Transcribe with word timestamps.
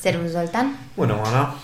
Servus, 0.00 0.30
Zoltan! 0.30 0.78
Bună, 0.94 1.20
Oana! 1.22 1.54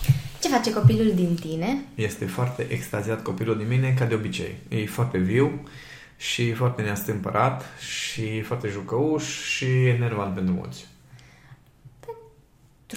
Ce 0.43 0.49
face 0.49 0.73
copilul 0.73 1.13
din 1.15 1.35
tine? 1.35 1.85
Este 1.95 2.25
foarte 2.25 2.67
extaziat 2.71 3.23
copilul 3.23 3.57
din 3.57 3.67
mine, 3.69 3.95
ca 3.99 4.05
de 4.05 4.15
obicei. 4.15 4.57
E 4.69 4.87
foarte 4.87 5.19
viu 5.19 5.69
și 6.17 6.53
foarte 6.53 6.83
neastâmpărat 6.83 7.65
și 7.79 8.41
foarte 8.41 8.69
jucăuș 8.69 9.25
și 9.25 9.87
enervant 9.87 10.35
pentru 10.35 10.55
mulți. 10.55 10.87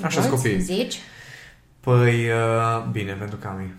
Așa 0.04 0.22
copii. 0.22 0.62
zici? 0.62 0.96
Păi, 1.80 2.30
uh, 2.30 2.86
bine, 2.92 3.14
pentru 3.14 3.38
Cami. 3.38 3.74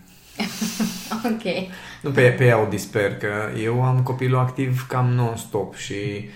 ok. 1.32 1.70
Nu 2.00 2.10
pe, 2.10 2.28
pe 2.28 2.44
ea 2.44 2.60
o 2.60 2.68
disper, 2.68 3.16
că 3.16 3.50
eu 3.62 3.82
am 3.82 4.02
copilul 4.02 4.38
activ 4.38 4.86
cam 4.86 5.06
non-stop 5.06 5.74
și 5.74 6.28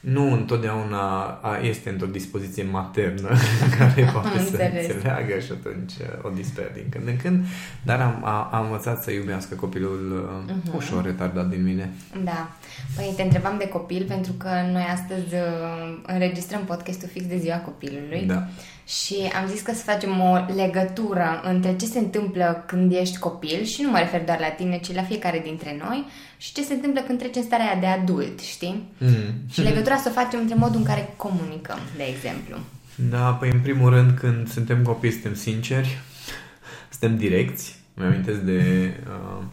nu 0.00 0.32
întotdeauna 0.32 1.38
este 1.62 1.90
într-o 1.90 2.06
dispoziție 2.06 2.62
maternă 2.62 3.28
care 3.78 4.10
poate 4.12 4.38
să 4.38 4.62
înțeleagă 4.62 5.38
și 5.38 5.52
atunci 5.52 5.92
uh, 5.92 6.24
o 6.24 6.28
disper 6.28 6.72
din 6.72 6.86
când 6.90 7.06
în 7.06 7.16
când, 7.16 7.44
dar 7.82 8.00
am, 8.00 8.24
a, 8.24 8.48
am 8.52 8.64
învățat 8.64 9.02
să 9.02 9.10
iubească 9.10 9.54
copilul 9.54 10.30
uh-huh. 10.48 10.76
ușor 10.76 11.04
retardat 11.04 11.48
din 11.48 11.64
mine. 11.64 11.90
Da. 12.24 12.50
Păi 12.96 13.12
te 13.16 13.22
întrebam 13.22 13.56
de 13.58 13.68
copil 13.68 14.04
pentru 14.08 14.32
că 14.32 14.48
noi 14.72 14.86
astăzi 14.92 15.34
uh, 15.34 15.98
înregistrăm 16.06 16.64
podcastul 16.64 17.08
fix 17.08 17.26
de 17.26 17.38
ziua 17.38 17.56
copilului. 17.56 18.24
Da. 18.26 18.46
Și 18.86 19.16
am 19.40 19.48
zis 19.48 19.60
că 19.60 19.72
să 19.72 19.82
facem 19.82 20.20
o 20.20 20.54
legătură 20.54 21.40
între 21.44 21.76
ce 21.76 21.86
se 21.86 21.98
întâmplă 21.98 22.64
când 22.66 22.92
ești 22.92 23.18
copil 23.18 23.64
și 23.64 23.82
nu 23.82 23.90
mă 23.90 23.98
refer 23.98 24.24
doar 24.24 24.40
la 24.40 24.48
tine, 24.48 24.78
ci 24.78 24.94
la 24.94 25.02
fiecare 25.02 25.40
dintre 25.44 25.76
noi 25.78 26.06
și 26.36 26.52
ce 26.52 26.62
se 26.62 26.74
întâmplă 26.74 27.00
când 27.00 27.18
treci 27.18 27.36
în 27.36 27.42
starea 27.42 27.76
de 27.76 27.86
adult, 27.86 28.40
știi? 28.40 28.88
Mm. 28.98 29.50
Și 29.50 29.62
legătura 29.62 29.96
să 29.96 30.08
o 30.08 30.20
facem 30.20 30.40
între 30.40 30.54
modul 30.54 30.76
în 30.76 30.84
care 30.86 31.12
comunicăm, 31.16 31.78
de 31.96 32.02
exemplu. 32.02 32.56
Da, 32.94 33.32
păi 33.32 33.50
în 33.50 33.60
primul 33.60 33.90
rând 33.90 34.18
când 34.18 34.48
suntem 34.48 34.82
copii 34.82 35.10
suntem 35.10 35.34
sinceri, 35.34 35.98
suntem 36.90 37.16
direcți. 37.16 37.78
Mi 37.94 38.04
amintesc 38.04 38.38
de 38.38 38.92
uh, 39.06 39.44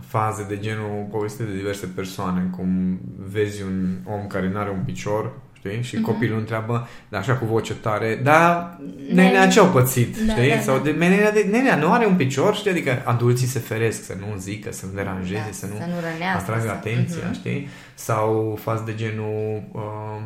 faze 0.00 0.44
de 0.48 0.58
genul 0.58 1.06
povestite 1.10 1.44
de 1.44 1.56
diverse 1.56 1.86
persoane, 1.86 2.48
cum 2.50 3.00
vezi 3.30 3.62
un 3.62 3.96
om 4.04 4.26
care 4.26 4.48
nu 4.48 4.58
are 4.58 4.70
un 4.70 4.82
picior 4.84 5.32
știi? 5.66 5.82
Și 5.82 5.96
uh-huh. 5.96 6.02
copilul 6.02 6.38
întreabă, 6.38 6.88
dar 7.08 7.20
așa 7.20 7.34
cu 7.34 7.44
voce 7.44 7.74
tare, 7.74 8.20
da, 8.22 8.70
nenea 9.12 9.48
ce-au 9.48 9.66
pățit, 9.66 10.18
da, 10.18 10.32
știi? 10.32 10.48
Da, 10.48 10.60
Sau 10.60 10.76
da. 10.76 10.82
de, 10.82 10.90
nenea, 10.90 11.32
de, 11.32 11.46
nenea 11.50 11.76
nu 11.76 11.92
are 11.92 12.06
un 12.06 12.14
picior, 12.14 12.54
știi? 12.54 12.70
Adică 12.70 13.02
adulții 13.04 13.46
se 13.46 13.58
feresc 13.58 14.04
să 14.04 14.14
nu 14.18 14.36
zică, 14.38 14.72
să 14.72 14.86
nu 14.86 14.92
deranjeze, 14.92 15.42
da, 15.46 15.52
să 15.52 15.66
nu 15.66 15.74
să 15.74 15.84
nu 15.86 16.26
atragă 16.36 16.70
atenția, 16.70 17.30
uh-huh. 17.30 17.34
știi? 17.34 17.68
Sau 17.94 18.58
față 18.62 18.82
de 18.86 18.94
genul, 18.94 19.62
uh, 19.72 20.22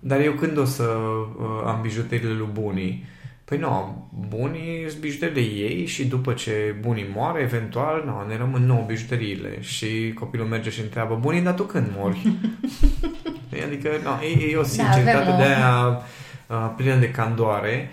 dar 0.00 0.20
eu 0.20 0.32
când 0.32 0.58
o 0.58 0.64
să 0.64 0.82
uh, 0.82 1.62
am 1.66 1.78
bijuteriile 1.82 2.32
lui 2.32 2.48
bunii? 2.52 3.04
Păi 3.46 3.58
nu, 3.58 4.08
bunii 4.28 4.84
sunt 4.88 5.00
bijuteriile 5.00 5.62
ei 5.62 5.86
și 5.86 6.06
după 6.06 6.32
ce 6.32 6.74
bunii 6.80 7.10
moare, 7.14 7.40
eventual, 7.40 8.02
nu, 8.06 8.28
ne 8.28 8.36
rămân 8.36 8.66
nouă 8.66 8.84
bijuteriile 8.86 9.60
și 9.60 10.12
copilul 10.14 10.46
merge 10.46 10.70
și 10.70 10.80
întreabă, 10.80 11.18
bunii, 11.20 11.40
dar 11.40 11.54
tu 11.54 11.62
când 11.62 11.86
mori? 11.96 12.32
Adică, 13.66 13.90
no, 14.02 14.10
e, 14.22 14.50
e 14.52 14.56
o 14.56 14.60
da, 14.60 14.66
sinceritate 14.66 15.30
da, 15.30 15.36
de 15.36 15.42
aia 15.42 16.02
uh, 16.46 16.72
plină 16.76 16.94
de 16.94 17.10
candoare 17.10 17.90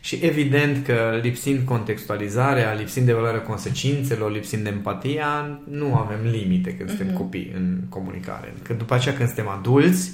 și 0.00 0.18
evident 0.22 0.84
că 0.84 1.18
lipsind 1.22 1.60
contextualizarea, 1.64 2.72
lipsind 2.72 3.06
de 3.06 3.12
valoarea 3.12 3.40
consecințelor, 3.40 4.32
lipsind 4.32 4.62
de 4.62 4.68
empatia, 4.68 5.60
nu 5.70 5.94
avem 5.94 6.30
limite 6.30 6.74
când 6.74 6.88
suntem 6.88 7.10
mm-hmm. 7.10 7.16
copii 7.16 7.52
în 7.54 7.80
comunicare. 7.88 8.54
Că 8.62 8.72
după 8.72 8.94
aceea 8.94 9.14
când 9.14 9.28
suntem 9.28 9.48
adulți, 9.48 10.10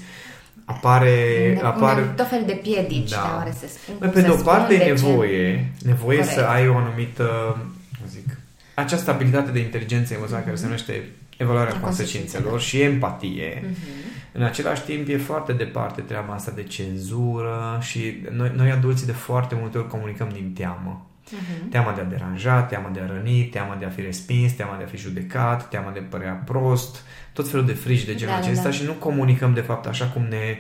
apare... 0.75 1.53
Ne 1.55 1.67
apare 1.67 2.13
tot 2.17 2.29
fel 2.29 2.43
de 2.47 2.53
piedici, 2.63 3.11
da. 3.11 3.35
oare 3.37 3.55
să 3.59 3.67
spun. 3.69 3.95
Păi, 3.99 4.09
pe 4.09 4.21
de 4.21 4.31
o 4.31 4.37
parte 4.37 4.75
e 4.75 4.93
nevoie, 4.93 5.73
ce... 5.79 5.87
nevoie 5.87 6.19
Corect. 6.19 6.35
să 6.35 6.45
ai 6.45 6.69
o 6.69 6.77
anumită, 6.77 7.57
cum 7.99 8.07
zic, 8.09 8.37
această 8.75 9.11
abilitate 9.11 9.51
de 9.51 9.59
inteligență 9.59 10.15
emoțională 10.15 10.43
mm-hmm. 10.43 10.47
care 10.47 10.57
se 10.57 10.67
mhm. 10.67 10.71
numește 10.71 11.11
evaluarea 11.37 11.81
consecințelor 11.81 12.61
și 12.61 12.81
empatie. 12.81 13.63
Mm-hmm 13.65 14.13
în 14.33 14.43
același 14.43 14.83
timp 14.83 15.09
e 15.09 15.17
foarte 15.17 15.53
departe 15.53 16.01
treaba 16.01 16.35
asta 16.35 16.53
de 16.55 16.63
cenzură 16.63 17.79
și 17.81 18.23
noi, 18.31 18.53
noi 18.57 18.71
adulții 18.71 19.07
de 19.07 19.13
foarte 19.13 19.57
multe 19.61 19.79
ori 19.79 19.89
comunicăm 19.89 20.29
din 20.33 20.53
teamă. 20.53 21.07
Uh-huh. 21.33 21.71
Teama 21.71 21.93
de 21.93 22.01
a 22.01 22.05
deranja, 22.05 22.63
teama 22.63 22.89
de 22.89 23.01
a 23.01 23.07
răni, 23.07 23.45
teama 23.45 23.75
de 23.75 23.85
a 23.85 23.89
fi 23.89 24.01
respins, 24.01 24.53
teama 24.53 24.77
de 24.77 24.83
a 24.83 24.87
fi 24.87 24.97
judecat, 24.97 25.69
teama 25.69 25.91
de 25.91 25.99
a 25.99 26.03
părea 26.03 26.33
prost, 26.33 27.03
tot 27.33 27.49
felul 27.49 27.67
de 27.67 27.73
frici 27.73 28.05
de 28.05 28.15
genul 28.15 28.35
da, 28.35 28.41
acesta 28.41 28.63
da. 28.63 28.71
și 28.71 28.85
nu 28.85 28.93
comunicăm 28.93 29.55
de 29.55 29.61
fapt 29.61 29.87
așa 29.87 30.07
cum 30.07 30.23
ne 30.23 30.59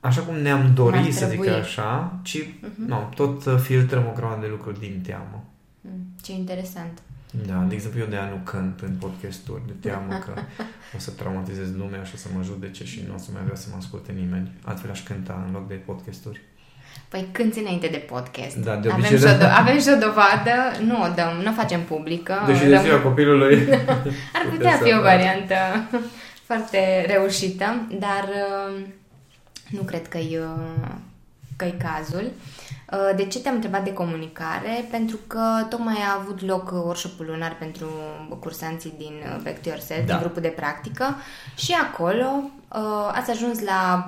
așa 0.00 0.20
cum 0.20 0.36
ne-am 0.36 0.74
dorit 0.74 1.14
să 1.14 1.26
zic 1.26 1.46
așa, 1.46 2.20
ci 2.22 2.38
uh-huh. 2.38 2.86
nu, 2.86 3.12
tot 3.14 3.62
filtrăm 3.62 4.06
o 4.06 4.12
grămadă 4.16 4.40
de 4.40 4.46
lucruri 4.46 4.78
din 4.78 5.00
teamă. 5.06 5.44
Mm, 5.80 6.06
ce 6.22 6.32
interesant. 6.32 7.02
Da, 7.46 7.64
de 7.68 7.74
exemplu, 7.74 8.00
eu 8.00 8.06
de 8.06 8.16
aia 8.16 8.28
nu 8.28 8.40
cânt 8.44 8.80
în 8.80 8.94
podcasturi, 8.98 9.62
de 9.66 9.72
teamă 9.80 10.18
că 10.24 10.32
o 10.96 10.98
să 10.98 11.10
traumatizez 11.10 11.74
lumea 11.76 12.02
și 12.04 12.12
o 12.14 12.16
să 12.16 12.28
mă 12.34 12.42
judece 12.42 12.84
și 12.84 13.04
nu 13.08 13.14
o 13.14 13.18
să 13.18 13.30
mai 13.32 13.42
vrea 13.42 13.56
să 13.56 13.68
mă 13.70 13.76
asculte 13.76 14.12
nimeni. 14.12 14.50
Altfel 14.64 14.90
aș 14.90 15.02
cânta 15.02 15.44
în 15.46 15.52
loc 15.52 15.68
de 15.68 15.74
podcasturi. 15.74 16.40
Păi 17.08 17.28
cânti 17.32 17.58
înainte 17.58 17.86
de 17.86 17.96
podcast. 17.96 18.56
Da, 18.56 18.74
de 18.74 18.90
avem, 18.90 19.04
și 19.04 19.24
o, 19.24 19.28
do- 19.28 19.52
avem 19.56 19.80
și 19.80 19.88
o 19.88 19.98
dovadă, 19.98 20.84
nu 20.86 21.02
o 21.02 21.06
dăm, 21.14 21.40
nu 21.42 21.50
o 21.50 21.54
facem 21.54 21.80
publică. 21.80 22.42
Deși 22.46 22.64
de 22.64 22.80
ziua 22.82 22.98
copilului. 22.98 23.68
Ar 24.36 24.46
putea 24.50 24.70
fi 24.82 24.94
o 24.94 25.00
variantă 25.00 25.54
foarte 26.44 27.04
reușită, 27.08 27.86
dar 27.98 28.28
uh, 28.28 28.80
nu 29.68 29.82
cred 29.82 30.08
că 30.08 30.18
e, 30.18 30.40
că 31.56 31.64
e 31.64 31.74
cazul. 31.78 32.30
Uh, 32.92 33.16
de 33.16 33.24
ce 33.24 33.40
te-am 33.40 33.54
întrebat 33.54 33.84
de 33.84 33.92
comunicare? 33.92 34.84
Pentru 34.90 35.18
că 35.26 35.66
tocmai 35.68 35.94
a 35.94 36.18
avut 36.20 36.40
loc 36.46 36.70
workshop 36.70 37.12
lunar 37.18 37.56
pentru 37.58 37.86
cursanții 38.40 38.94
din 38.98 39.12
uh, 39.24 39.42
Back 39.42 39.62
to 39.62 39.68
Yourself, 39.68 40.06
da. 40.06 40.12
din 40.12 40.22
grupul 40.22 40.42
de 40.42 40.48
practică 40.48 41.16
și 41.56 41.72
acolo 41.72 42.26
uh, 42.72 43.10
ați 43.12 43.30
ajuns 43.30 43.60
la 43.60 44.04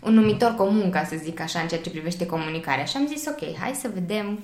un 0.00 0.12
numitor 0.14 0.54
comun, 0.54 0.90
ca 0.90 1.04
să 1.04 1.16
zic 1.22 1.40
așa, 1.40 1.60
în 1.60 1.68
ceea 1.68 1.80
ce 1.80 1.90
privește 1.90 2.26
comunicarea. 2.26 2.84
Și 2.84 2.96
am 2.96 3.06
zis, 3.06 3.26
ok, 3.26 3.58
hai 3.58 3.72
să 3.80 3.90
vedem 3.94 4.38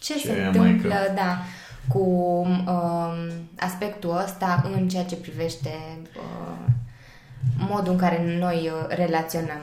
ce, 0.00 0.14
ce 0.14 0.26
se 0.26 0.42
întâmplă 0.42 1.12
da, 1.14 1.38
cu 1.88 1.98
uh, 2.66 3.32
aspectul 3.58 4.22
ăsta 4.24 4.70
în 4.76 4.88
ceea 4.88 5.04
ce 5.04 5.16
privește 5.16 5.70
uh, 6.16 6.72
modul 7.68 7.92
în 7.92 7.98
care 7.98 8.36
noi 8.38 8.72
relaționăm. 8.88 9.62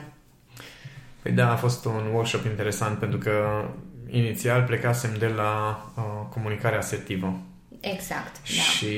Păi 1.22 1.32
da, 1.32 1.52
a 1.52 1.56
fost 1.56 1.84
un 1.84 2.02
workshop 2.12 2.44
interesant 2.44 2.98
pentru 2.98 3.18
că 3.18 3.64
inițial 4.06 4.62
plecasem 4.62 5.10
de 5.18 5.26
la 5.36 5.82
uh, 5.96 6.02
comunicarea 6.34 6.78
asertivă. 6.78 7.40
Exact, 7.80 8.32
da. 8.32 8.62
Și 8.62 8.96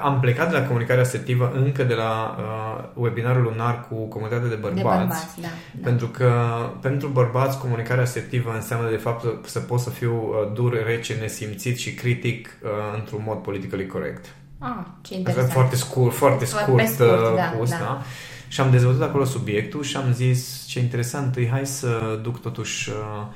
am 0.00 0.20
plecat 0.20 0.50
de 0.50 0.56
la 0.56 0.66
comunicarea 0.66 1.02
asertivă 1.02 1.52
încă 1.54 1.84
de 1.84 1.94
la 1.94 2.36
uh, 2.38 2.84
webinarul 2.94 3.42
lunar 3.42 3.86
cu 3.88 3.94
comunitatea 3.94 4.48
de 4.48 4.54
bărbați. 4.54 4.82
De 4.82 4.82
bărbați, 4.82 5.40
da, 5.40 5.48
da. 5.72 5.80
Pentru 5.82 6.06
că 6.06 6.32
pentru 6.80 7.08
bărbați 7.08 7.58
comunicarea 7.58 8.02
asertivă 8.02 8.52
înseamnă 8.54 8.90
de 8.90 8.96
fapt 8.96 9.48
să 9.48 9.58
pot 9.58 9.80
să 9.80 9.90
fiu 9.90 10.12
uh, 10.14 10.52
dur, 10.54 10.84
rece, 10.84 11.14
nesimțit 11.20 11.78
și 11.78 11.94
critic 11.94 12.58
uh, 12.62 12.70
într-un 12.98 13.22
mod 13.26 13.36
politically 13.36 13.86
corect. 13.86 14.34
Ah, 14.58 14.84
ce 15.02 15.14
interesant. 15.14 15.46
Asta 15.46 15.60
foarte 15.60 15.76
scurt, 15.76 16.14
foarte 16.14 16.44
scurt, 16.44 16.86
scurt 16.88 17.10
uh, 17.10 17.34
da, 17.36 17.42
pus, 17.42 17.70
da. 17.70 17.76
da? 17.76 18.02
Și 18.48 18.60
am 18.60 18.70
dezvoltat 18.70 19.08
acolo 19.08 19.24
subiectul 19.24 19.82
și 19.82 19.96
am 19.96 20.12
zis 20.12 20.64
ce 20.66 20.80
interesant 20.80 21.36
e, 21.36 21.48
hai 21.48 21.66
să 21.66 22.20
duc 22.22 22.40
totuși 22.40 22.90
uh, 22.90 23.26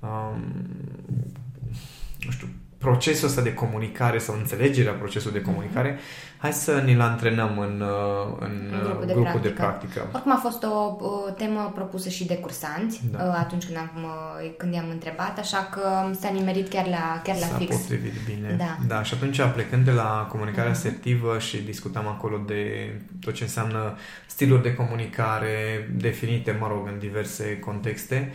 um, 0.00 0.42
nu 2.20 2.30
știu, 2.30 2.48
procesul 2.80 3.28
ăsta 3.28 3.40
de 3.40 3.54
comunicare 3.54 4.18
sau 4.18 4.34
înțelegerea 4.34 4.92
procesului 4.92 5.38
de 5.38 5.44
comunicare, 5.44 5.98
hai 6.38 6.52
să 6.52 6.82
ne-l 6.84 7.00
antrenăm 7.00 7.58
în, 7.58 7.80
uh, 7.80 8.36
în, 8.38 8.72
în 8.72 8.78
uh, 8.78 8.84
grupul, 8.84 9.06
de, 9.06 9.12
grupul 9.12 9.40
practică. 9.40 9.48
de 9.48 9.54
practică. 9.62 10.08
Oricum 10.12 10.32
a 10.32 10.40
fost 10.42 10.62
o, 10.62 10.96
o 11.06 11.30
temă 11.36 11.72
propusă 11.74 12.08
și 12.08 12.26
de 12.26 12.36
cursanți 12.36 13.00
da. 13.10 13.24
Uh, 13.24 13.34
atunci 13.38 13.64
când, 13.64 13.76
am, 13.76 14.06
când 14.56 14.74
i-am 14.74 14.88
întrebat, 14.90 15.38
așa 15.38 15.68
că 15.70 16.10
s-a 16.20 16.30
nimerit 16.30 16.68
chiar 16.68 16.86
la, 16.86 17.20
chiar 17.24 17.36
la 17.36 17.46
S-a 17.46 17.56
fix. 17.56 17.74
S-a 17.74 17.80
potrivit 17.80 18.12
bine. 18.26 18.54
Da. 18.58 18.76
da. 18.86 19.02
Și 19.02 19.14
atunci, 19.14 19.40
plecând 19.54 19.84
de 19.84 19.90
la 19.90 20.26
comunicarea 20.30 20.70
uh-huh. 20.70 20.74
asertivă 20.74 21.38
și 21.38 21.56
discutam 21.62 22.06
acolo 22.06 22.36
de 22.46 22.92
tot 23.20 23.34
ce 23.34 23.42
înseamnă 23.42 23.96
stiluri 24.26 24.62
de 24.62 24.74
comunicare 24.74 25.88
definite, 25.96 26.56
mă 26.60 26.66
rog, 26.68 26.86
în 26.86 26.98
diverse 26.98 27.58
contexte, 27.58 28.32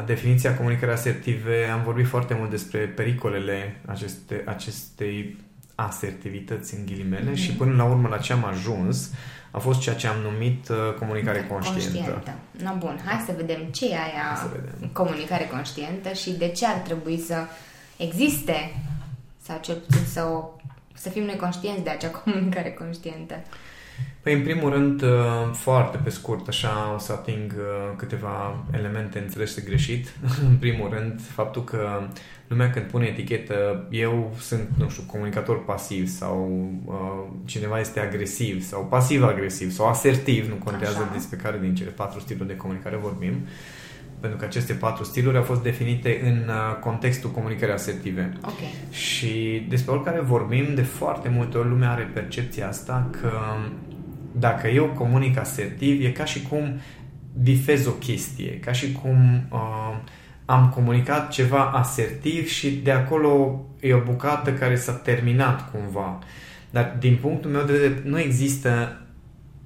definiția 0.00 0.56
comunicării 0.56 0.94
asertive, 0.94 1.64
am 1.72 1.82
vorbit 1.82 2.06
foarte 2.06 2.34
mult 2.34 2.50
despre 2.50 2.78
pericolele 2.78 3.80
aceste, 3.86 4.42
acestei 4.46 5.36
asertivități 5.74 6.74
în 6.74 6.86
ghilimele 6.86 7.30
mm-hmm. 7.30 7.42
și 7.42 7.52
până 7.52 7.74
la 7.76 7.84
urmă 7.84 8.08
la 8.08 8.16
ce 8.16 8.32
am 8.32 8.44
ajuns 8.44 9.10
a 9.50 9.58
fost 9.58 9.80
ceea 9.80 9.94
ce 9.94 10.06
am 10.06 10.16
numit 10.20 10.68
uh, 10.68 10.76
comunicare 10.98 11.46
conștientă. 11.46 12.10
conștientă. 12.10 12.34
No, 12.62 12.74
bun, 12.78 13.00
hai 13.04 13.22
să 13.26 13.32
vedem 13.36 13.62
ce 13.62 13.88
e 13.88 13.94
aia 13.94 14.50
comunicare 14.92 15.44
conștientă 15.44 16.12
și 16.12 16.30
de 16.30 16.48
ce 16.48 16.66
ar 16.66 16.76
trebui 16.76 17.18
să 17.18 17.36
existe 17.96 18.74
sau 19.42 19.58
cel 19.60 19.76
puțin 19.76 20.04
să, 20.04 20.22
o, 20.24 20.50
să 20.94 21.08
fim 21.08 21.22
noi 21.22 21.36
conștienți 21.36 21.82
de 21.82 21.90
acea 21.90 22.10
comunicare 22.24 22.72
conștientă. 22.72 23.34
Păi, 24.22 24.34
în 24.34 24.42
primul 24.42 24.70
rând, 24.70 25.02
uh, 25.02 25.08
foarte 25.52 25.96
pe 25.96 26.10
scurt, 26.10 26.48
așa 26.48 26.92
o 26.94 26.98
să 26.98 27.12
ating 27.12 27.54
uh, 27.56 27.96
câteva 27.96 28.64
elemente 28.72 29.18
înțelese 29.18 29.62
greșit. 29.66 30.12
în 30.50 30.56
primul 30.56 30.88
rând, 30.90 31.20
faptul 31.20 31.64
că 31.64 32.08
lumea 32.46 32.70
când 32.70 32.84
pune 32.84 33.06
etichetă, 33.06 33.86
eu 33.90 34.34
sunt, 34.38 34.68
nu 34.78 34.88
știu, 34.88 35.02
comunicator 35.06 35.64
pasiv 35.64 36.08
sau 36.08 36.68
uh, 36.84 36.94
cineva 37.44 37.80
este 37.80 38.00
agresiv 38.00 38.62
sau 38.62 38.86
pasiv-agresiv 38.90 39.70
sau 39.70 39.88
asertiv, 39.88 40.48
nu 40.48 40.54
contează 40.54 40.98
așa. 40.98 41.10
despre 41.12 41.36
care 41.36 41.58
din 41.60 41.74
cele 41.74 41.90
patru 41.90 42.20
stiluri 42.20 42.48
de 42.48 42.56
comunicare 42.56 42.96
vorbim, 42.96 43.34
pentru 44.20 44.38
că 44.38 44.44
aceste 44.44 44.72
patru 44.72 45.04
stiluri 45.04 45.36
au 45.36 45.42
fost 45.42 45.62
definite 45.62 46.20
în 46.24 46.48
uh, 46.48 46.78
contextul 46.80 47.30
comunicării 47.30 47.74
asertive. 47.74 48.32
Okay. 48.40 48.74
Și 48.90 49.66
despre 49.68 49.92
oricare 49.92 50.20
vorbim, 50.20 50.74
de 50.74 50.82
foarte 50.82 51.28
multe 51.28 51.58
ori 51.58 51.68
lumea 51.68 51.90
are 51.90 52.10
percepția 52.14 52.68
asta 52.68 53.08
că 53.20 53.30
dacă 54.38 54.68
eu 54.68 54.86
comunic 54.86 55.38
asertiv, 55.38 56.04
e 56.04 56.10
ca 56.10 56.24
și 56.24 56.42
cum 56.42 56.80
difez 57.32 57.86
o 57.86 57.90
chestie, 57.90 58.58
ca 58.58 58.72
și 58.72 58.92
cum 58.92 59.46
uh, 59.50 59.96
am 60.44 60.68
comunicat 60.68 61.30
ceva 61.30 61.70
asertiv 61.70 62.48
și 62.48 62.70
de 62.70 62.90
acolo 62.90 63.60
e 63.80 63.94
o 63.94 64.00
bucată 64.00 64.52
care 64.52 64.76
s-a 64.76 64.92
terminat 64.92 65.70
cumva. 65.70 66.18
Dar 66.70 66.96
din 66.98 67.18
punctul 67.20 67.50
meu 67.50 67.62
de 67.62 67.72
vedere 67.72 68.02
nu 68.04 68.18
există 68.18 68.96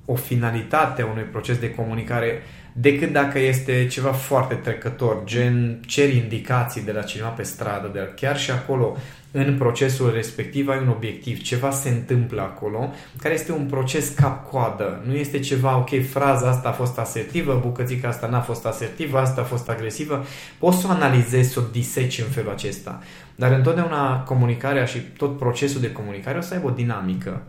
o 0.05 0.15
finalitate 0.15 1.03
a 1.03 1.07
unui 1.07 1.23
proces 1.23 1.59
de 1.59 1.75
comunicare 1.75 2.43
decât 2.73 3.13
dacă 3.13 3.39
este 3.39 3.87
ceva 3.87 4.13
foarte 4.13 4.55
trecător, 4.55 5.23
gen 5.25 5.81
cer 5.87 6.15
indicații 6.15 6.83
de 6.83 6.93
la 6.93 7.03
cineva 7.03 7.29
pe 7.29 7.43
stradă, 7.43 7.91
de 7.93 8.13
chiar 8.15 8.39
și 8.39 8.51
acolo 8.51 8.97
în 9.45 9.57
procesul 9.59 10.13
respectiv 10.13 10.69
ai 10.69 10.79
un 10.83 10.89
obiectiv, 10.89 11.43
ceva 11.43 11.71
se 11.71 11.89
întâmplă 11.89 12.41
acolo, 12.41 12.93
care 13.19 13.35
este 13.35 13.53
un 13.53 13.67
proces 13.67 14.09
cap-coadă. 14.09 15.03
Nu 15.07 15.15
este 15.15 15.39
ceva, 15.39 15.77
ok, 15.77 16.07
fraza 16.09 16.49
asta 16.49 16.69
a 16.69 16.73
fost 16.73 16.99
asertivă, 16.99 17.61
bucățica 17.63 18.09
asta 18.09 18.27
n-a 18.27 18.41
fost 18.41 18.67
asertivă, 18.67 19.19
asta 19.19 19.41
a 19.41 19.45
fost 19.45 19.69
agresivă. 19.69 20.25
Poți 20.59 20.79
să 20.79 20.87
o 20.87 20.91
analizezi, 20.91 21.53
să 21.53 21.61
o 21.61 21.63
diseci 21.73 22.19
în 22.19 22.29
felul 22.31 22.51
acesta. 22.51 23.03
Dar 23.35 23.53
întotdeauna 23.53 24.23
comunicarea 24.23 24.85
și 24.85 24.99
tot 24.99 25.39
procesul 25.39 25.81
de 25.81 25.93
comunicare 25.93 26.39
o 26.39 26.41
să 26.41 26.55
aibă 26.55 26.67
o 26.67 26.71
dinamică 26.71 27.43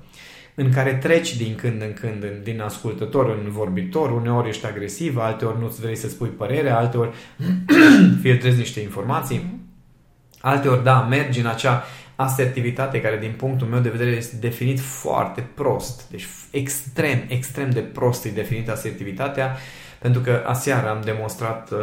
în 0.60 0.72
care 0.72 0.94
treci 0.94 1.36
din 1.36 1.56
când 1.56 1.82
în 1.82 1.94
când 1.94 2.26
din 2.44 2.62
ascultător 2.62 3.40
în 3.44 3.52
vorbitor, 3.52 4.12
uneori 4.12 4.48
ești 4.48 4.66
agresiv, 4.66 5.18
alteori 5.18 5.60
nu-ți 5.60 5.82
vrei 5.82 5.96
să 5.96 6.10
spui 6.10 6.28
părerea, 6.28 6.78
alteori 6.78 7.16
filtrezi 8.22 8.58
niște 8.58 8.80
informații. 8.80 9.67
Alteori, 10.42 10.84
da, 10.84 11.02
mergi 11.02 11.40
în 11.40 11.46
acea 11.46 11.84
asertivitate 12.16 13.02
care 13.02 13.18
din 13.18 13.34
punctul 13.38 13.68
meu 13.68 13.80
de 13.80 13.90
vedere 13.90 14.10
este 14.10 14.36
definit 14.36 14.80
foarte 14.80 15.48
prost. 15.54 16.10
Deci 16.10 16.28
extrem, 16.52 17.24
extrem 17.28 17.70
de 17.70 17.80
prost 17.80 18.26
e 18.26 18.30
definită 18.30 18.72
asertivitatea 18.72 19.58
pentru 20.00 20.22
că 20.22 20.44
aseară 20.46 20.90
am 20.90 21.02
demonstrat 21.02 21.72
uh, 21.72 21.80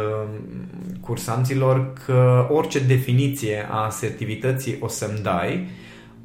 cursanților 1.01 1.93
că 2.05 2.47
orice 2.49 2.79
definiție 2.79 3.67
a 3.69 3.85
asertivității 3.85 4.77
o 4.79 4.87
să-mi 4.87 5.19
dai, 5.23 5.67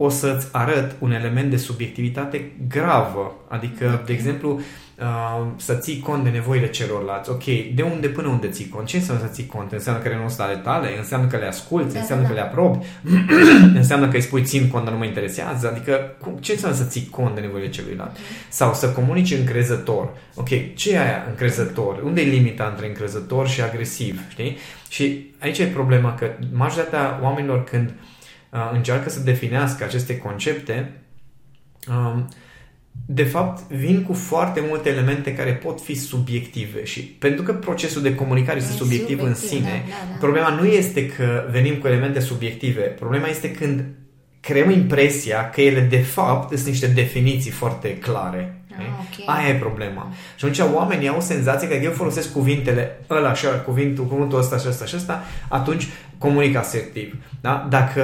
o 0.02 0.08
să-ți 0.08 0.48
arăt 0.52 0.96
un 0.98 1.12
element 1.12 1.50
de 1.50 1.56
subiectivitate 1.56 2.52
gravă. 2.68 3.34
Adică, 3.48 3.84
okay. 3.84 4.02
de 4.06 4.12
exemplu, 4.12 4.60
uh, 4.98 5.46
să 5.56 5.74
ții 5.74 5.98
cont 5.98 6.24
de 6.24 6.30
nevoile 6.30 6.68
celorlalți. 6.70 7.30
Ok, 7.30 7.44
de 7.74 7.82
unde 7.82 8.08
până 8.08 8.28
unde 8.28 8.48
ții 8.48 8.68
cont? 8.68 8.86
Ce 8.86 8.96
înseamnă 8.96 9.24
să 9.24 9.32
ții 9.32 9.46
cont? 9.46 9.72
Înseamnă 9.72 10.02
că 10.02 10.08
le 10.08 10.16
nu 10.16 10.34
ale 10.38 10.56
tale? 10.56 10.98
Înseamnă 10.98 11.26
că 11.26 11.36
le 11.36 11.46
asculți? 11.46 11.94
Da, 11.94 12.00
înseamnă 12.00 12.24
da, 12.24 12.30
că 12.30 12.34
da. 12.34 12.40
le 12.40 12.46
aprobi? 12.46 12.78
înseamnă 13.82 14.08
că 14.08 14.16
îi 14.16 14.22
spui 14.22 14.42
țin 14.42 14.68
cont, 14.68 14.84
dar 14.84 14.92
nu 14.92 14.98
mă 14.98 15.04
interesează? 15.04 15.68
Adică 15.68 16.16
ce 16.40 16.52
înseamnă 16.52 16.76
să 16.76 16.84
ții 16.84 17.08
cont 17.10 17.34
de 17.34 17.40
nevoile 17.40 17.68
celuilalt? 17.68 18.10
Mm. 18.10 18.24
Sau 18.48 18.74
să 18.74 18.88
comunici 18.90 19.32
încrezător. 19.32 20.08
Ok, 20.34 20.74
ce 20.74 20.92
e 20.92 21.00
aia 21.00 21.24
încrezător? 21.28 22.02
Unde 22.04 22.20
e 22.20 22.24
limita 22.24 22.66
între 22.70 22.86
încrezător 22.86 23.48
și 23.48 23.60
agresiv? 23.60 24.20
Știi? 24.28 24.56
Și 24.88 25.34
aici 25.38 25.58
e 25.58 25.64
problema 25.64 26.14
că 26.14 26.30
majoritatea 26.52 27.20
oamenilor 27.22 27.64
când 27.64 27.88
uh, 27.88 27.94
încearcă 28.72 29.10
să 29.10 29.20
definească 29.20 29.84
aceste 29.84 30.18
concepte, 30.18 30.92
uh, 31.88 32.22
de 33.06 33.24
fapt, 33.24 33.72
vin 33.72 34.02
cu 34.02 34.12
foarte 34.12 34.64
multe 34.68 34.88
elemente 34.88 35.34
care 35.34 35.52
pot 35.52 35.80
fi 35.80 35.94
subiective 35.94 36.84
și 36.84 37.00
pentru 37.00 37.42
că 37.42 37.52
procesul 37.52 38.02
de 38.02 38.14
comunicare 38.14 38.58
este 38.58 38.72
subiectiv, 38.72 39.18
subiectiv 39.18 39.42
în 39.42 39.48
sine, 39.48 39.84
da, 39.86 39.90
da, 39.90 40.10
da. 40.10 40.18
problema 40.18 40.48
nu 40.48 40.64
este 40.64 41.06
că 41.06 41.48
venim 41.50 41.74
cu 41.74 41.86
elemente 41.86 42.20
subiective, 42.20 42.80
problema 42.80 43.26
este 43.26 43.50
când 43.50 43.84
creăm 44.40 44.70
impresia 44.70 45.50
că 45.50 45.60
ele 45.60 45.80
de 45.80 45.98
fapt 46.00 46.56
sunt 46.56 46.68
niște 46.68 46.86
definiții 46.86 47.50
foarte 47.50 47.98
clare. 47.98 48.59
Ah, 48.78 48.84
okay. 48.84 49.36
Aia 49.36 49.54
e 49.54 49.58
problema. 49.58 50.12
Și 50.36 50.44
atunci 50.44 50.74
oamenii 50.74 51.08
au 51.08 51.20
senzația 51.20 51.68
că 51.68 51.74
eu 51.74 51.90
folosesc 51.90 52.32
cuvintele 52.32 53.00
ăla, 53.10 53.28
așa, 53.28 53.48
cuvântul, 53.48 54.04
cuvântul 54.04 54.38
ăsta 54.38 54.56
și 54.56 54.68
ăsta 54.68 54.84
și 54.84 54.96
ăsta, 54.96 55.22
atunci 55.48 55.88
comunic 56.18 56.56
asertiv. 56.56 57.14
Da? 57.40 57.66
Dacă, 57.70 58.02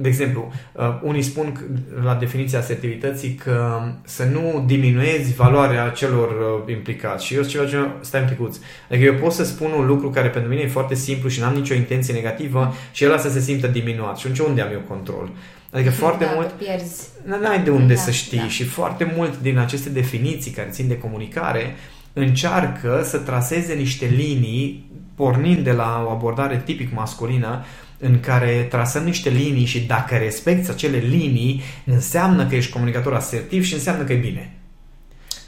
de 0.00 0.08
exemplu, 0.08 0.52
uh, 0.72 0.98
unii 1.02 1.22
spun 1.22 1.66
la 2.02 2.14
definiția 2.14 2.58
asertivității 2.58 3.34
că 3.34 3.80
să 4.04 4.24
nu 4.24 4.64
diminuezi 4.66 5.34
valoarea 5.34 5.88
celor 5.88 6.28
uh, 6.28 6.72
implicați. 6.74 7.24
Și 7.24 7.34
eu 7.34 7.42
ceva 7.42 7.64
ce 7.64 7.76
stai 8.00 8.20
un 8.20 8.28
picuț. 8.28 8.56
Adică 8.90 9.04
eu 9.04 9.14
pot 9.14 9.32
să 9.32 9.44
spun 9.44 9.70
un 9.78 9.86
lucru 9.86 10.10
care 10.10 10.28
pentru 10.28 10.50
mine 10.50 10.62
e 10.62 10.68
foarte 10.68 10.94
simplu 10.94 11.28
și 11.28 11.40
n-am 11.40 11.54
nicio 11.54 11.74
intenție 11.74 12.14
negativă 12.14 12.74
și 12.92 13.04
el 13.04 13.18
să 13.18 13.30
se 13.30 13.40
simtă 13.40 13.66
diminuat. 13.66 14.16
Și 14.18 14.26
atunci 14.26 14.48
unde 14.48 14.60
am 14.60 14.72
eu 14.72 14.80
control? 14.88 15.30
Adică 15.74 15.90
foarte 15.90 16.24
da, 16.24 16.30
mult... 16.34 16.50
pierzi. 16.50 17.08
N-ai 17.24 17.62
de 17.62 17.70
unde 17.70 17.94
da, 17.94 18.00
să 18.00 18.10
știi 18.10 18.38
da. 18.38 18.48
și 18.48 18.64
foarte 18.64 19.12
mult 19.16 19.40
din 19.40 19.58
aceste 19.58 19.88
definiții 19.88 20.50
care 20.50 20.68
țin 20.70 20.88
de 20.88 20.98
comunicare 20.98 21.74
încearcă 22.12 23.02
să 23.04 23.18
traseze 23.18 23.74
niște 23.74 24.06
linii 24.06 24.90
pornind 25.14 25.64
de 25.64 25.72
la 25.72 26.04
o 26.06 26.10
abordare 26.10 26.62
tipic 26.64 26.94
masculină 26.94 27.64
în 27.98 28.20
care 28.20 28.66
trasăm 28.70 29.04
niște 29.04 29.28
linii 29.28 29.64
și 29.64 29.80
dacă 29.80 30.16
respecti 30.16 30.70
acele 30.70 30.96
linii 30.96 31.62
înseamnă 31.84 32.46
că 32.46 32.54
ești 32.54 32.72
comunicator 32.72 33.14
asertiv 33.14 33.64
și 33.64 33.74
înseamnă 33.74 34.04
că 34.04 34.12
e 34.12 34.16
bine. 34.16 34.52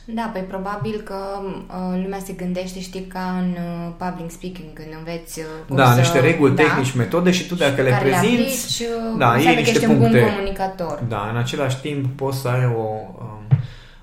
Da, 0.09 0.31
păi 0.33 0.41
probabil 0.41 1.01
că 1.05 1.17
uh, 1.43 2.03
lumea 2.03 2.19
se 2.19 2.33
gândește, 2.33 2.81
știi, 2.81 3.01
ca 3.01 3.39
în 3.39 3.51
uh, 3.51 3.93
public 3.97 4.31
speaking, 4.31 4.69
când 4.73 4.89
înveți 4.99 5.39
uh, 5.39 5.47
cum 5.69 5.77
Da, 5.77 5.93
să, 5.93 5.99
niște 5.99 6.21
reguli, 6.21 6.55
da, 6.55 6.63
tehnici, 6.63 6.95
metode 6.95 7.31
și 7.31 7.47
tu 7.47 7.55
dacă 7.55 7.83
le 7.83 7.99
prezinți, 8.01 8.83
le 8.83 8.89
aplici, 8.89 9.11
uh, 9.13 9.19
da, 9.19 9.41
e 9.41 9.55
niște 9.55 9.87
puncte. 9.87 10.05
un 10.05 10.13
bun 10.13 10.21
comunicator. 10.29 11.05
Da, 11.09 11.29
în 11.31 11.37
același 11.37 11.81
timp 11.81 12.17
poți 12.17 12.39
să 12.39 12.49
ai 12.49 12.65
o... 12.77 12.87
Uh, 13.19 13.36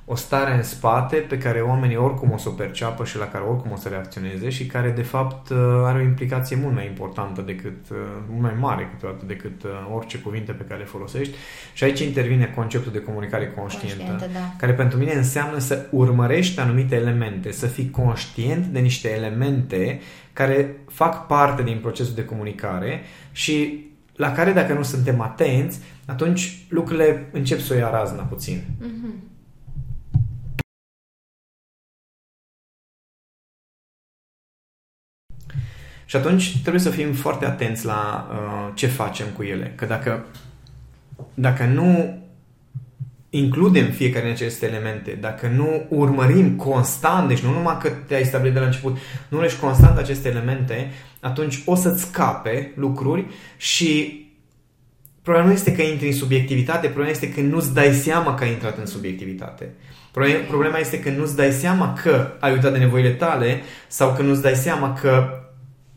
o 0.05 0.15
stare 0.15 0.55
în 0.55 0.63
spate 0.63 1.15
pe 1.15 1.37
care 1.37 1.59
oamenii 1.59 1.95
oricum 1.95 2.31
o 2.31 2.37
să 2.37 2.49
o 2.49 2.51
perceapă 2.51 3.05
și 3.05 3.17
la 3.17 3.27
care 3.27 3.43
oricum 3.43 3.71
o 3.71 3.75
să 3.75 3.89
reacționeze 3.89 4.49
și 4.49 4.65
care 4.65 4.89
de 4.89 5.01
fapt 5.01 5.49
uh, 5.49 5.57
are 5.83 5.99
o 5.99 6.01
implicație 6.01 6.55
mult 6.55 6.73
mai 6.73 6.85
importantă 6.85 7.41
decât, 7.41 7.89
uh, 7.91 7.97
mult 8.29 8.41
mai 8.41 8.53
mare 8.59 8.89
câteodată 8.91 9.25
decât 9.25 9.63
uh, 9.63 9.69
orice 9.95 10.17
cuvinte 10.17 10.51
pe 10.51 10.63
care 10.63 10.79
le 10.79 10.85
folosești 10.85 11.35
și 11.73 11.83
aici 11.83 11.99
intervine 11.99 12.53
conceptul 12.55 12.91
de 12.91 13.01
comunicare 13.01 13.51
conștientă, 13.51 14.03
conștientă 14.03 14.33
da. 14.33 14.55
care 14.57 14.73
pentru 14.73 14.97
mine 14.97 15.13
înseamnă 15.13 15.57
să 15.57 15.87
urmărești 15.91 16.59
anumite 16.59 16.95
elemente, 16.95 17.51
să 17.51 17.67
fii 17.67 17.89
conștient 17.89 18.65
de 18.65 18.79
niște 18.79 19.09
elemente 19.15 19.99
care 20.33 20.75
fac 20.87 21.27
parte 21.27 21.63
din 21.63 21.79
procesul 21.81 22.13
de 22.15 22.25
comunicare 22.25 23.01
și 23.31 23.85
la 24.15 24.31
care 24.31 24.51
dacă 24.51 24.73
nu 24.73 24.83
suntem 24.83 25.21
atenți, 25.21 25.79
atunci 26.05 26.65
lucrurile 26.69 27.29
încep 27.31 27.59
să 27.59 27.73
o 27.73 27.77
ia 27.77 27.89
razna 27.89 28.23
puțin. 28.23 28.63
Mm-hmm. 28.81 29.32
Și 36.05 36.15
atunci 36.15 36.57
trebuie 36.61 36.81
să 36.81 36.89
fim 36.89 37.13
foarte 37.13 37.45
atenți 37.45 37.85
la 37.85 38.29
uh, 38.31 38.71
ce 38.75 38.87
facem 38.87 39.27
cu 39.35 39.43
ele. 39.43 39.73
Că 39.75 39.85
dacă, 39.85 40.25
dacă 41.33 41.65
nu 41.65 42.17
includem 43.35 43.91
fiecare 43.91 44.23
din 44.23 44.33
aceste 44.33 44.65
elemente, 44.65 45.17
dacă 45.21 45.47
nu 45.47 45.85
urmărim 45.89 46.55
constant, 46.55 47.27
deci 47.27 47.39
nu 47.39 47.51
numai 47.51 47.77
că 47.81 47.89
te-ai 47.89 48.23
stabilit 48.23 48.53
de 48.53 48.59
la 48.59 48.65
început, 48.65 48.93
nu 48.93 48.99
urmărești 49.29 49.59
constant 49.59 49.97
aceste 49.97 50.29
elemente, 50.29 50.91
atunci 51.19 51.61
o 51.65 51.75
să-ți 51.75 52.01
scape 52.01 52.71
lucruri 52.75 53.25
și 53.57 54.21
problema 55.21 55.47
nu 55.47 55.53
este 55.53 55.73
că 55.73 55.81
intri 55.81 56.07
în 56.07 56.13
subiectivitate, 56.13 56.87
problema 56.87 57.11
este 57.11 57.31
că 57.31 57.41
nu-ți 57.41 57.73
dai 57.73 57.93
seama 57.93 58.35
că 58.35 58.43
ai 58.43 58.51
intrat 58.51 58.77
în 58.77 58.85
subiectivitate. 58.85 59.69
Problema 60.47 60.77
este 60.77 60.99
că 60.99 61.09
nu-ți 61.09 61.35
dai 61.35 61.51
seama 61.51 61.93
că 62.03 62.31
ai 62.39 62.51
uitat 62.51 62.71
de 62.71 62.77
nevoile 62.77 63.09
tale 63.09 63.61
sau 63.87 64.13
că 64.13 64.21
nu-ți 64.21 64.41
dai 64.41 64.55
seama 64.55 64.93
că 64.93 65.42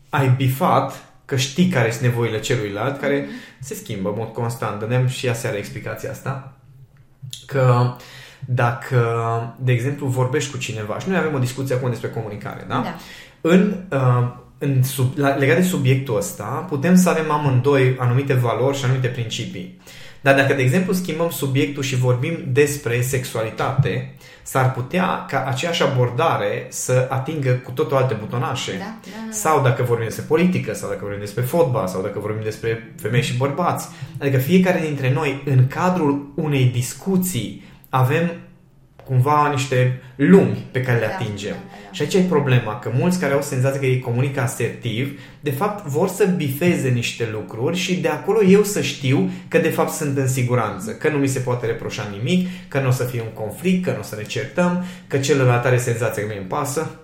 ai 0.09 0.29
bifat 0.29 1.05
că 1.25 1.35
știi 1.35 1.67
care 1.67 1.91
sunt 1.91 2.03
nevoile 2.03 2.39
celuilalt, 2.39 2.99
care 2.99 3.23
mm-hmm. 3.23 3.59
se 3.59 3.73
schimbă 3.73 4.09
în 4.09 4.15
mod 4.17 4.33
constant. 4.33 4.79
Dădeam 4.79 5.07
și 5.07 5.29
aseară 5.29 5.57
explicația 5.57 6.11
asta. 6.11 6.53
Că 7.45 7.95
dacă, 8.45 9.55
de 9.59 9.71
exemplu, 9.71 10.07
vorbești 10.07 10.51
cu 10.51 10.57
cineva 10.57 10.99
și 10.99 11.09
noi 11.09 11.17
avem 11.17 11.33
o 11.33 11.39
discuție 11.39 11.75
acum 11.75 11.89
despre 11.89 12.09
comunicare, 12.09 12.65
da? 12.67 12.81
da. 12.81 12.95
În, 13.41 13.75
uh, 13.91 14.27
în 14.57 14.83
sub, 14.83 15.17
la, 15.17 15.29
legat 15.29 15.55
de 15.55 15.63
subiectul 15.63 16.17
ăsta, 16.17 16.43
putem 16.43 16.95
să 16.95 17.09
avem 17.09 17.31
amândoi 17.31 17.95
anumite 17.99 18.33
valori 18.33 18.77
și 18.77 18.85
anumite 18.85 19.07
principii. 19.07 19.81
Dar 20.21 20.35
dacă, 20.35 20.53
de 20.53 20.61
exemplu, 20.61 20.93
schimbăm 20.93 21.29
subiectul 21.29 21.83
și 21.83 21.95
vorbim 21.95 22.43
despre 22.47 23.01
sexualitate, 23.01 24.15
s-ar 24.43 24.71
putea 24.71 25.25
ca 25.27 25.45
aceeași 25.47 25.83
abordare 25.83 26.67
să 26.69 27.07
atingă 27.09 27.51
cu 27.51 27.71
totul 27.71 27.97
alte 27.97 28.13
butonașe. 28.19 28.71
Da, 28.71 28.77
da, 28.77 29.09
da. 29.25 29.31
Sau 29.31 29.61
dacă 29.61 29.83
vorbim 29.83 30.05
despre 30.05 30.25
politică, 30.27 30.73
sau 30.73 30.89
dacă 30.89 30.99
vorbim 31.01 31.19
despre 31.19 31.43
fotbal, 31.43 31.87
sau 31.87 32.01
dacă 32.01 32.19
vorbim 32.19 32.43
despre 32.43 32.93
femei 33.01 33.21
și 33.21 33.37
bărbați. 33.37 33.87
Adică 34.19 34.37
fiecare 34.37 34.79
dintre 34.79 35.13
noi, 35.13 35.41
în 35.45 35.67
cadrul 35.67 36.31
unei 36.35 36.65
discuții, 36.65 37.63
avem 37.89 38.31
cumva 39.07 39.49
niște 39.51 40.01
lumi 40.15 40.65
pe 40.71 40.81
care 40.81 40.99
le 40.99 41.05
Da, 41.05 41.13
atingem. 41.13 41.51
da, 41.51 41.57
da, 41.69 41.77
da. 41.85 41.91
Și 41.91 42.01
aici 42.01 42.13
e 42.13 42.19
problema, 42.19 42.79
că 42.79 42.91
mulți 42.97 43.19
care 43.19 43.33
au 43.33 43.41
senzația 43.41 43.79
că 43.79 43.85
ei 43.85 43.99
comunică 43.99 44.41
asertiv, 44.41 45.19
de 45.39 45.51
fapt 45.51 45.85
vor 45.85 46.07
să 46.07 46.25
bifeze 46.25 46.89
niște 46.89 47.29
lucruri 47.31 47.77
și 47.77 47.95
de 47.95 48.07
acolo 48.07 48.43
eu 48.43 48.63
să 48.63 48.81
știu 48.81 49.29
că 49.47 49.57
de 49.57 49.69
fapt 49.69 49.91
sunt 49.91 50.17
în 50.17 50.27
siguranță, 50.27 50.91
că 50.91 51.09
nu 51.09 51.17
mi 51.17 51.27
se 51.27 51.39
poate 51.39 51.65
reproșa 51.65 52.07
nimic, 52.17 52.47
că 52.67 52.79
nu 52.79 52.87
o 52.87 52.91
să 52.91 53.03
fie 53.03 53.21
un 53.21 53.33
conflict, 53.43 53.83
că 53.83 53.91
nu 53.91 53.99
o 53.99 54.03
să 54.03 54.15
ne 54.15 54.23
certăm, 54.23 54.83
că 55.07 55.17
celălalt 55.17 55.65
are 55.65 55.77
senzația 55.77 56.21
că 56.21 56.27
mie 56.29 56.37
îmi 56.37 56.47
pasă. 56.47 56.99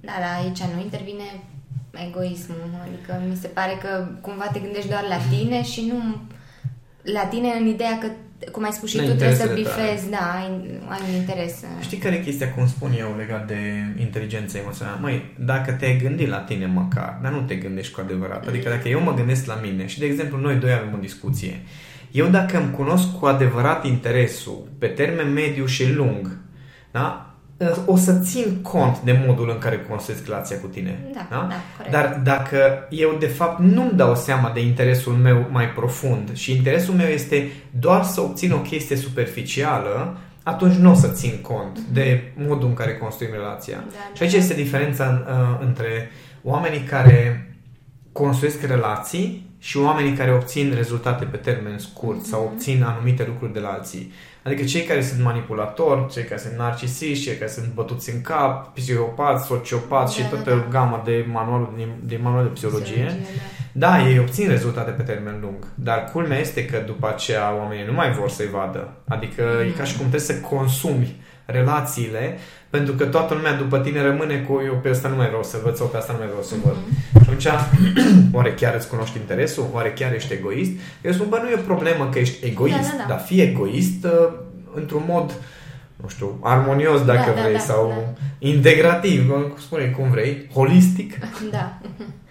Da, 0.00 0.12
da, 0.20 0.42
aici 0.44 0.58
nu 0.74 0.80
intervine 0.82 1.24
egoismul. 2.08 2.70
Adică 2.86 3.22
mi 3.28 3.36
se 3.36 3.46
pare 3.46 3.78
că 3.82 4.06
cumva 4.20 4.46
te 4.52 4.58
gândești 4.58 4.88
doar 4.88 5.04
la 5.08 5.18
tine 5.36 5.62
și 5.62 5.92
nu 5.92 6.16
la 7.12 7.24
tine 7.24 7.48
în 7.60 7.66
ideea 7.66 7.98
că, 7.98 8.06
cum 8.52 8.64
ai 8.64 8.72
spus 8.72 8.88
și 8.90 8.96
La 8.96 9.02
tu, 9.02 9.08
trebuie 9.08 9.34
să 9.36 9.42
interesele 9.42 9.68
tale. 9.68 9.84
bifezi, 9.86 10.10
da, 10.10 10.32
ai, 10.34 10.80
ai 10.88 11.00
un 11.08 11.14
interes. 11.14 11.64
Știi 11.80 11.98
care 11.98 12.14
e 12.14 12.18
chestia, 12.20 12.52
cum 12.52 12.66
spun 12.66 12.90
eu, 12.98 13.14
legat 13.18 13.46
de 13.46 13.58
inteligența 14.00 14.58
emoțională? 14.58 14.98
Măi, 15.00 15.34
dacă 15.38 15.72
te-ai 15.72 15.96
gândit 16.02 16.28
la 16.28 16.38
tine 16.38 16.66
măcar, 16.66 17.18
dar 17.22 17.32
nu 17.32 17.40
te 17.40 17.54
gândești 17.54 17.92
cu 17.92 18.00
adevărat. 18.00 18.46
Adică 18.46 18.68
dacă 18.68 18.88
eu 18.88 19.00
mă 19.00 19.14
gândesc 19.14 19.46
la 19.46 19.58
mine 19.62 19.86
și, 19.86 19.98
de 19.98 20.06
exemplu, 20.06 20.38
noi 20.38 20.54
doi 20.54 20.72
avem 20.72 20.92
o 20.94 21.00
discuție, 21.00 21.60
eu 22.10 22.26
dacă 22.26 22.58
îmi 22.58 22.70
cunosc 22.70 23.18
cu 23.18 23.26
adevărat 23.26 23.84
interesul 23.86 24.68
pe 24.78 24.86
termen 24.86 25.32
mediu 25.32 25.66
și 25.66 25.92
lung, 25.92 26.38
da? 26.90 27.25
O 27.86 27.96
să 27.96 28.18
țin 28.22 28.56
cont 28.62 29.00
de 29.00 29.22
modul 29.26 29.50
în 29.50 29.58
care 29.58 29.86
construiesc 29.88 30.26
relația 30.26 30.60
cu 30.60 30.66
tine. 30.66 30.98
Da, 31.14 31.26
da, 31.30 31.48
corect. 31.76 31.92
Dar 31.92 32.20
dacă 32.24 32.86
eu 32.90 33.16
de 33.18 33.26
fapt 33.26 33.60
nu-mi 33.60 33.92
dau 33.94 34.14
seama 34.14 34.50
de 34.54 34.60
interesul 34.60 35.12
meu 35.12 35.46
mai 35.50 35.68
profund 35.68 36.34
și 36.34 36.52
interesul 36.56 36.94
meu 36.94 37.06
este 37.06 37.50
doar 37.70 38.02
să 38.02 38.20
obțin 38.20 38.52
o 38.52 38.58
chestie 38.58 38.96
superficială, 38.96 40.16
atunci 40.42 40.74
nu 40.74 40.90
o 40.90 40.94
să 40.94 41.08
țin 41.08 41.38
cont 41.42 41.78
de 41.92 42.32
modul 42.46 42.68
în 42.68 42.74
care 42.74 42.96
construim 42.96 43.32
relația. 43.32 43.76
Mhm. 43.86 43.90
Da, 43.92 44.14
și 44.14 44.22
aici 44.22 44.32
este 44.32 44.54
diferența 44.54 45.24
uh, 45.28 45.66
între 45.66 46.10
oamenii 46.42 46.80
care 46.80 47.50
construiesc 48.12 48.62
relații 48.62 49.50
și 49.58 49.76
oamenii 49.76 50.12
care 50.12 50.32
obțin 50.32 50.72
rezultate 50.74 51.24
pe 51.24 51.36
termen 51.36 51.78
scurt 51.78 52.24
sau 52.24 52.42
Mhm. 52.44 52.52
obțin 52.52 52.82
anumite 52.82 53.24
lucruri 53.26 53.52
de 53.52 53.58
la 53.60 53.68
alții. 53.68 54.12
Adică 54.46 54.64
cei 54.64 54.82
care 54.82 55.02
sunt 55.02 55.22
manipulatori, 55.22 56.12
cei 56.12 56.22
care 56.22 56.40
sunt 56.40 56.56
narcisiști, 56.56 57.24
cei 57.24 57.36
care 57.36 57.50
sunt 57.50 57.72
bătuți 57.74 58.14
în 58.14 58.20
cap, 58.20 58.74
psihopați, 58.74 59.46
sociopați 59.46 60.16
Da, 60.16 60.22
și 60.22 60.30
da, 60.30 60.36
toată 60.36 60.50
da. 60.50 60.66
gama 60.70 61.02
de 61.04 61.24
manual 61.32 61.72
de, 61.76 61.86
de, 62.02 62.18
manual 62.22 62.42
de 62.42 62.48
psihologie. 62.48 63.04
Psihologie, 63.04 63.26
Da, 63.72 64.08
ei 64.08 64.18
obțin 64.18 64.48
rezultate 64.48 64.90
pe 64.90 65.02
termen 65.02 65.38
lung, 65.40 65.66
dar 65.74 66.04
culmea 66.12 66.38
este 66.38 66.64
că 66.64 66.82
după 66.86 67.08
aceea 67.08 67.56
oamenii 67.56 67.84
nu 67.86 67.92
mai 67.92 68.12
vor 68.12 68.28
să-i 68.28 68.48
vadă. 68.48 68.88
Adică 69.08 69.42
e 69.66 69.70
ca 69.70 69.84
și 69.84 69.96
cum 69.96 70.08
trebuie 70.08 70.20
să 70.20 70.40
consumi 70.40 71.20
relațiile, 71.46 72.38
pentru 72.76 72.94
că 72.94 73.04
toată 73.04 73.34
lumea 73.34 73.54
după 73.54 73.78
tine 73.78 74.02
rămâne 74.02 74.36
cu 74.36 74.62
eu 74.64 74.74
pe 74.82 74.88
asta 74.88 75.08
nu 75.08 75.16
mai 75.16 75.26
vreau 75.26 75.42
să 75.42 75.56
văd 75.64 75.76
sau 75.76 75.86
pe 75.86 75.96
asta 75.96 76.12
nu 76.12 76.18
mai 76.18 76.26
vreau 76.26 76.42
să 76.42 76.54
văd. 76.64 76.76
Și 77.22 77.48
atunci, 77.48 77.48
oare 78.36 78.52
chiar 78.54 78.74
îți 78.74 78.88
cunoști 78.88 79.18
interesul? 79.18 79.66
Oare 79.72 79.92
chiar 79.92 80.14
ești 80.14 80.32
egoist? 80.32 80.70
Eu 81.00 81.12
spun, 81.12 81.26
bă, 81.28 81.38
nu 81.42 81.48
e 81.48 81.54
o 81.54 81.70
problemă 81.72 82.08
că 82.12 82.18
ești 82.18 82.46
egoist, 82.46 82.76
Da, 82.76 82.96
da, 82.96 83.02
da. 83.02 83.08
dar 83.08 83.20
fii 83.26 83.40
egoist 83.40 84.04
uh, 84.04 84.32
într-un 84.74 85.02
mod 85.08 85.32
nu 86.02 86.08
știu, 86.08 86.38
armonios 86.42 87.04
dacă 87.04 87.30
Da, 87.30 87.34
da, 87.34 87.40
vrei 87.40 87.52
da, 87.52 87.58
sau 87.58 87.88
da. 87.88 88.22
integrativ, 88.38 89.28
cum 89.28 89.52
spune 89.58 89.84
cum 89.84 90.10
vrei, 90.10 90.48
holistic. 90.52 91.18
Da. 91.50 91.78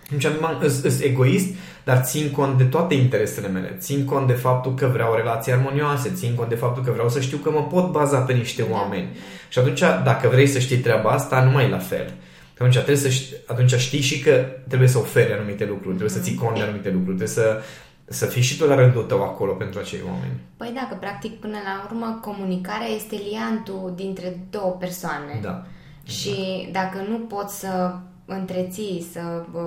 Deci, 0.09 0.27
sunt 0.69 1.01
egoist, 1.01 1.47
dar 1.85 2.01
țin 2.03 2.31
cont 2.31 2.57
de 2.57 2.63
toate 2.63 2.93
interesele 2.93 3.47
mele. 3.47 3.75
Țin 3.79 4.05
cont 4.05 4.27
de 4.27 4.33
faptul 4.33 4.73
că 4.73 4.87
vreau 4.87 5.13
relații 5.15 5.51
armonioase, 5.51 6.11
țin 6.15 6.35
cont 6.35 6.49
de 6.49 6.55
faptul 6.55 6.83
că 6.83 6.91
vreau 6.91 7.09
să 7.09 7.19
știu 7.21 7.37
că 7.37 7.49
mă 7.51 7.63
pot 7.63 7.91
baza 7.91 8.19
pe 8.19 8.33
niște 8.33 8.65
Da. 8.69 8.75
oameni. 8.75 9.07
Și 9.49 9.59
atunci, 9.59 9.79
dacă 9.79 10.27
vrei 10.27 10.47
să 10.47 10.59
știi 10.59 10.77
treaba 10.77 11.09
asta, 11.09 11.43
nu 11.43 11.51
mai 11.51 11.65
e 11.65 11.69
la 11.69 11.77
fel. 11.77 12.13
Atunci, 12.53 12.73
trebuie 12.73 12.95
să 12.95 13.09
știi, 13.09 13.35
atunci 13.45 13.75
știi 13.75 14.01
și 14.01 14.19
că 14.19 14.45
trebuie 14.67 14.89
să 14.89 14.97
oferi 14.97 15.33
anumite 15.33 15.65
lucruri, 15.65 15.95
trebuie 15.95 16.17
să 16.17 16.19
ții 16.19 16.35
cont 16.35 16.55
de 16.55 16.61
anumite 16.61 16.89
lucruri, 16.89 17.17
trebuie 17.17 17.27
să, 17.27 17.61
să 18.05 18.25
fii 18.25 18.41
și 18.41 18.57
tu 18.57 18.65
la 18.65 18.75
rândul 18.75 19.03
tău 19.03 19.23
acolo 19.23 19.51
pentru 19.53 19.79
acei 19.79 19.99
oameni. 20.05 20.39
Păi 20.57 20.71
da, 20.73 20.87
că 20.89 20.95
practic 20.99 21.39
până 21.39 21.57
la 21.65 21.87
urmă 21.89 22.19
comunicarea 22.21 22.87
este 22.95 23.15
liantul 23.29 23.93
dintre 23.95 24.39
două 24.49 24.71
persoane. 24.79 25.39
Da. 25.41 25.63
Și 26.03 26.69
dacă 26.71 26.97
nu 27.09 27.17
poți 27.17 27.59
să 27.59 27.95
întreții, 28.25 29.05
să 29.11 29.43
uh, 29.53 29.61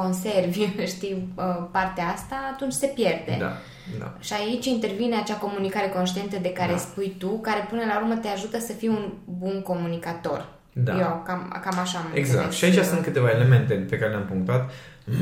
conservi, 0.00 0.68
știi, 0.94 1.28
uh, 1.34 1.44
partea 1.70 2.04
asta, 2.14 2.36
atunci 2.52 2.72
se 2.72 2.86
pierde. 2.86 3.36
Da. 3.38 3.52
Da. 3.98 4.14
Și 4.20 4.32
aici 4.32 4.66
intervine 4.66 5.16
acea 5.16 5.34
comunicare 5.34 5.88
conștientă 5.88 6.36
de 6.42 6.52
care 6.52 6.72
Da. 6.72 6.78
spui 6.78 7.14
tu, 7.18 7.28
care 7.40 7.66
până 7.70 7.82
la 7.86 8.00
urmă 8.00 8.14
te 8.14 8.28
ajută 8.28 8.58
să 8.58 8.72
fii 8.72 8.88
un 8.88 9.12
bun 9.24 9.62
comunicator. 9.62 10.46
Da. 10.72 10.92
Eu 10.92 11.22
cam, 11.26 11.60
cam 11.64 11.78
așa 11.78 11.98
am 11.98 12.10
Exact. 12.14 12.44
înțeles. 12.44 12.54
Și 12.54 12.64
aici 12.64 12.88
sunt 12.88 13.02
câteva 13.04 13.30
elemente 13.30 13.74
pe 13.74 13.96
care 13.98 14.10
le-am 14.10 14.24
punctat 14.24 14.70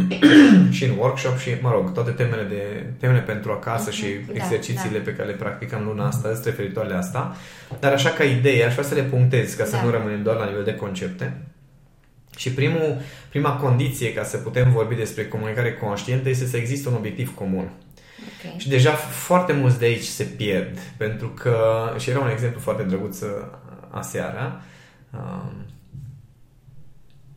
și 0.76 0.84
în 0.84 0.96
workshop 0.98 1.38
și, 1.38 1.50
mă 1.60 1.70
rog, 1.70 1.92
toate 1.92 2.10
temele, 2.10 2.42
de, 2.42 2.86
temele 2.98 3.20
pentru 3.20 3.52
acasă 3.52 3.90
și 3.90 4.04
Da, 4.26 4.32
exercițiile 4.34 4.98
da. 4.98 5.04
pe 5.04 5.14
care 5.14 5.28
le 5.28 5.34
practicăm 5.34 5.84
luna 5.84 6.06
asta 6.06 6.32
sunt 6.32 6.44
referitoare 6.44 6.88
la 6.88 6.98
asta. 6.98 7.36
Dar 7.80 7.92
așa 7.92 8.10
ca 8.10 8.24
idee, 8.24 8.64
aș 8.66 8.72
vrea 8.72 8.84
să 8.84 8.94
le 8.94 9.02
punctez 9.02 9.54
ca 9.54 9.64
să 9.64 9.76
Da. 9.76 9.82
nu 9.82 9.90
rămânem 9.90 10.22
doar 10.22 10.36
la 10.36 10.44
nivel 10.44 10.64
de 10.64 10.74
concepte. 10.74 11.36
Și 12.36 12.52
primul, 12.52 13.00
prima 13.28 13.56
condiție 13.56 14.12
ca 14.12 14.24
să 14.24 14.36
putem 14.36 14.72
vorbi 14.72 14.94
despre 14.94 15.28
comunicare 15.28 15.74
conștientă 15.74 16.28
este 16.28 16.46
să 16.46 16.56
existe 16.56 16.88
un 16.88 16.94
obiectiv 16.94 17.34
comun. 17.34 17.70
Ok. 18.18 18.60
Și 18.60 18.68
deja 18.68 18.90
foarte 18.92 19.52
mulți 19.52 19.78
de 19.78 19.84
aici 19.84 20.02
se 20.02 20.24
pierd, 20.24 20.78
pentru 20.96 21.28
că, 21.28 21.56
și 21.98 22.10
era 22.10 22.20
un 22.20 22.30
exemplu 22.30 22.60
foarte 22.60 22.82
drăguț 22.82 23.20
uh, 23.20 23.28
aseară, 23.90 24.62
um, 25.10 25.66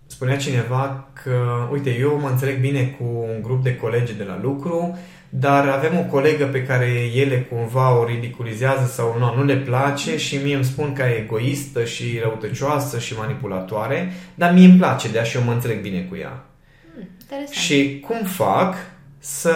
spunea 0.07 0.37
cineva 0.37 1.07
că, 1.23 1.67
uite, 1.71 1.97
eu 1.97 2.19
mă 2.19 2.29
înțeleg 2.29 2.59
bine 2.59 2.85
cu 2.85 3.03
un 3.03 3.41
grup 3.41 3.63
de 3.63 3.75
colegi 3.75 4.13
de 4.13 4.23
la 4.23 4.39
lucru, 4.41 4.97
dar 5.29 5.67
avem 5.67 5.97
o 5.97 6.01
colegă 6.01 6.45
pe 6.45 6.63
care 6.63 6.85
ele 7.15 7.41
cumva 7.41 7.99
o 7.99 8.05
ridiculizează 8.05 8.91
sau 8.91 9.15
nu, 9.19 9.35
nu 9.35 9.43
le 9.43 9.57
place 9.57 10.17
și 10.17 10.35
mie 10.43 10.55
îmi 10.55 10.63
spun 10.63 10.93
că 10.93 11.01
e 11.01 11.21
egoistă 11.23 11.85
și 11.85 12.19
răutăcioasă 12.21 12.99
și 12.99 13.17
manipulatoare, 13.17 14.11
dar 14.35 14.53
mie 14.53 14.65
îmi 14.65 14.77
place 14.77 15.11
de 15.11 15.23
și 15.23 15.37
eu 15.37 15.43
mă 15.43 15.51
înțeleg 15.51 15.81
bine 15.81 16.01
cu 16.01 16.15
ea. 16.15 16.45
Interesant. 17.21 17.49
Și 17.49 18.03
cum 18.07 18.25
fac 18.25 18.75
să 19.19 19.53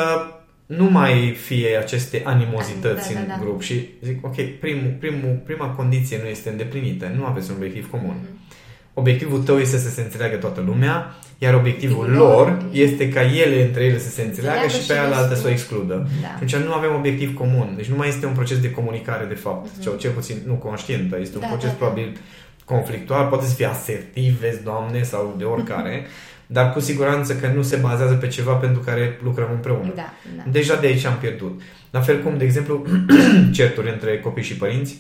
nu 0.66 0.90
mai 0.90 1.32
fie 1.32 1.78
aceste 1.78 2.22
animozități 2.26 3.14
Da, 3.14 3.14
da, 3.14 3.20
în 3.20 3.28
da. 3.28 3.38
grup 3.40 3.62
și 3.62 3.88
zic, 4.02 4.26
ok, 4.26 4.36
primul, 4.60 4.96
primul, 5.00 5.42
prima 5.46 5.68
condiție 5.68 6.20
nu 6.22 6.28
este 6.28 6.50
îndeplinită, 6.50 7.12
nu 7.18 7.26
aveți 7.26 7.50
un 7.50 7.56
obiectiv 7.56 7.90
comun. 7.90 8.16
Mhm. 8.22 8.38
Obiectivul 9.00 9.40
tău 9.40 9.58
este 9.60 9.78
să 9.78 9.90
se 9.90 10.02
înțeleagă 10.02 10.36
toată 10.36 10.64
lumea, 10.66 11.16
iar 11.38 11.54
obiectivul 11.54 11.96
Obiectivul 12.04 12.28
lor 12.28 12.48
lor 12.48 12.66
este 12.72 13.10
ca 13.10 13.22
ele 13.22 13.64
între 13.66 13.84
ele 13.84 14.00
să 14.00 14.10
se 14.10 14.22
înțeleagă 14.22 14.60
Înțeleagă 14.64 14.68
și 14.82 14.88
pe 14.88 14.94
și 14.94 15.00
aia 15.00 15.04
altă 15.18 15.28
destul. 15.28 15.38
să 15.38 15.48
o 15.48 15.52
excludă. 15.52 16.08
Da. 16.22 16.28
Atunci 16.36 16.56
nu 16.56 16.74
avem 16.74 16.96
obiectiv 16.96 17.34
comun. 17.34 17.74
Deci 17.76 17.86
nu 17.86 17.96
mai 17.96 18.08
este 18.08 18.26
un 18.26 18.34
proces 18.34 18.60
de 18.60 18.72
comunicare, 18.72 19.26
de 19.26 19.34
fapt, 19.46 19.70
sau 19.84 19.94
cel 19.96 20.12
puțin 20.12 20.36
nu 20.46 20.54
conștientă. 20.54 21.18
Este 21.22 21.36
un 21.38 21.42
Mhm. 21.44 21.52
Da, 21.52 21.56
proces 21.58 21.70
da, 21.70 21.76
da. 21.80 21.86
probabil 21.86 22.18
conflictual, 22.66 23.28
poate 23.28 23.46
să 23.46 23.54
fie 23.56 23.66
asertiv, 23.66 24.40
vezi, 24.40 24.64
doamne, 24.64 25.02
sau 25.04 25.36
de 25.38 25.44
oricare, 25.44 26.06
dar 26.48 26.72
cu 26.74 26.80
siguranță 26.80 27.36
că 27.36 27.48
nu 27.56 27.62
se 27.62 27.76
bazează 27.76 28.14
pe 28.14 28.28
ceva 28.28 28.54
pentru 28.54 28.82
care 28.82 29.20
lucrăm 29.24 29.48
împreună. 29.52 29.92
Da, 29.96 30.14
da. 30.38 30.44
Deja 30.52 30.76
de 30.76 30.88
aici 30.88 31.06
am 31.06 31.18
pierdut. 31.20 31.62
La 31.92 32.02
fel 32.02 32.22
cum, 32.24 32.38
de 32.38 32.44
exemplu, 32.44 32.86
certuri 33.58 33.90
între 33.90 34.20
copii 34.20 34.44
și 34.44 34.56
părinți, 34.56 34.98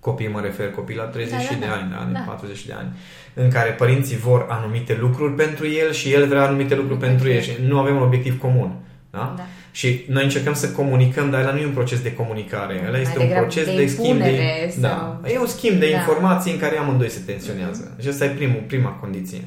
copii 0.00 0.28
mă 0.28 0.40
refer 0.40 0.70
copii 0.70 0.96
la 0.96 1.02
30 1.02 1.32
Da, 1.32 1.38
da, 1.50 1.58
de 1.58 1.66
da. 1.66 1.72
ani, 1.72 1.90
da, 1.90 2.04
de 2.06 2.12
Da. 2.12 2.20
40 2.20 2.66
de 2.66 2.72
ani, 2.78 2.88
în 3.34 3.50
care 3.50 3.70
părinții 3.70 4.16
vor 4.16 4.46
anumite 4.48 4.96
lucruri 5.00 5.32
pentru 5.32 5.68
el 5.68 5.92
și 5.92 6.12
el 6.12 6.26
vrea 6.26 6.42
anumite 6.46 6.74
lucruri 6.74 6.98
pentru 6.98 7.28
ei 7.28 7.42
și 7.42 7.50
nu 7.66 7.78
avem 7.78 7.96
un 7.96 8.02
obiectiv 8.02 8.38
comun. 8.40 8.72
Da? 9.10 9.34
Da. 9.36 9.42
Și 9.72 10.04
noi 10.08 10.22
încercăm 10.24 10.54
să 10.54 10.70
comunicăm, 10.70 11.30
dar 11.30 11.40
ăla 11.40 11.52
nu 11.52 11.58
e 11.58 11.64
un 11.66 11.72
proces 11.72 12.00
de 12.00 12.14
comunicare. 12.14 12.84
Ăla 12.88 12.98
este 12.98 13.18
un 13.18 13.24
degrabă 13.24 13.46
proces 13.46 13.64
de 13.66 13.76
de, 13.76 13.86
schimb 13.86 14.18
de... 14.20 14.28
impunere 14.28 14.72
Da. 14.80 14.88
sau- 14.88 15.30
E 15.34 15.38
un 15.38 15.46
schimb 15.46 15.78
de 15.80 15.90
Da. 15.90 15.96
informații 15.96 16.52
în 16.52 16.58
care 16.58 16.76
amândoi 16.76 17.08
se 17.10 17.20
tensionează. 17.26 17.96
Și 18.02 18.08
asta 18.08 18.24
e 18.24 18.28
primul, 18.28 18.62
prima 18.66 18.88
condiție. 18.88 19.38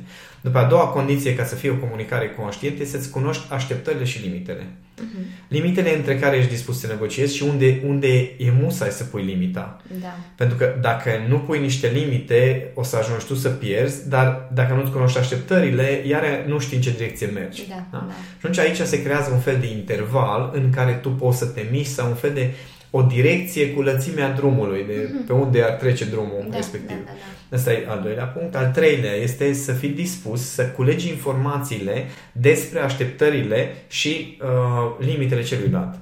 După 0.44 0.58
a 0.58 0.64
doua 0.64 0.86
condiție, 0.86 1.36
ca 1.36 1.46
să 1.46 1.56
fie 1.56 1.70
o 1.70 1.76
comunicare 1.76 2.30
conștientă, 2.30 2.82
este 2.82 2.98
să-ți 2.98 3.10
cunoști 3.10 3.44
așteptările 3.50 4.04
și 4.04 4.22
limitele. 4.22 4.68
Uh-huh. 5.02 5.48
Limitele 5.48 5.96
între 5.96 6.20
care 6.20 6.38
ești 6.38 6.50
dispus 6.50 6.80
să 6.80 6.88
negociezi 6.88 7.36
și 7.36 7.44
unde, 7.44 7.82
unde 7.86 8.18
e 8.38 8.52
musai 8.60 8.90
să 8.90 9.04
pui 9.04 9.24
limita. 9.24 9.82
Da. 10.02 10.16
Pentru 10.36 10.58
că 10.58 10.76
dacă 10.82 11.10
nu 11.28 11.40
pui 11.40 11.60
niște 11.60 11.88
limite, 11.88 12.72
o 12.74 12.84
să 12.84 12.96
ajungi 12.98 13.26
tu 13.26 13.36
să 13.36 13.50
pierzi, 13.50 14.10
dar 14.10 14.50
dacă 14.54 14.74
nu-ți 14.74 14.92
cunoști 14.92 15.18
așteptările, 15.18 16.04
iar 16.08 16.24
nu 16.48 16.60
știi 16.60 16.76
în 16.76 16.82
ce 16.82 16.92
direcție 16.92 17.28
mergi. 17.28 17.68
Da, 17.70 17.86
da? 17.92 18.06
Da. 18.08 18.14
Și 18.14 18.38
atunci 18.38 18.58
aici 18.58 18.88
se 18.88 19.04
creează 19.04 19.32
un 19.32 19.40
fel 19.40 19.58
de 19.60 19.68
interval 19.68 20.52
în 20.54 20.70
care 20.70 20.92
tu 20.92 21.10
poți 21.10 21.38
să 21.38 21.46
te 21.46 21.66
miști 21.72 21.94
sau 21.94 22.08
un 22.08 22.16
fel 22.16 22.34
de 22.34 22.54
o 22.96 23.02
direcție 23.02 23.70
cu 23.72 23.82
lățimea 23.82 24.32
drumului, 24.32 24.84
de 24.88 24.94
uh-huh. 24.94 25.28
pe 25.28 25.34
unde 25.34 25.64
ar 25.64 25.72
trece 25.72 26.06
drumul 26.06 26.46
da, 26.50 26.56
respectiv. 26.56 26.98
Da, 26.98 27.04
da, 27.06 27.12
da. 27.50 27.58
Asta 27.58 27.72
e 27.72 27.86
al 27.90 28.02
doilea 28.04 28.26
punct. 28.26 28.56
Al 28.56 28.72
treilea 28.72 29.14
este 29.14 29.54
să 29.54 29.72
fii 29.72 29.90
dispus 29.90 30.42
să 30.42 30.64
culegi 30.64 31.10
informațiile 31.10 32.06
despre 32.32 32.80
așteptările 32.80 33.76
și 33.88 34.38
uh, 34.42 35.06
limitele 35.06 35.42
celuilalt. 35.42 35.96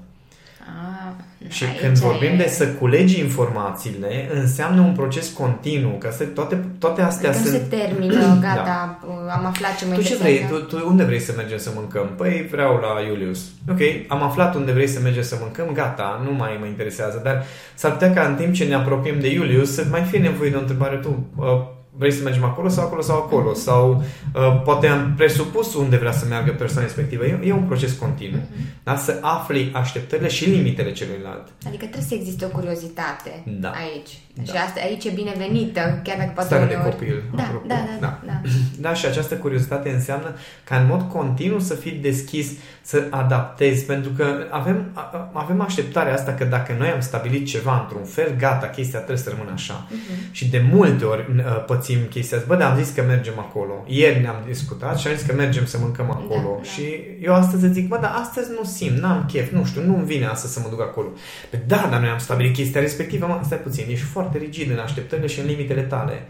Și 1.47 1.63
Aici 1.63 1.79
când 1.79 1.97
vorbim 1.97 2.31
e... 2.31 2.35
de 2.35 2.47
să 2.47 2.67
culegi 2.67 3.19
informațiile, 3.19 4.29
înseamnă 4.33 4.81
un 4.81 4.93
proces 4.93 5.29
continuu, 5.29 5.91
că 5.91 6.09
se, 6.11 6.23
toate, 6.23 6.65
toate 6.79 7.01
astea 7.01 7.29
adică 7.29 7.47
sunt... 7.47 7.61
se 7.61 7.77
termină, 7.77 8.37
gata, 8.47 8.99
da. 9.27 9.33
am 9.33 9.45
aflat 9.45 9.77
ce 9.77 9.85
mă 9.85 9.93
Tu 9.93 10.01
ce 10.01 10.15
vrei? 10.15 10.45
Tu, 10.49 10.55
tu 10.55 10.87
unde 10.87 11.03
vrei 11.03 11.19
să 11.19 11.33
mergem 11.35 11.57
să 11.57 11.71
mâncăm? 11.75 12.13
Păi 12.17 12.47
vreau 12.51 12.75
la 12.75 13.01
Iulius. 13.07 13.45
Ok, 13.69 13.79
am 14.07 14.23
aflat 14.23 14.55
unde 14.55 14.71
vrei 14.71 14.87
să 14.87 14.99
mergem 14.99 15.23
să 15.23 15.37
mâncăm, 15.39 15.73
gata, 15.73 16.21
nu 16.25 16.33
mai 16.33 16.57
mă 16.59 16.65
interesează, 16.65 17.21
dar 17.23 17.43
s-ar 17.75 17.91
putea 17.91 18.13
ca 18.13 18.21
în 18.21 18.35
timp 18.35 18.53
ce 18.53 18.63
ne 18.63 18.75
apropiem 18.75 19.19
de 19.19 19.31
Iulius 19.31 19.73
să 19.73 19.85
mai 19.89 20.01
fie 20.01 20.19
nevoie 20.19 20.49
de 20.49 20.55
o 20.55 20.59
întrebare 20.59 20.95
tu. 20.95 21.27
Uh, 21.35 21.79
vrei 21.97 22.11
să 22.11 22.23
mergem 22.23 22.43
acolo 22.43 22.69
sau 22.69 22.85
acolo 22.85 23.01
sau 23.01 23.17
acolo 23.17 23.53
sau 23.53 24.03
uh, 24.35 24.61
poate 24.63 24.87
am 24.87 25.13
presupus 25.17 25.73
unde 25.73 25.97
vrea 25.97 26.11
să 26.11 26.25
meargă 26.25 26.51
persoana 26.51 26.85
respectivă. 26.85 27.25
E, 27.25 27.39
e 27.43 27.53
un 27.53 27.63
proces 27.63 27.93
continuu. 27.93 28.39
Uh-huh. 28.39 28.83
Da? 28.83 28.95
Să 28.95 29.19
afli 29.21 29.71
așteptările 29.73 30.27
și 30.27 30.49
limitele 30.49 30.91
celuilalt. 30.91 31.47
Adică 31.67 31.85
trebuie 31.85 32.07
să 32.07 32.13
existe 32.13 32.45
o 32.45 32.47
curiozitate 32.47 33.43
da. 33.59 33.69
aici. 33.69 34.19
Da. 34.33 34.43
Și 34.43 34.57
asta 34.65 34.79
aici 34.83 35.05
e 35.05 35.09
binevenită, 35.09 36.01
chiar 36.03 36.17
dacă 36.17 36.31
poate 36.33 36.49
Starea 36.49 36.65
uneori... 36.65 36.83
de 36.83 36.89
copil. 36.89 37.23
Da, 37.35 37.61
da, 37.67 37.75
da, 37.75 37.97
da, 37.99 38.19
da. 38.25 38.41
Da, 38.79 38.93
și 38.93 39.05
această 39.05 39.35
curiozitate 39.35 39.89
înseamnă 39.89 40.35
ca 40.63 40.75
în 40.77 40.85
mod 40.87 41.01
continuu 41.01 41.59
să 41.59 41.73
fii 41.73 41.91
deschis, 41.91 42.47
să 42.81 43.07
adaptezi, 43.09 43.85
pentru 43.85 44.11
că 44.17 44.25
avem, 44.49 44.91
avem 45.33 45.61
așteptarea 45.61 46.13
asta 46.13 46.33
că 46.33 46.43
dacă 46.43 46.75
noi 46.77 46.87
am 46.87 46.99
stabilit 46.99 47.45
ceva 47.47 47.79
într-un 47.81 48.03
fel, 48.03 48.35
gata, 48.37 48.67
chestia 48.67 48.99
trebuie 48.99 49.17
să 49.17 49.29
rămână 49.29 49.51
așa. 49.53 49.87
Uh-huh. 49.87 50.31
Și 50.31 50.49
de 50.49 50.65
multe 50.71 51.05
ori 51.05 51.25
uh, 51.37 51.65
pățim 51.65 51.99
chestia 52.09 52.37
asta. 52.37 52.49
Bă, 52.49 52.59
dar 52.59 52.71
am 52.71 52.83
zis 52.83 52.93
că 52.93 53.03
mergem 53.07 53.39
acolo. 53.39 53.83
Ieri 53.87 54.21
ne-am 54.21 54.43
discutat 54.47 54.97
și 54.99 55.07
am 55.07 55.15
zis 55.15 55.25
că 55.25 55.33
mergem 55.35 55.65
să 55.65 55.77
mâncăm 55.81 56.05
da, 56.05 56.13
acolo. 56.13 56.57
Da, 56.57 56.63
și 56.63 56.81
da. 56.81 57.25
eu 57.25 57.33
astăzi 57.33 57.71
zic, 57.71 57.87
bă, 57.87 57.97
dar 58.01 58.13
astăzi 58.21 58.49
nu 58.59 58.63
simt, 58.63 58.97
n-am 58.97 59.25
chef, 59.31 59.51
nu 59.51 59.65
știu, 59.65 59.81
nu-mi 59.85 60.05
vine 60.05 60.25
astăzi 60.25 60.53
să 60.53 60.59
mă 60.59 60.69
duc 60.69 60.81
acolo. 60.81 61.07
Păi 61.49 61.59
da, 61.67 61.87
dar 61.91 61.99
noi 61.99 62.09
am 62.09 62.17
stabilit 62.17 62.53
chestia 62.53 62.81
respectivă, 62.81 63.25
mă, 63.25 63.39
stai 63.43 63.57
puțin, 63.57 63.85
ești 63.89 64.05
foarte 64.05 64.20
rigid 64.35 64.71
în 64.71 64.77
așteptările 64.77 65.27
și 65.27 65.39
în 65.39 65.45
limitele 65.45 65.81
tale. 65.81 66.27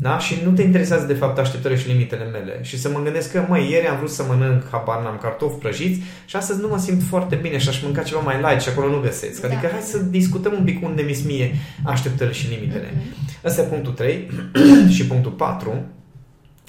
Da? 0.00 0.18
Și 0.18 0.40
nu 0.44 0.50
te 0.50 0.62
interesează 0.62 1.06
de 1.06 1.14
fapt 1.14 1.38
așteptările 1.38 1.80
și 1.80 1.88
limitele 1.88 2.24
mele. 2.24 2.58
Și 2.62 2.78
să 2.78 2.88
mă 2.88 3.00
gândesc 3.02 3.32
că, 3.32 3.44
măi, 3.48 3.70
ieri 3.70 3.86
am 3.86 3.96
vrut 3.96 4.10
să 4.10 4.24
mănânc, 4.28 4.68
habar 4.70 5.02
n-am, 5.02 5.18
cartofi 5.22 5.58
prăjiți 5.58 6.00
și 6.24 6.36
astăzi 6.36 6.60
nu 6.60 6.68
mă 6.68 6.78
simt 6.78 7.02
foarte 7.02 7.34
bine 7.36 7.58
și 7.58 7.68
aș 7.68 7.82
mânca 7.82 8.02
ceva 8.02 8.20
mai 8.20 8.36
light 8.40 8.62
și 8.62 8.68
acolo 8.68 8.88
nu 8.90 9.00
găsesc. 9.00 9.44
Adică 9.44 9.60
da. 9.62 9.68
hai 9.68 9.80
să 9.80 9.98
discutăm 9.98 10.52
un 10.52 10.64
pic 10.64 10.84
unde 10.84 11.02
mi 11.02 11.22
mie 11.26 11.54
așteptările 11.84 12.34
și 12.36 12.48
limitele. 12.48 12.86
Mm-hmm. 12.86 13.44
Ăsta 13.44 13.60
e 13.60 13.64
punctul 13.64 13.92
3 13.92 14.30
și 14.94 15.06
punctul 15.06 15.32
4. 15.32 15.84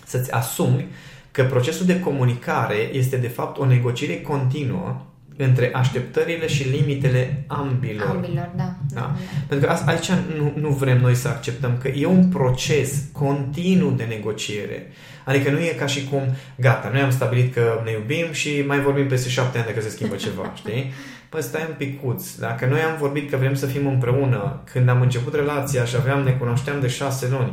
Să-ți 0.06 0.32
asumi 0.32 0.88
că 1.32 1.44
procesul 1.44 1.86
de 1.86 2.00
comunicare 2.00 2.90
este 2.92 3.18
de 3.18 3.28
fapt 3.28 3.58
o 3.58 3.66
negociere 3.66 4.22
continuă 4.22 5.06
între 5.42 5.72
așteptările 5.74 6.48
și 6.48 6.70
limitele 6.70 7.44
ambilor. 7.48 8.08
Ambilor, 8.08 8.50
da. 8.56 8.76
da. 8.94 9.02
da. 9.02 9.16
Pentru 9.48 9.68
că 9.68 9.84
aici 9.86 10.10
nu, 10.38 10.54
nu 10.56 10.70
vrem 10.70 11.02
noi 11.02 11.16
să 11.16 11.28
acceptăm 11.28 11.78
că 11.82 11.88
e 11.88 12.06
un 12.06 12.26
proces 12.26 13.04
continuu 13.12 13.92
de 13.92 14.04
negociere. 14.04 14.88
Adică 15.26 15.52
nu 15.52 15.60
e 15.60 15.76
ca 15.80 15.86
și 15.86 16.04
cum, 16.04 16.22
gata, 16.56 16.90
noi 16.94 17.02
am 17.02 17.12
stabilit 17.12 17.54
că 17.54 17.82
ne 17.84 17.92
iubim 17.92 18.32
și 18.32 18.64
mai 18.68 18.80
vorbim 18.80 19.08
peste 19.08 19.30
șapte 19.30 19.58
ani 19.58 19.68
dacă 19.68 19.82
se 19.82 19.90
schimbă 19.90 20.16
ceva, 20.26 20.52
știi? 20.56 20.92
Păi 21.30 21.42
stai 21.42 21.66
un 21.68 21.76
picuț. 21.78 22.36
Dacă 22.36 22.66
noi 22.66 22.80
am 22.80 22.98
vorbit 23.00 23.30
că 23.30 23.38
vrem 23.38 23.56
să 23.56 23.66
fim 23.66 23.88
împreună, 23.88 24.62
când 24.72 24.90
am 24.90 25.02
început 25.02 25.34
relația 25.34 25.86
și 25.86 25.96
aveam, 25.96 26.24
ne 26.24 26.32
cunoșteam 26.32 26.80
de 26.80 26.88
șase 26.88 27.28
luni, 27.32 27.52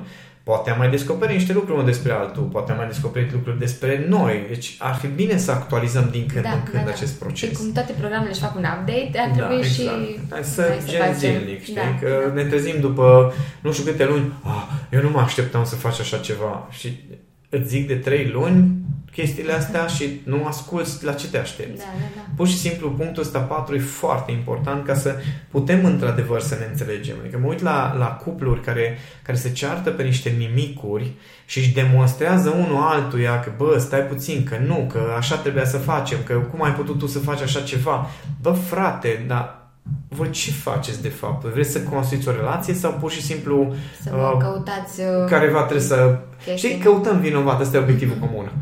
Poate 0.50 0.70
am 0.70 0.78
mai 0.78 0.90
descoperit 0.90 1.36
niște 1.36 1.52
lucruri 1.52 1.74
unul 1.74 1.86
despre 1.86 2.12
altul, 2.12 2.42
poate 2.42 2.70
am 2.70 2.76
mai 2.76 2.86
descoperit 2.86 3.32
lucruri 3.32 3.58
despre 3.58 4.06
noi. 4.08 4.44
Deci 4.48 4.76
ar 4.78 4.94
fi 4.94 5.06
bine 5.06 5.36
să 5.36 5.50
actualizăm 5.50 6.08
din 6.10 6.26
când 6.26 6.42
da, 6.42 6.50
în 6.50 6.62
când 6.62 6.84
da, 6.84 6.90
acest 6.90 7.18
proces. 7.18 7.48
Și 7.48 7.56
cum 7.56 7.72
toate 7.72 7.92
programele 7.92 8.30
își 8.30 8.40
fac 8.40 8.56
un 8.56 8.64
update, 8.78 9.18
ar 9.18 9.28
da, 9.28 9.34
trebui 9.34 9.56
exact. 9.56 9.74
și... 9.74 10.18
Hai 10.30 10.44
să 10.44 10.78
gen 10.86 11.14
zilnic, 11.14 11.62
știi? 11.62 11.74
Da, 11.74 11.98
că 12.00 12.24
da. 12.26 12.32
ne 12.32 12.44
trezim 12.44 12.80
după 12.80 13.32
nu 13.60 13.72
știu 13.72 13.84
câte 13.84 14.04
luni, 14.04 14.32
ah, 14.42 14.62
eu 14.90 15.02
nu 15.02 15.10
mă 15.10 15.20
așteptam 15.20 15.64
să 15.64 15.74
faci 15.74 16.00
așa 16.00 16.16
ceva. 16.16 16.68
Și 16.70 17.00
îți 17.48 17.68
zic 17.68 17.86
de 17.86 17.94
trei 17.94 18.28
luni, 18.28 18.84
chestiile 19.16 19.52
astea 19.52 19.86
și 19.86 20.20
nu 20.24 20.46
asculți 20.46 21.04
la 21.04 21.12
ce 21.12 21.28
te 21.28 21.38
aștepți. 21.38 21.84
Da, 21.84 21.90
da, 21.98 22.06
da. 22.16 22.20
Pur 22.36 22.48
și 22.48 22.56
simplu, 22.56 22.90
punctul 22.90 23.22
ăsta 23.22 23.38
4 23.38 23.74
e 23.74 23.78
foarte 23.78 24.32
important 24.32 24.86
ca 24.86 24.94
să 24.94 25.16
putem 25.50 25.84
într-adevăr 25.84 26.40
să 26.40 26.54
ne 26.54 26.66
înțelegem. 26.70 27.16
Adică 27.20 27.38
mă 27.38 27.46
uit 27.46 27.60
la, 27.60 27.94
la 27.98 28.06
cupluri 28.06 28.60
care, 28.60 28.98
care 29.22 29.38
se 29.38 29.52
ceartă 29.52 29.90
pe 29.90 30.02
niște 30.02 30.34
nimicuri 30.38 31.12
și 31.46 31.58
își 31.58 31.74
demonstrează 31.74 32.50
unul 32.50 32.82
altuia 32.82 33.40
că, 33.40 33.50
bă, 33.56 33.78
stai 33.78 34.00
puțin, 34.00 34.44
că 34.44 34.56
nu, 34.66 34.88
că 34.92 35.00
așa 35.16 35.36
trebuia 35.36 35.64
să 35.64 35.78
facem, 35.78 36.18
că 36.24 36.34
cum 36.34 36.62
ai 36.62 36.72
putut 36.74 36.98
tu 36.98 37.06
să 37.06 37.18
faci 37.18 37.40
așa 37.40 37.60
ceva? 37.60 38.10
Bă, 38.40 38.50
frate, 38.50 39.24
dar 39.26 39.65
voi 40.08 40.30
ce 40.30 40.50
faceți 40.50 41.02
de 41.02 41.08
fapt? 41.08 41.44
Vreți 41.44 41.70
să 41.70 41.80
construiți 41.80 42.28
o 42.28 42.32
relație 42.32 42.74
sau 42.74 42.92
pur 43.00 43.10
și 43.10 43.22
simplu 43.22 43.74
să 44.02 44.10
uh, 44.14 44.36
căutați 44.38 45.00
uh, 45.00 45.28
careva 45.28 45.60
trebuie 45.60 45.86
să... 45.86 46.18
Știi, 46.54 46.78
căutăm 46.78 47.18
vinovat, 47.18 47.60
ăsta 47.60 47.76
e 47.76 47.80
obiectivul 47.80 48.16
comun. 48.20 48.52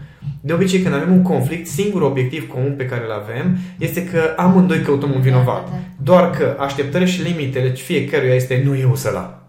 De 0.41 0.53
obicei, 0.53 0.81
când 0.81 0.95
avem 0.95 1.13
un 1.13 1.23
conflict, 1.23 1.67
singurul 1.67 2.09
obiectiv 2.09 2.49
comun 2.49 2.73
pe 2.77 2.87
care 2.87 3.05
îl 3.05 3.13
avem 3.13 3.59
este 3.79 4.05
că 4.05 4.21
amândoi 4.37 4.81
căutăm 4.81 5.13
un 5.15 5.21
vinovat. 5.21 5.65
Da, 5.65 5.71
da, 5.71 5.77
da. 5.77 6.03
Doar 6.03 6.31
că 6.31 6.57
așteptările 6.59 7.11
și 7.11 7.23
limitele 7.23 7.73
fiecăruia 7.73 8.35
este 8.35 8.63
nu 8.65 8.77
eu 8.77 8.95
să 8.95 9.11
la. 9.11 9.44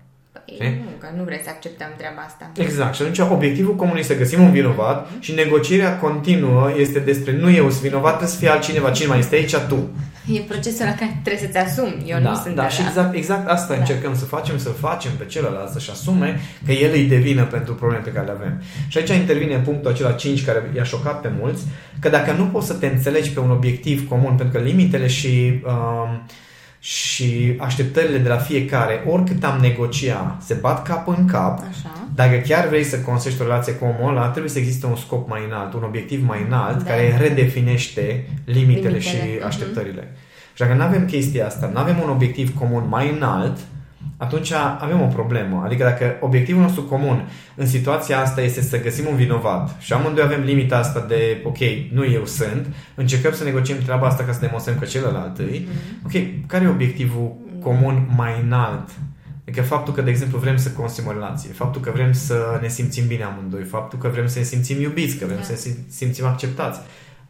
Păi, 0.57 0.81
nu, 0.83 0.89
că 0.97 1.07
nu 1.17 1.23
vrei 1.23 1.41
să 1.43 1.49
acceptăm 1.49 1.87
treaba 1.97 2.21
asta. 2.25 2.51
Exact. 2.57 2.95
Și 2.95 3.01
atunci 3.01 3.19
obiectivul 3.19 3.75
comun 3.75 3.97
este 3.97 4.13
să 4.13 4.19
găsim 4.19 4.41
un 4.41 4.51
vinovat 4.51 5.09
și 5.19 5.33
negocierea 5.33 5.97
continuă 5.97 6.73
este 6.77 6.99
despre 6.99 7.31
nu 7.37 7.49
eu 7.51 7.69
sunt 7.69 7.81
vinovat, 7.81 8.09
trebuie 8.09 8.35
să 8.35 8.37
fie 8.37 8.49
altcineva. 8.49 8.89
Cine 8.91 9.07
mai 9.07 9.19
este 9.19 9.35
aici? 9.35 9.55
Tu. 9.55 9.89
E 10.33 10.39
procesul 10.39 10.85
la 10.85 10.93
care 10.93 11.19
trebuie 11.23 11.43
să-ți 11.45 11.57
asumi. 11.57 12.03
Eu 12.05 12.19
da, 12.19 12.29
nu 12.29 12.35
sunt 12.35 12.55
Da, 12.55 12.69
și 12.69 12.81
exact, 12.81 13.15
exact 13.15 13.47
asta 13.47 13.73
da. 13.73 13.79
încercăm 13.79 14.15
să 14.15 14.25
facem, 14.25 14.57
să 14.57 14.69
facem 14.69 15.11
pe 15.17 15.25
celălalt 15.25 15.71
să-și 15.71 15.91
asume 15.91 16.39
că 16.65 16.71
el 16.71 16.91
îi 16.93 17.03
devină 17.03 17.43
pentru 17.43 17.73
probleme 17.73 18.01
pe 18.03 18.09
care 18.09 18.25
le 18.25 18.31
avem. 18.31 18.61
Și 18.87 18.97
aici 18.97 19.09
intervine 19.09 19.57
punctul 19.57 19.91
acela 19.91 20.11
5 20.11 20.45
care 20.45 20.71
i-a 20.75 20.83
șocat 20.83 21.21
pe 21.21 21.31
mulți, 21.39 21.63
că 21.99 22.09
dacă 22.09 22.31
nu 22.31 22.45
poți 22.45 22.67
să 22.67 22.73
te 22.73 22.87
înțelegi 22.87 23.31
pe 23.31 23.39
un 23.39 23.49
obiectiv 23.49 24.07
comun, 24.07 24.35
pentru 24.35 24.57
că 24.59 24.65
limitele 24.65 25.07
și 25.07 25.61
uh, 25.65 26.19
și 26.85 27.55
așteptările 27.59 28.17
de 28.17 28.29
la 28.29 28.37
fiecare, 28.37 29.03
oricât 29.07 29.43
am 29.43 29.59
negocia, 29.61 30.37
se 30.41 30.53
bat 30.53 30.83
cap 30.83 31.07
în 31.07 31.25
cap. 31.25 31.59
Așa. 31.59 32.07
Dacă 32.15 32.35
chiar 32.35 32.67
vrei 32.67 32.83
să 32.83 32.99
construiești 32.99 33.43
o 33.43 33.45
relație 33.45 33.73
cu 33.73 33.85
omul 33.85 34.15
ăla, 34.15 34.27
trebuie 34.27 34.51
să 34.51 34.59
existe 34.59 34.85
un 34.85 34.95
scop 34.95 35.29
mai 35.29 35.41
înalt, 35.47 35.73
un 35.73 35.83
obiectiv 35.83 36.27
mai 36.27 36.43
înalt, 36.47 36.83
da. 36.83 36.89
care 36.89 37.17
redefinește 37.19 38.27
limitele, 38.45 38.87
limitele. 38.87 38.99
și 38.99 39.15
uh-huh. 39.15 39.45
așteptările. 39.45 40.11
Și 40.53 40.61
dacă 40.61 40.73
nu 40.73 40.81
avem 40.81 41.05
chestia 41.05 41.45
asta, 41.45 41.69
nu 41.73 41.79
avem 41.79 41.99
un 42.03 42.09
obiectiv 42.09 42.57
comun 42.57 42.85
mai 42.89 43.13
înalt, 43.15 43.57
atunci 44.17 44.51
avem 44.79 45.01
o 45.01 45.05
problemă. 45.05 45.61
Adică 45.65 45.83
dacă 45.83 46.17
obiectivul 46.19 46.61
nostru 46.61 46.83
comun 46.83 47.29
în 47.55 47.67
situația 47.67 48.19
asta 48.19 48.41
este 48.41 48.61
să 48.61 48.81
găsim 48.81 49.05
un 49.09 49.15
vinovat 49.15 49.75
și 49.79 49.93
amândoi 49.93 50.23
avem 50.23 50.41
limita 50.41 50.77
asta 50.77 51.05
de, 51.07 51.41
ok, 51.43 51.57
nu 51.91 52.05
eu 52.05 52.25
sunt, 52.25 52.67
încercăm 52.95 53.33
să 53.33 53.43
negociem 53.43 53.77
treaba 53.83 54.07
asta 54.07 54.23
ca 54.23 54.31
să 54.31 54.39
demonstrăm 54.39 54.77
că 54.79 54.85
celălalt 54.85 55.37
îi, 55.37 55.67
mm-hmm. 55.67 56.05
ok, 56.05 56.47
care 56.47 56.63
e 56.63 56.67
obiectivul 56.67 57.35
comun 57.61 58.07
mai 58.15 58.41
înalt? 58.45 58.89
Adică 59.47 59.61
faptul 59.61 59.93
că, 59.93 60.01
de 60.01 60.09
exemplu, 60.09 60.37
vrem 60.37 60.57
să 60.57 60.69
construim 60.69 61.09
o 61.09 61.11
relație, 61.11 61.49
faptul 61.51 61.81
că 61.81 61.91
vrem 61.93 62.13
să 62.13 62.59
ne 62.61 62.67
simțim 62.67 63.07
bine 63.07 63.23
amândoi, 63.23 63.63
faptul 63.63 63.99
că 63.99 64.07
vrem 64.07 64.27
să 64.27 64.39
ne 64.39 64.45
simțim 64.45 64.81
iubiți, 64.81 65.17
că 65.17 65.25
vrem 65.25 65.37
yeah. 65.37 65.49
să 65.55 65.69
ne 65.69 65.75
simțim 65.89 66.25
acceptați. 66.25 66.79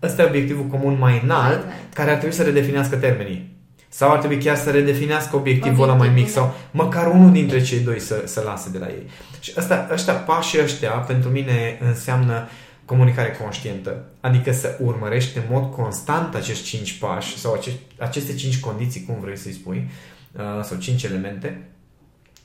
Ăsta 0.04 0.21
e 0.21 0.26
obiectivul 0.26 0.65
comun 0.65 0.98
mai 1.00 1.21
înalt, 1.24 1.63
care 1.93 2.12
ar 2.12 2.17
trebui 2.17 2.36
să 2.36 2.43
redefinească 2.43 2.95
termenii. 2.95 3.55
Sau 3.97 4.12
ar 4.12 4.17
trebui 4.17 4.38
chiar 4.38 4.55
să 4.55 4.71
redefinească 4.71 5.36
obiectivul 5.36 5.84
ăla 5.84 5.93
mai 5.93 6.10
mic 6.10 6.29
sau 6.29 6.53
măcar 6.71 7.08
unul 7.08 7.31
dintre 7.31 7.62
cei 7.62 7.79
doi 7.79 7.99
să, 7.99 8.21
să 8.25 8.41
lase 8.45 8.69
de 8.69 8.77
la 8.77 8.88
ei. 8.88 9.10
Și 9.39 9.53
ăsta, 9.58 9.88
ăștia, 9.91 10.13
pașii 10.13 10.62
ăștia, 10.62 10.89
pentru 10.89 11.29
mine 11.29 11.79
înseamnă 11.88 12.47
comunicare 12.86 13.38
conștientă. 13.41 14.05
Adică 14.19 14.51
să 14.51 14.77
urmărești 14.81 15.38
în 15.38 15.43
mod 15.49 15.71
constant 15.71 16.36
acești 16.36 16.63
cinci 16.63 16.97
pași 16.97 17.38
sau 17.38 17.53
acești, 17.53 17.79
aceste 17.97 18.34
cinci 18.34 18.60
condiții, 18.60 19.03
cum 19.03 19.19
vrei 19.21 19.38
să-i 19.38 19.53
spui, 19.53 19.89
uh, 20.31 20.63
sau 20.63 20.77
cinci 20.77 21.03
elemente, 21.03 21.67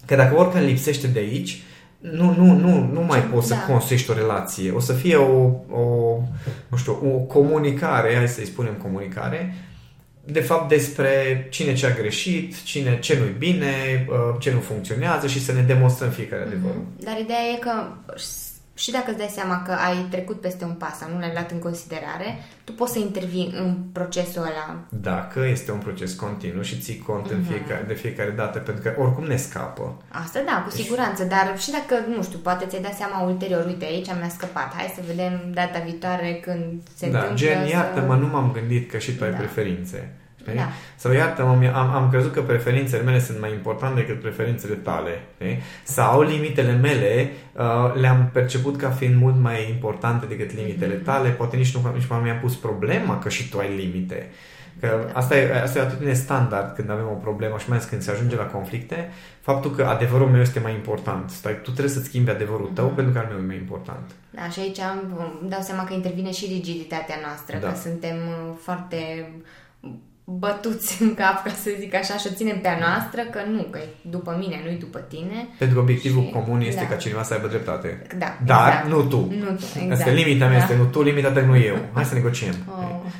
că 0.06 0.16
dacă 0.16 0.36
oricând 0.36 0.64
lipsește 0.64 1.06
de 1.06 1.18
aici, 1.18 1.62
nu, 1.98 2.34
nu, 2.36 2.54
nu, 2.54 2.90
nu 2.92 3.00
mai 3.00 3.22
poți 3.22 3.48
da. 3.48 3.54
să 3.54 3.72
construiești 3.72 4.10
o 4.10 4.14
relație. 4.14 4.70
O 4.70 4.80
să 4.80 4.92
fie 4.92 5.16
o, 5.16 5.44
o, 5.70 6.16
nu 6.68 6.76
știu, 6.76 6.92
o 6.92 7.08
comunicare, 7.08 8.16
hai 8.16 8.28
să-i 8.28 8.46
spunem 8.46 8.72
comunicare, 8.72 9.54
de 10.32 10.40
fapt 10.40 10.68
despre 10.68 11.46
cine 11.50 11.74
ce 11.74 11.86
a 11.86 11.94
greșit, 11.94 12.62
cine 12.62 12.98
ce 12.98 13.18
nu-i 13.18 13.34
bine, 13.38 14.06
uh, 14.08 14.36
ce 14.38 14.52
nu 14.52 14.60
funcționează 14.60 15.26
și 15.26 15.44
să 15.44 15.52
ne 15.52 15.62
demonstrăm 15.62 16.10
fiecare 16.10 16.42
adevărul. 16.42 16.82
Mm-hmm. 16.82 17.04
Dar 17.04 17.18
ideea 17.18 17.42
e 17.54 17.58
că 17.58 17.72
și 18.82 18.90
dacă 18.90 19.04
îți 19.08 19.18
dai 19.18 19.32
seama 19.38 19.62
că 19.62 19.72
ai 19.72 20.06
trecut 20.10 20.40
peste 20.40 20.64
un 20.64 20.72
pas 20.72 20.98
sau 20.98 21.08
nu 21.12 21.18
l-ai 21.18 21.30
luat 21.32 21.50
în 21.50 21.58
considerare, 21.58 22.28
tu 22.64 22.72
poți 22.72 22.92
să 22.92 22.98
intervii 22.98 23.54
în 23.56 23.76
procesul 23.92 24.42
ăla. 24.42 24.68
Dacă 24.88 25.40
este 25.50 25.72
un 25.72 25.78
proces 25.78 26.12
continuu 26.12 26.62
și 26.62 26.78
ții 26.78 26.98
cont 26.98 27.26
mm-hmm. 27.26 27.32
în 27.32 27.40
mhm. 27.40 27.50
fiecare, 27.50 27.84
de 27.88 27.94
fiecare 27.94 28.30
dată, 28.30 28.58
pentru 28.58 28.82
că 28.82 28.94
oricum 28.98 29.24
ne 29.24 29.36
scapă. 29.36 30.02
Asta 30.08 30.42
da, 30.46 30.62
cu 30.62 30.70
deci- 30.74 30.84
siguranță, 30.84 31.24
dar 31.24 31.58
și 31.58 31.70
dacă, 31.70 31.94
nu 32.16 32.22
știu, 32.22 32.38
poate 32.38 32.66
ți-ai 32.66 32.82
dat 32.82 32.94
seama 32.94 33.22
ulterior, 33.22 33.64
uite, 33.66 33.84
aici 33.84 34.06
mi-a 34.06 34.28
scăpat, 34.28 34.74
hai 34.76 34.92
să 34.94 35.02
vedem 35.06 35.50
data 35.54 35.78
viitoare 35.78 36.40
când 36.42 36.82
se 36.94 37.10
da, 37.10 37.18
întâmplă 37.18 37.46
gen, 37.46 37.66
să... 37.66 37.68
iartă-mă, 37.68 38.14
nu 38.14 38.26
m-am 38.26 38.52
gândit 38.52 38.90
că 38.90 38.98
și 38.98 39.12
tu 39.12 39.24
ai 39.24 39.30
da. 39.30 39.36
Preferințe. 40.50 40.64
Da. 40.64 40.70
Sau 40.96 41.12
iată, 41.12 41.42
am, 41.42 41.90
am 41.94 42.08
crezut 42.10 42.32
că 42.32 42.40
preferințele 42.42 43.02
mele 43.02 43.20
sunt 43.20 43.40
mai 43.40 43.52
importante 43.52 44.00
decât 44.00 44.20
preferințele 44.20 44.74
tale. 44.74 45.22
Okay? 45.40 45.62
Sau 45.82 46.22
limitele 46.22 46.72
mele 46.72 47.30
uh, 47.52 48.00
le-am 48.00 48.28
perceput 48.32 48.76
ca 48.76 48.90
fiind 48.90 49.16
mult 49.20 49.40
mai 49.40 49.70
importante 49.70 50.26
decât 50.26 50.54
limitele 50.54 50.94
mm-hmm. 50.94 51.04
tale. 51.04 51.28
Poate 51.28 51.56
nici 51.56 51.76
nu 51.76 51.92
nici 51.94 52.06
mi-am 52.22 52.38
pus 52.40 52.56
problema 52.56 53.18
că 53.18 53.28
și 53.28 53.48
tu 53.48 53.58
ai 53.58 53.76
limite. 53.76 54.30
Că 54.80 55.06
da. 55.12 55.18
asta 55.18 55.36
e, 55.36 55.62
asta 55.62 55.78
e 55.78 55.82
o 55.82 55.84
atitudine 55.84 56.12
standard 56.12 56.74
când 56.74 56.90
avem 56.90 57.06
o 57.10 57.14
problemă 57.14 57.58
și 57.58 57.68
mai 57.68 57.76
ales 57.76 57.88
când 57.88 58.02
se 58.02 58.10
ajunge 58.10 58.36
la 58.36 58.44
conflicte, 58.44 59.10
faptul 59.40 59.70
că 59.70 59.84
adevărul 59.84 60.28
meu 60.28 60.40
este 60.40 60.60
mai 60.60 60.72
important. 60.72 61.30
Stai, 61.30 61.60
tu 61.62 61.70
trebuie 61.70 61.94
să-ți 61.94 62.06
schimbi 62.06 62.30
adevărul 62.30 62.70
tău 62.74 62.90
mm-hmm. 62.90 62.94
pentru 62.94 63.12
că 63.12 63.18
al 63.18 63.26
meu 63.30 63.42
e 63.42 63.46
mai 63.46 63.56
important. 63.56 64.10
Da, 64.30 64.48
și 64.48 64.60
aici 64.60 64.78
am, 64.78 64.98
dau 65.48 65.60
seama 65.60 65.84
că 65.84 65.92
intervine 65.92 66.32
și 66.32 66.46
rigiditatea 66.46 67.16
noastră, 67.22 67.58
da. 67.58 67.68
că 67.68 67.78
suntem 67.78 68.16
uh, 68.16 68.56
foarte 68.60 69.30
bătuți 70.38 71.02
în 71.02 71.14
cap, 71.14 71.42
ca 71.44 71.50
să 71.62 71.70
zic 71.78 71.94
așa, 71.94 72.16
și 72.16 72.26
o 72.30 72.34
ținem 72.34 72.60
pe 72.60 72.68
a 72.68 72.78
noastră, 72.78 73.20
că 73.30 73.40
nu, 73.50 73.62
că 73.62 73.78
e 73.78 73.88
după 74.10 74.36
mine, 74.38 74.60
nu 74.64 74.70
e 74.70 74.76
după 74.76 74.98
tine. 74.98 75.48
Pentru 75.58 75.76
că 75.76 75.82
obiectivul 75.82 76.22
și... 76.22 76.30
comun 76.30 76.60
este 76.60 76.80
da. 76.80 76.86
ca 76.86 76.94
cineva 76.94 77.22
să 77.22 77.34
aibă 77.34 77.46
dreptate. 77.46 78.02
Da, 78.18 78.38
Dar 78.44 78.68
exact. 78.68 78.88
nu 78.88 79.02
tu. 79.02 79.16
Nu 79.16 79.46
tu, 79.46 79.64
exact. 79.74 79.90
Asta 79.90 80.10
limita 80.10 80.46
mea 80.46 80.58
da. 80.58 80.64
este 80.64 80.76
nu 80.76 80.84
tu, 80.84 81.02
limita 81.02 81.30
ta 81.30 81.40
nu 81.40 81.56
eu. 81.56 81.76
Hai 81.92 82.04
să 82.04 82.14
negociem. 82.14 82.54
Oh. 82.68 83.10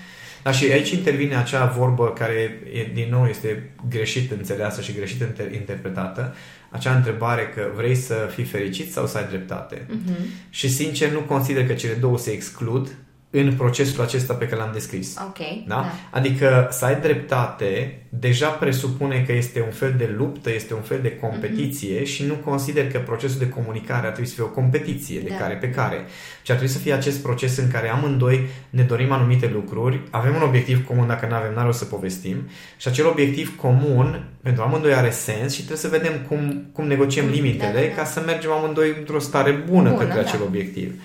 Dar 0.43 0.55
și 0.55 0.65
aici 0.73 0.91
intervine 0.91 1.37
acea 1.37 1.67
vorbă 1.67 2.13
care, 2.13 2.61
e, 2.73 2.91
din 2.95 3.07
nou, 3.11 3.27
este 3.27 3.71
greșit 3.89 4.31
înțeleasă 4.31 4.81
și 4.81 4.93
greșit 4.93 5.23
inter- 5.23 5.55
interpretată, 5.55 6.35
acea 6.71 6.95
întrebare 6.95 7.53
că 7.55 7.71
vrei 7.75 7.95
să 7.95 8.15
fii 8.35 8.45
fericit 8.45 8.93
sau 8.93 9.07
să 9.07 9.19
ai 9.19 9.27
dreptate. 9.29 9.77
Uh-huh. 9.77 10.51
Și 10.51 10.69
sincer 10.69 11.11
nu 11.11 11.21
consider 11.21 11.67
că 11.67 11.73
cele 11.73 11.95
două 11.95 12.19
se 12.19 12.31
exclud, 12.31 12.91
în 13.31 13.53
procesul 13.53 14.03
acesta 14.03 14.35
pe 14.35 14.45
care 14.45 14.61
l-am 14.61 14.73
descris. 14.73 15.17
Ok. 15.27 15.39
Da? 15.67 15.75
da? 15.75 15.93
Adică 16.11 16.69
să 16.71 16.85
ai 16.85 17.01
dreptate 17.01 18.01
deja 18.09 18.49
presupune 18.49 19.25
că 19.27 19.33
este 19.33 19.63
un 19.63 19.71
fel 19.71 19.95
de 19.99 20.15
luptă, 20.17 20.53
este 20.53 20.75
un 20.75 20.81
fel 20.81 20.99
de 21.03 21.17
competiție 21.17 22.01
mm-hmm. 22.01 22.07
și 22.07 22.25
nu 22.25 22.35
consider 22.35 22.91
că 22.91 22.99
procesul 22.99 23.39
de 23.39 23.49
comunicare 23.49 24.07
ar 24.07 24.13
trebui 24.13 24.29
să 24.29 24.35
fie 24.35 24.45
o 24.45 24.47
competiție 24.47 25.21
de 25.21 25.29
da. 25.29 25.37
care 25.37 25.55
pe 25.55 25.71
care. 25.71 25.97
Ci 26.43 26.51
ar 26.51 26.57
trebui 26.57 26.75
să 26.75 26.79
fie 26.79 26.93
acest 26.93 27.23
proces 27.23 27.57
în 27.57 27.71
care 27.71 27.89
amândoi 27.89 28.47
ne 28.71 28.83
dorim 28.83 29.13
anumite 29.13 29.51
lucruri, 29.53 30.01
avem 30.11 30.35
un 30.35 30.43
obiectiv 30.43 30.87
comun, 30.87 31.07
dacă 31.07 31.27
nu 31.27 31.35
avem, 31.35 31.53
n-are 31.55 31.69
o 31.69 31.73
să 31.73 31.85
povestim, 31.85 32.49
și 32.77 32.89
acel 32.89 33.07
obiectiv 33.07 33.57
comun 33.57 34.29
pentru 34.43 34.63
amândoi 34.63 34.95
are 34.95 35.11
sens 35.11 35.53
și 35.53 35.59
trebuie 35.59 35.79
să 35.79 35.89
vedem 35.89 36.13
cum, 36.29 36.71
cum 36.73 36.87
negociem 36.87 37.25
mm, 37.25 37.31
limitele 37.31 37.81
da, 37.81 37.95
da. 37.95 37.95
ca 37.95 38.05
să 38.05 38.23
mergem 38.27 38.51
amândoi 38.51 38.95
într-o 38.99 39.19
stare 39.19 39.51
bună, 39.51 39.89
bună 39.91 40.03
către 40.03 40.15
da. 40.15 40.21
acel 40.21 40.43
obiectiv. 40.43 41.03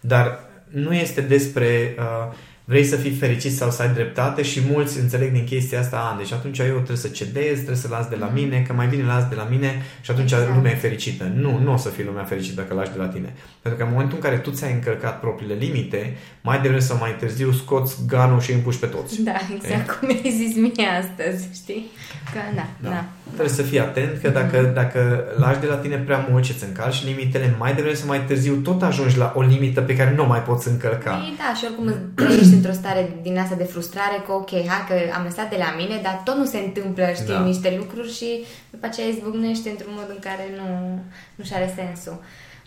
Dar 0.00 0.52
nu 0.74 0.94
este 0.94 1.20
despre 1.20 1.94
uh, 1.98 2.34
vrei 2.64 2.84
să 2.84 2.96
fii 2.96 3.10
fericit 3.10 3.52
sau 3.52 3.70
să 3.70 3.82
ai 3.82 3.88
dreptate 3.88 4.42
și 4.42 4.60
mulți 4.70 5.00
înțeleg 5.00 5.32
din 5.32 5.44
chestia 5.44 5.80
asta, 5.80 5.96
a, 5.96 6.16
deci 6.18 6.32
atunci 6.32 6.58
eu 6.58 6.74
trebuie 6.74 6.96
să 6.96 7.08
cedez, 7.08 7.54
trebuie 7.54 7.76
să 7.76 7.88
las 7.90 8.08
de 8.08 8.16
la 8.16 8.26
mm. 8.26 8.34
mine, 8.34 8.64
că 8.66 8.72
mai 8.72 8.86
bine 8.86 9.04
las 9.04 9.28
de 9.28 9.34
la 9.34 9.46
mine 9.50 9.82
și 10.00 10.10
atunci 10.10 10.32
exact. 10.32 10.54
lumea 10.54 10.72
e 10.72 10.74
fericită. 10.74 11.32
Nu, 11.34 11.58
nu 11.58 11.72
o 11.72 11.76
să 11.76 11.88
fii 11.88 12.04
lumea 12.04 12.24
fericită 12.24 12.60
dacă 12.60 12.74
lași 12.74 12.90
de 12.90 12.98
la 12.98 13.06
tine. 13.06 13.34
Pentru 13.62 13.80
că 13.80 13.86
în 13.86 13.92
momentul 13.92 14.16
în 14.16 14.22
care 14.22 14.36
tu 14.36 14.50
ți-ai 14.50 14.72
încălcat 14.72 15.20
propriile 15.20 15.54
limite, 15.54 16.16
mai 16.40 16.60
devreme 16.60 16.82
sau 16.82 16.96
mai 17.00 17.16
târziu 17.18 17.52
scoți 17.52 17.96
ganul 18.06 18.40
și 18.40 18.50
îi 18.50 18.56
împuși 18.56 18.78
pe 18.78 18.86
toți. 18.86 19.22
Da, 19.22 19.36
exact 19.54 19.88
e? 19.88 19.92
cum 19.92 20.08
ai 20.08 20.30
zis 20.30 20.56
mie 20.56 20.88
astăzi, 21.00 21.48
știi? 21.62 21.86
Că, 22.32 22.38
da, 22.54 22.66
da. 22.80 22.88
da. 22.88 23.04
Trebuie 23.24 23.54
să 23.54 23.62
fii 23.62 23.80
atent 23.80 24.20
că 24.22 24.28
dacă, 24.28 24.70
mm-hmm. 24.70 24.74
dacă 24.74 25.24
lași 25.36 25.60
de 25.60 25.66
la 25.66 25.74
tine 25.74 25.96
prea 25.96 26.26
mult 26.30 26.44
și 26.44 26.52
îți 26.52 26.64
încalci 26.64 27.04
limitele, 27.04 27.54
mai 27.58 27.74
devreme 27.74 27.96
sau 27.96 28.08
mai 28.08 28.24
târziu 28.24 28.54
tot 28.54 28.82
ajungi 28.82 29.18
la 29.18 29.32
o 29.36 29.42
limită 29.42 29.80
pe 29.80 29.96
care 29.96 30.14
nu 30.16 30.26
mai 30.26 30.42
poți 30.42 30.68
încălca. 30.68 31.10
Păi, 31.10 31.34
da, 31.38 31.54
și 31.58 31.64
oricum 31.64 31.94
ești 32.40 32.53
într-o 32.54 32.72
stare 32.72 33.02
din 33.22 33.38
asta 33.38 33.54
de 33.54 33.72
frustrare 33.72 34.18
că 34.26 34.32
ok, 34.32 34.50
hai 34.50 34.84
că 34.88 34.94
am 35.16 35.24
lăsat 35.24 35.48
de 35.50 35.58
la 35.64 35.70
mine, 35.80 36.00
dar 36.02 36.20
tot 36.24 36.36
nu 36.36 36.44
se 36.44 36.58
întâmplă, 36.58 37.04
știi, 37.14 37.38
da. 37.38 37.44
niște 37.44 37.74
lucruri 37.78 38.14
și 38.18 38.30
după 38.70 38.86
aceea 38.86 39.08
izbucnește 39.08 39.68
într-un 39.70 39.94
mod 39.98 40.08
în 40.08 40.20
care 40.20 40.44
nu, 40.58 40.68
nu 41.34 41.44
și 41.44 41.54
are 41.54 41.74
sensul. 41.76 42.18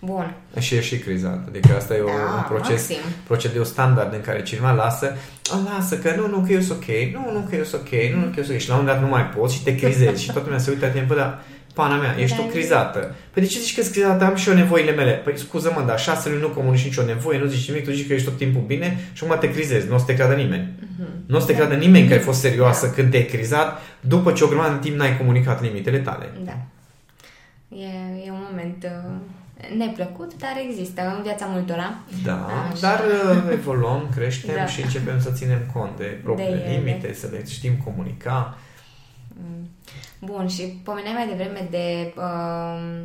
Bun. 0.02 0.34
Și 0.60 0.76
e 0.76 0.82
și 0.82 0.98
crizat. 0.98 1.48
Adică 1.48 1.76
asta 1.76 1.94
e 1.96 1.98
da, 1.98 2.36
un 2.38 2.44
proces, 2.48 2.88
maxim. 2.88 2.98
procedeu 3.24 3.64
standard 3.64 4.14
în 4.14 4.22
care 4.22 4.44
cineva 4.44 4.72
lasă, 4.72 5.16
lasă 5.66 5.98
că 5.98 6.14
nu, 6.16 6.28
nu, 6.28 6.44
că 6.46 6.54
eu 6.54 6.60
sunt 6.60 6.78
ok, 6.78 6.88
nu, 7.14 7.32
nu, 7.32 7.48
că 7.50 7.56
eu 7.56 7.64
sunt 7.64 7.82
ok, 7.82 7.92
nu, 8.14 8.20
nu, 8.20 8.26
că 8.26 8.34
eu 8.38 8.44
sunt 8.44 8.56
ok. 8.56 8.62
Și 8.62 8.70
la 8.70 8.78
un 8.78 8.86
dat 8.86 9.02
nu 9.02 9.08
mai 9.08 9.26
poți 9.26 9.56
și 9.56 9.64
te 9.64 9.76
crizezi 9.76 10.24
și 10.24 10.32
toată 10.32 10.44
lumea 10.44 10.64
se 10.64 10.70
uită 10.70 10.86
la 10.86 10.92
tine, 10.92 11.08
dar 11.16 11.44
pana 11.80 11.98
mea, 12.04 12.16
ești 12.20 12.38
da, 12.38 12.44
o 12.44 12.46
crizată. 12.46 13.16
Păi 13.32 13.42
de 13.42 13.48
ce 13.48 13.60
zici 13.60 13.76
că 13.76 13.82
sunt 13.82 13.94
crizată? 13.94 14.24
Am 14.24 14.36
și 14.36 14.50
eu 14.50 14.56
nevoile 14.56 14.92
mele. 14.92 15.12
Păi 15.12 15.38
scuză-mă, 15.38 15.84
dar 15.88 16.00
șase 16.00 16.30
luni 16.30 16.42
nu 16.42 16.50
comunici 16.50 16.84
nicio 16.84 17.04
nevoie, 17.04 17.40
nu 17.40 17.46
zici 17.46 17.70
nimic, 17.70 17.84
tu 17.84 17.92
zici 17.92 18.08
că 18.08 18.14
ești 18.14 18.28
tot 18.28 18.38
timpul 18.38 18.62
bine 18.62 18.98
și 19.14 19.24
acum 19.24 19.38
te 19.40 19.52
crizezi. 19.52 19.88
Nu 19.88 19.96
o 19.96 19.98
să 19.98 20.06
te 20.06 20.14
creadă 20.14 20.34
nimeni. 20.34 20.68
Uh-huh. 20.68 21.26
Nu 21.26 21.36
o 21.38 21.40
să 21.40 21.46
te 21.46 21.52
da. 21.52 21.58
creadă 21.58 21.76
nimeni 21.76 22.08
că 22.08 22.14
ai 22.14 22.20
fost 22.20 22.40
serioasă 22.40 22.86
da. 22.86 22.92
când 22.92 23.12
te-ai 23.12 23.26
crizat 23.26 23.82
după 24.00 24.32
ce 24.32 24.44
o 24.44 24.48
grămadă 24.48 24.74
de 24.74 24.80
timp 24.80 24.98
n-ai 24.98 25.18
comunicat 25.18 25.62
limitele 25.62 26.00
tale. 26.00 26.26
Da. 26.46 26.58
E, 27.70 28.26
e 28.26 28.32
un 28.32 28.44
moment 28.50 28.84
uh 28.84 29.36
neplăcut, 29.78 30.38
dar 30.38 30.56
există 30.70 31.02
în 31.16 31.24
viața 31.24 31.46
multora. 31.46 31.98
Da, 32.24 32.46
Așa. 32.72 32.80
dar 32.82 33.00
uh, 33.00 33.52
evoluăm, 33.52 34.10
creștem 34.16 34.56
da. 34.56 34.66
și 34.66 34.82
începem 34.82 35.20
să 35.20 35.32
ținem 35.32 35.60
cont 35.74 35.98
de 35.98 36.20
propriile 36.24 36.64
de 36.68 36.82
limite, 36.84 37.14
să 37.14 37.28
le 37.32 37.44
știm 37.50 37.74
comunica. 37.84 38.58
Mm. 39.42 39.70
Bun, 40.20 40.48
și 40.48 40.62
pomeneai 40.62 41.14
mai 41.14 41.28
devreme 41.28 41.68
de 41.70 42.14
uh, 42.18 43.04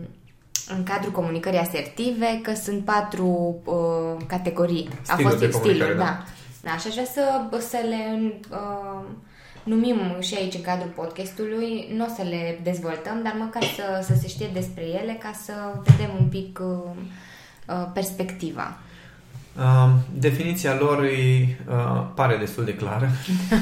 în 0.76 0.82
cadrul 0.82 1.12
comunicării 1.12 1.58
asertive 1.58 2.40
că 2.42 2.54
sunt 2.54 2.84
patru 2.84 3.60
uh, 3.64 4.24
categorii. 4.26 4.88
Stilul 5.02 5.26
A 5.26 5.28
fost 5.28 5.40
de 5.40 5.50
stilul, 5.50 5.94
da. 5.96 6.04
da. 6.04 6.24
Da, 6.62 6.76
și 6.76 6.86
aș 6.86 6.92
vrea 6.92 7.04
să, 7.04 7.58
să 7.58 7.78
le 7.88 8.32
uh, 8.50 9.04
numim 9.62 9.98
și 10.20 10.34
aici 10.34 10.54
în 10.54 10.60
cadrul 10.60 10.92
podcastului, 10.94 11.88
nu 11.96 12.04
o 12.04 12.14
să 12.16 12.22
le 12.22 12.60
dezvoltăm, 12.62 13.20
dar 13.22 13.34
măcar 13.38 13.62
să, 13.62 14.12
să 14.12 14.18
se 14.20 14.28
știe 14.28 14.50
despre 14.52 14.82
ele 14.82 15.18
ca 15.22 15.30
să 15.44 15.52
vedem 15.84 16.10
un 16.20 16.26
pic 16.26 16.58
uh, 16.62 16.90
uh 17.68 17.86
perspectiva. 17.94 18.78
Uh, 19.56 19.90
definiția 20.14 20.76
lor 20.78 20.98
îi 20.98 21.56
uh, 21.68 22.06
pare 22.14 22.36
destul 22.36 22.64
de 22.64 22.74
clară, 22.74 23.10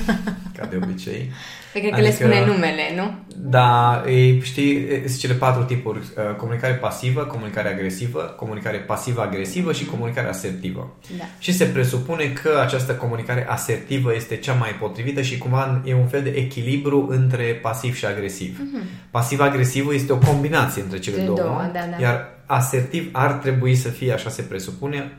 ca 0.57 0.67
de 0.67 0.79
obicei. 0.83 1.31
Pe 1.73 1.79
cred 1.79 1.91
că 1.91 1.97
adică, 1.97 2.11
le 2.11 2.15
spune 2.15 2.47
numele, 2.47 2.83
nu? 2.97 3.15
Da, 3.37 4.03
e, 4.07 4.41
știi, 4.41 4.87
sunt 5.07 5.19
cele 5.19 5.35
patru 5.35 5.63
tipuri. 5.63 5.99
Uh, 5.99 6.35
comunicare 6.37 6.75
pasivă, 6.75 7.21
comunicare 7.21 7.69
agresivă, 7.69 8.35
comunicare 8.37 8.77
pasivă-agresivă 8.77 9.73
și 9.73 9.85
comunicare 9.85 10.29
asertivă. 10.29 10.97
Da. 11.19 11.25
Și 11.39 11.53
se 11.53 11.65
presupune 11.65 12.25
că 12.25 12.59
această 12.63 12.95
comunicare 12.95 13.47
asertivă 13.49 14.15
este 14.15 14.37
cea 14.37 14.53
mai 14.53 14.71
potrivită 14.81 15.23
și 15.23 15.39
cumva 15.39 15.83
e 15.85 15.95
un 15.95 16.07
fel 16.07 16.23
de 16.23 16.31
echilibru 16.31 17.07
între 17.11 17.45
pasiv 17.45 17.95
și 17.95 18.07
agresiv. 18.07 18.59
Uh-huh. 18.59 19.11
Pasiv-agresivul 19.11 19.95
este 19.95 20.13
o 20.13 20.17
combinație 20.19 20.83
între 20.83 20.99
cele 20.99 21.17
de 21.17 21.25
două, 21.25 21.39
două 21.39 21.71
da, 21.73 21.81
da. 21.91 22.03
iar 22.03 22.29
asertiv 22.47 23.09
ar 23.13 23.33
trebui 23.33 23.75
să 23.75 23.89
fie, 23.89 24.13
așa 24.13 24.31
se 24.31 24.43
presupune, 24.43 25.13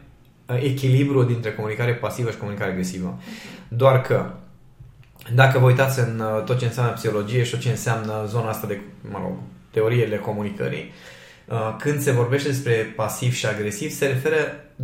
uh, 0.45 0.63
echilibru 0.63 1.23
dintre 1.23 1.51
comunicare 1.51 1.93
pasivă 1.93 2.29
și 2.29 2.37
comunicare 2.37 2.71
agresivă. 2.71 3.19
Doar 3.67 4.01
că 4.01 4.33
dacă 5.35 5.59
vă 5.59 5.65
uitați 5.65 5.99
în 5.99 6.19
uh, 6.19 6.43
tot 6.43 6.57
ce 6.59 6.65
înseamnă 6.65 6.91
psihologie 6.91 7.43
și 7.43 7.51
tot 7.51 7.59
ce 7.59 7.69
înseamnă 7.69 8.25
zona 8.27 8.49
asta 8.49 8.67
de, 8.67 8.79
mă 9.11 9.19
rog, 9.21 9.33
teoriile 9.71 10.17
comunicării, 10.17 10.93
uh, 11.45 11.75
când 11.79 12.01
se 12.01 12.11
vorbește 12.11 12.47
despre 12.47 12.93
pasiv 12.95 13.33
și 13.33 13.45
agresiv, 13.45 13.91
se 13.91 14.05
referă 14.05 14.35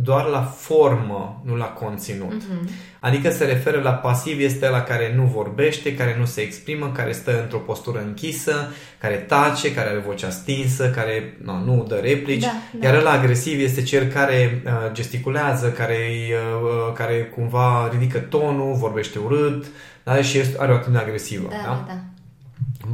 doar 0.02 0.26
la 0.26 0.42
formă, 0.42 1.42
nu 1.44 1.56
la 1.56 1.64
conținut. 1.64 2.42
Uh-huh. 2.42 2.68
Adică 3.00 3.30
se 3.30 3.44
referă 3.44 3.80
la 3.80 3.90
pasiv 3.90 4.40
este 4.40 4.68
la 4.68 4.82
care 4.82 5.14
nu 5.14 5.22
vorbește, 5.22 5.94
care 5.94 6.16
nu 6.18 6.24
se 6.24 6.40
exprimă, 6.40 6.92
care 6.94 7.12
stă 7.12 7.42
într-o 7.42 7.58
postură 7.58 7.98
închisă, 7.98 8.72
care 8.98 9.14
tace, 9.14 9.74
care 9.74 9.88
are 9.88 9.98
vocea 9.98 10.30
stinsă, 10.30 10.90
care 10.90 11.36
nu, 11.42 11.64
nu 11.64 11.84
dă 11.88 11.94
replici. 11.94 12.42
Da, 12.42 12.52
da. 12.72 12.88
Iar 12.88 13.02
la 13.02 13.10
agresiv 13.10 13.60
este 13.60 13.82
cel 13.82 14.06
care 14.06 14.62
uh, 14.64 14.92
gesticulează, 14.92 15.70
care, 15.70 15.98
uh, 16.30 16.92
care 16.94 17.24
cumva 17.34 17.88
ridică 17.92 18.18
tonul, 18.18 18.74
vorbește 18.74 19.18
urât, 19.18 19.66
da? 20.02 20.22
și 20.22 20.40
are 20.56 20.72
o 20.72 20.74
atitudine 20.74 21.02
agresivă. 21.02 21.48
Da, 21.50 21.56
da? 21.64 21.84
da. 21.86 22.00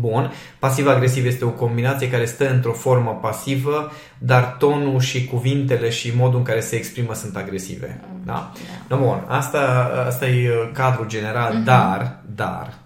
Bun. 0.00 0.32
Pasiv-agresiv 0.58 1.26
este 1.26 1.44
o 1.44 1.50
combinație 1.50 2.10
care 2.10 2.24
stă 2.24 2.50
într-o 2.50 2.72
formă 2.72 3.18
pasivă, 3.22 3.92
dar 4.18 4.56
tonul 4.58 5.00
și 5.00 5.26
cuvintele 5.26 5.90
și 5.90 6.12
modul 6.16 6.38
în 6.38 6.44
care 6.44 6.60
se 6.60 6.76
exprimă 6.76 7.14
sunt 7.14 7.36
agresive. 7.36 8.00
Mm, 8.12 8.20
da? 8.24 8.52
da. 8.88 8.96
No, 8.96 9.02
bun. 9.02 9.24
Asta, 9.26 9.90
asta 10.06 10.28
e 10.28 10.48
uh, 10.48 10.70
cadrul 10.72 11.06
general, 11.06 11.52
mm-hmm. 11.52 11.64
dar, 11.64 12.20
dar, 12.34 12.84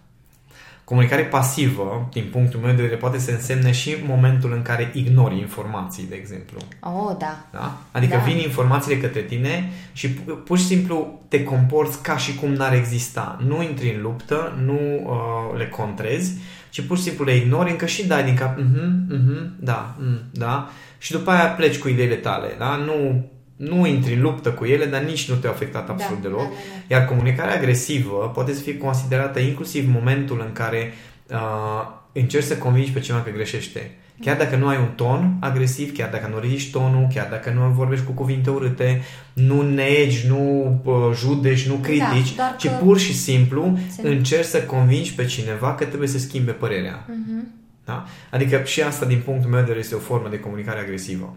Comunicare 0.89 1.23
pasivă, 1.23 2.09
din 2.13 2.29
punctul 2.31 2.61
meu 2.61 2.71
de 2.71 2.83
vedere, 2.83 2.97
poate 2.97 3.19
să 3.19 3.31
însemne 3.31 3.73
și 3.73 3.97
momentul 4.07 4.53
în 4.53 4.63
care 4.63 4.91
ignori 4.95 5.39
informații, 5.39 6.07
de 6.09 6.15
exemplu. 6.15 6.59
Oh, 6.81 7.17
da. 7.19 7.45
da? 7.53 7.77
Adică 7.93 8.17
da. 8.17 8.23
vin 8.23 8.39
informațiile 8.39 9.01
către 9.01 9.21
tine 9.21 9.71
și 9.93 10.09
pur 10.45 10.59
și 10.59 10.65
simplu 10.65 11.21
te 11.29 11.45
comporți 11.45 12.03
ca 12.03 12.17
și 12.17 12.35
cum 12.35 12.53
n-ar 12.53 12.75
exista. 12.75 13.39
Nu 13.47 13.63
intri 13.63 13.95
în 13.95 14.03
luptă, 14.03 14.59
nu 14.65 14.79
uh, 15.05 15.59
le 15.59 15.69
contrezi, 15.69 16.33
ci 16.71 16.81
pur 16.81 16.97
și 16.97 17.03
simplu 17.03 17.25
le 17.25 17.37
ignori, 17.37 17.71
încă 17.71 17.87
și 17.87 18.07
dai 18.07 18.25
din 18.25 18.35
cap, 18.35 18.59
uh-huh, 18.59 19.15
uh-huh, 19.17 19.47
da, 19.61 19.97
mm, 19.99 20.21
da, 20.33 20.71
și 20.99 21.13
după 21.13 21.31
aia 21.31 21.47
pleci 21.47 21.79
cu 21.79 21.89
ideile 21.89 22.15
tale, 22.15 22.55
da? 22.59 22.77
Nu 22.77 23.29
nu 23.59 23.87
intri 23.87 24.15
în 24.15 24.21
luptă 24.21 24.53
cu 24.53 24.65
ele, 24.65 24.85
dar 24.85 25.03
nici 25.03 25.31
nu 25.31 25.37
te-a 25.37 25.51
afectat 25.51 25.87
da, 25.87 25.93
absolut 25.93 26.23
da, 26.23 26.29
deloc. 26.29 26.43
Da, 26.43 26.49
da, 26.49 26.55
da. 26.89 26.95
Iar 26.95 27.05
comunicarea 27.05 27.55
agresivă 27.55 28.31
poate 28.35 28.53
să 28.55 28.61
fie 28.61 28.77
considerată 28.77 29.39
inclusiv 29.39 29.89
momentul 29.93 30.43
în 30.47 30.53
care 30.53 30.93
uh, 31.31 31.89
încerci 32.13 32.45
să 32.45 32.57
convingi 32.57 32.93
pe 32.93 33.01
cineva 33.01 33.23
că 33.23 33.31
greșește. 33.31 33.97
Chiar 34.21 34.37
dacă 34.37 34.57
nu 34.57 34.67
ai 34.67 34.77
un 34.77 34.89
ton 34.95 35.37
agresiv, 35.41 35.93
chiar 35.97 36.11
dacă 36.11 36.29
nu 36.33 36.39
ridici 36.39 36.71
tonul, 36.71 37.07
chiar 37.15 37.29
dacă 37.31 37.51
nu 37.51 37.71
vorbești 37.71 38.05
cu 38.05 38.13
cuvinte 38.13 38.51
urâte, 38.51 39.03
nu 39.33 39.63
negi, 39.63 40.27
nu 40.29 40.73
uh, 40.85 40.95
judeci, 41.15 41.69
nu 41.69 41.75
da, 41.75 41.81
critici, 41.81 42.35
da, 42.35 42.55
ci 42.59 42.69
pur 42.83 42.99
și 42.99 43.15
simplu 43.15 43.79
se... 43.91 44.09
încerci 44.09 44.47
să 44.47 44.63
convingi 44.63 45.15
pe 45.15 45.25
cineva 45.25 45.75
că 45.75 45.85
trebuie 45.85 46.09
să 46.09 46.19
schimbe 46.19 46.53
părerea. 46.53 47.05
Uh-huh. 47.05 47.57
Da? 47.85 48.05
Adică 48.31 48.63
și 48.65 48.83
asta, 48.83 49.07
din 49.07 49.21
punctul 49.25 49.51
meu 49.51 49.59
de 49.59 49.65
vedere, 49.65 49.81
este 49.81 49.95
o 49.95 49.99
formă 49.99 50.29
de 50.29 50.41
comunicare 50.41 50.81
agresivă. 50.81 51.37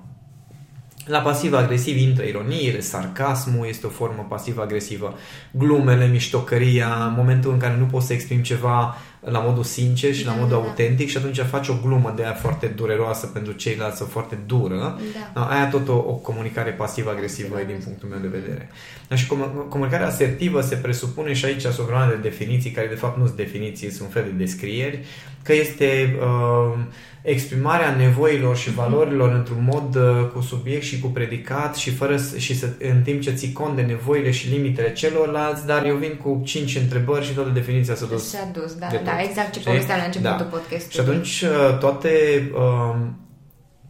La 1.11 1.19
pasiv-agresiv 1.19 1.97
intră 1.97 2.23
ironiile, 2.23 2.79
sarcasmul 2.79 3.67
este 3.67 3.85
o 3.85 3.89
formă 3.89 4.25
pasiv-agresivă, 4.29 5.17
glumele, 5.51 6.07
miștocăria, 6.07 7.13
momentul 7.15 7.51
în 7.51 7.57
care 7.57 7.75
nu 7.77 7.85
poți 7.85 8.07
să 8.07 8.13
exprimi 8.13 8.41
ceva 8.41 8.95
la 9.19 9.39
modul 9.39 9.63
sincer 9.63 10.13
și 10.13 10.23
da, 10.23 10.31
la 10.31 10.37
modul 10.41 10.61
da, 10.61 10.67
autentic 10.67 11.09
și 11.09 11.17
atunci 11.17 11.39
faci 11.39 11.67
o 11.67 11.73
glumă 11.83 12.13
de 12.15 12.23
aia 12.23 12.33
foarte 12.33 12.67
dureroasă 12.67 13.27
pentru 13.27 13.53
ceilalți 13.53 13.97
sau 13.97 14.07
foarte 14.07 14.37
dură. 14.45 14.99
Da. 15.33 15.47
Aia 15.47 15.67
tot 15.67 15.87
o, 15.87 15.93
o 15.93 16.13
comunicare 16.13 16.71
pasiv-agresivă 16.71 17.55
da, 17.55 17.63
din 17.63 17.81
punctul 17.83 18.09
meu 18.09 18.19
de 18.19 18.27
vedere. 18.27 18.69
Da, 19.07 19.15
și 19.15 19.25
com- 19.25 19.69
comunicarea 19.69 20.07
asertivă 20.07 20.61
se 20.61 20.75
presupune 20.75 21.33
și 21.33 21.45
aici 21.45 21.61
sunt 21.61 21.89
o 21.89 22.07
de 22.09 22.19
definiții 22.21 22.71
care 22.71 22.87
de 22.87 22.95
fapt 22.95 23.17
nu 23.17 23.25
sunt 23.25 23.37
definiții, 23.37 23.89
sunt 23.89 24.07
un 24.07 24.13
fel 24.13 24.23
de 24.23 24.43
descrieri, 24.43 24.99
că 25.43 25.53
este 25.53 26.17
uh, 26.19 26.79
exprimarea 27.21 27.95
nevoilor 27.95 28.57
și 28.57 28.73
valorilor 28.73 29.33
într-un 29.33 29.63
mod 29.69 29.95
uh, 29.95 30.27
cu 30.33 30.41
subiect 30.41 30.83
și 30.83 30.99
cu 30.99 31.07
predicat 31.07 31.75
și 31.75 31.91
fără 31.91 32.17
și 32.37 32.57
să, 32.57 32.67
în 32.79 33.01
timp 33.01 33.21
ce 33.21 33.31
ții 33.31 33.51
cont 33.51 33.75
de 33.75 33.81
nevoile 33.81 34.31
și 34.31 34.49
limitele 34.49 34.93
celorlalți, 34.93 35.65
dar 35.65 35.85
eu 35.85 35.95
vin 35.95 36.15
cu 36.23 36.41
cinci 36.45 36.75
întrebări 36.75 37.25
și 37.25 37.33
toată 37.33 37.49
definiția 37.49 37.95
s-a 37.95 38.05
dus. 38.05 38.29
S-a 38.29 38.49
dus, 38.53 38.73
da, 38.73 38.87
da, 39.03 39.21
exact 39.21 39.51
ce 39.51 39.59
povesteam 39.59 39.97
la 39.97 40.05
începutul 40.05 40.37
da. 40.37 40.57
podcastului. 40.57 40.89
Și 40.89 40.99
atunci 40.99 41.41
uh, 41.41 41.77
toate, 41.77 42.11
um, 42.55 43.19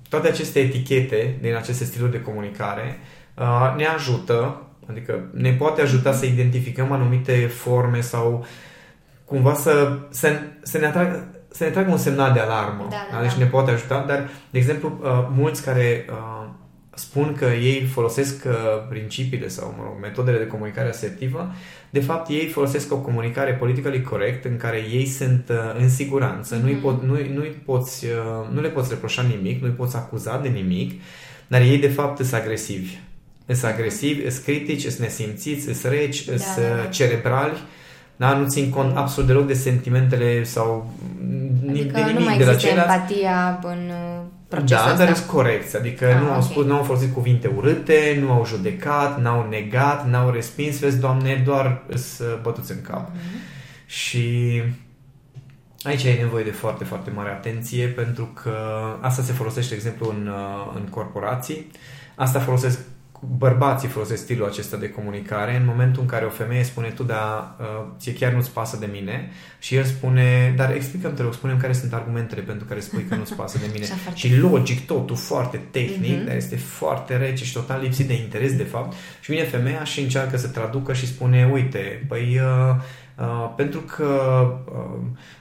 toate 0.10 0.28
aceste 0.28 0.60
etichete 0.60 1.38
din 1.42 1.56
aceste 1.56 1.84
stiluri 1.84 2.12
de 2.12 2.22
comunicare 2.22 3.00
uh, 3.38 3.74
ne 3.78 3.86
ajută, 3.86 4.62
adică 4.90 5.30
ne 5.34 5.52
poate 5.52 5.82
ajuta 5.82 6.14
să 6.14 6.26
identificăm 6.26 6.92
anumite 6.92 7.34
forme 7.34 8.02
sau 8.02 8.46
cumva 9.26 9.54
să, 9.54 9.98
să, 10.10 10.40
să 10.62 10.78
ne 10.78 10.86
atragă 10.86 11.41
să 11.52 11.64
ne 11.64 11.70
tragă 11.70 11.92
un 11.92 11.98
semnal 11.98 12.34
de 12.34 12.40
alarmă. 12.40 12.88
Da, 12.90 13.08
da, 13.12 13.22
deci 13.22 13.34
da. 13.34 13.44
ne 13.44 13.46
poate 13.46 13.72
ajuta, 13.72 14.04
dar, 14.08 14.30
de 14.50 14.58
exemplu, 14.58 15.00
uh, 15.02 15.10
mulți 15.36 15.64
care 15.64 16.06
uh, 16.10 16.50
spun 16.94 17.36
că 17.36 17.46
ei 17.46 17.86
folosesc 17.86 18.46
uh, 18.46 18.54
principiile 18.90 19.48
sau, 19.48 19.74
mă 19.78 19.84
rog, 19.84 19.94
metodele 20.02 20.38
de 20.38 20.48
comunicare 20.48 20.90
asertivă, 20.90 21.54
de 21.90 22.00
fapt 22.00 22.30
ei 22.30 22.48
folosesc 22.48 22.94
o 22.94 22.98
comunicare 22.98 23.54
politically 23.54 24.02
corect 24.02 24.46
în 24.46 24.58
care 24.58 24.78
ei 24.78 25.06
sunt 25.06 25.52
în 25.78 25.90
siguranță, 25.90 26.60
mm-hmm. 26.60 26.64
nu, 26.64 26.74
pot, 26.82 27.04
nu, 27.04 27.14
nu, 27.34 27.46
poți, 27.66 28.06
nu 28.52 28.62
le 28.62 28.68
poți 28.68 28.90
reproșa 28.90 29.22
nimic, 29.22 29.62
nu 29.62 29.68
îi 29.68 29.74
poți 29.74 29.96
acuza 29.96 30.38
de 30.38 30.48
nimic, 30.48 31.02
dar 31.48 31.62
ei 31.62 31.78
de 31.78 31.90
fapt 31.90 32.18
sunt 32.18 32.42
agresivi. 32.42 32.98
Sunt 33.46 33.64
agresivi, 33.72 34.30
sunt 34.30 34.44
critici, 34.44 34.82
sunt 34.82 34.98
nesimțiți, 34.98 35.64
sunt 35.64 35.92
reci, 35.92 36.26
da, 36.26 36.38
sunt 36.38 36.66
da, 36.66 36.76
da. 36.76 36.90
Cerebrali 38.22 38.34
da? 38.34 38.38
Nu 38.38 38.48
țin 38.48 38.70
cont 38.70 38.98
absolut 38.98 39.30
deloc 39.30 39.48
de 39.48 39.54
sentimentele 39.54 40.44
sau 40.44 40.94
adică 41.70 41.94
de 41.94 42.02
nimic 42.02 42.20
nu 42.20 42.26
mai 42.26 42.38
de 42.38 42.46
la 42.46 42.56
ceilalți. 42.56 42.94
empatia 42.94 43.60
în 43.64 43.90
uh, 43.90 44.22
procesul 44.48 44.96
Da, 44.98 45.04
dar 45.06 45.16
sunt 45.16 45.30
corecți. 45.30 45.78
Adică 45.78 46.06
ah, 46.06 46.16
nu 46.16 46.24
okay. 46.24 46.36
au 46.36 46.42
spus, 46.42 46.66
nu 46.66 46.76
au 46.76 46.84
folosit 46.84 47.14
cuvinte 47.14 47.52
urâte, 47.58 48.18
nu 48.22 48.32
au 48.32 48.46
judecat, 48.46 49.22
n-au 49.22 49.48
negat, 49.50 50.10
n-au 50.10 50.30
respins. 50.30 50.80
Vezi, 50.80 51.00
Doamne, 51.00 51.42
doar 51.46 51.82
să 51.94 52.40
bătuți 52.42 52.72
în 52.72 52.82
cap. 52.82 53.10
Mm-hmm. 53.10 53.86
Și 53.86 54.62
aici 55.84 56.06
ai 56.06 56.18
nevoie 56.18 56.44
de 56.44 56.52
foarte, 56.52 56.84
foarte 56.84 57.12
mare 57.16 57.30
atenție 57.30 57.86
pentru 57.86 58.26
că 58.44 58.54
asta 59.02 59.22
se 59.22 59.32
folosește, 59.32 59.70
de 59.70 59.76
exemplu, 59.76 60.10
în, 60.10 60.28
uh, 60.28 60.74
în 60.76 60.82
corporații. 60.82 61.72
Asta 62.16 62.40
folosesc 62.40 62.80
bărbații 63.38 63.88
folosesc 63.88 64.24
stilul 64.24 64.48
acesta 64.48 64.78
de 64.78 64.90
comunicare 64.90 65.56
în 65.56 65.66
momentul 65.66 66.02
în 66.02 66.08
care 66.08 66.26
o 66.26 66.30
femeie 66.30 66.64
spune 66.64 66.88
tu, 66.88 67.04
da, 67.04 67.56
uh, 67.60 67.66
ție 68.00 68.14
chiar 68.14 68.32
nu-ți 68.32 68.52
pasă 68.52 68.78
de 68.78 68.90
mine 68.92 69.32
și 69.60 69.76
el 69.76 69.84
spune, 69.84 70.54
dar 70.58 70.74
explicăm 70.74 71.14
te 71.14 71.22
rog, 71.22 71.34
spune 71.34 71.58
care 71.62 71.74
sunt 71.74 71.94
argumentele 71.94 72.42
pentru 72.42 72.66
care 72.66 72.80
spui 72.80 73.04
că 73.10 73.16
nu-ți 73.16 73.34
pasă 73.34 73.58
de 73.58 73.70
mine. 73.74 73.86
și 74.14 74.38
logic, 74.38 74.86
totul 74.86 75.16
foarte 75.16 75.62
tehnic, 75.72 76.22
uh-huh. 76.22 76.26
dar 76.26 76.36
este 76.36 76.56
foarte 76.56 77.18
rece 77.18 77.44
și 77.44 77.54
total 77.54 77.82
lipsit 77.82 78.08
de 78.08 78.14
interes 78.14 78.56
de 78.56 78.64
fapt 78.64 78.94
și 79.22 79.32
vine 79.32 79.44
femeia 79.44 79.84
și 79.84 80.00
încearcă 80.00 80.38
să 80.38 80.48
traducă 80.48 80.94
și 80.94 81.08
spune, 81.08 81.50
uite, 81.52 82.06
păi 82.08 82.40
uh, 82.40 82.76
uh, 83.18 83.54
pentru 83.56 83.80
că 83.80 84.06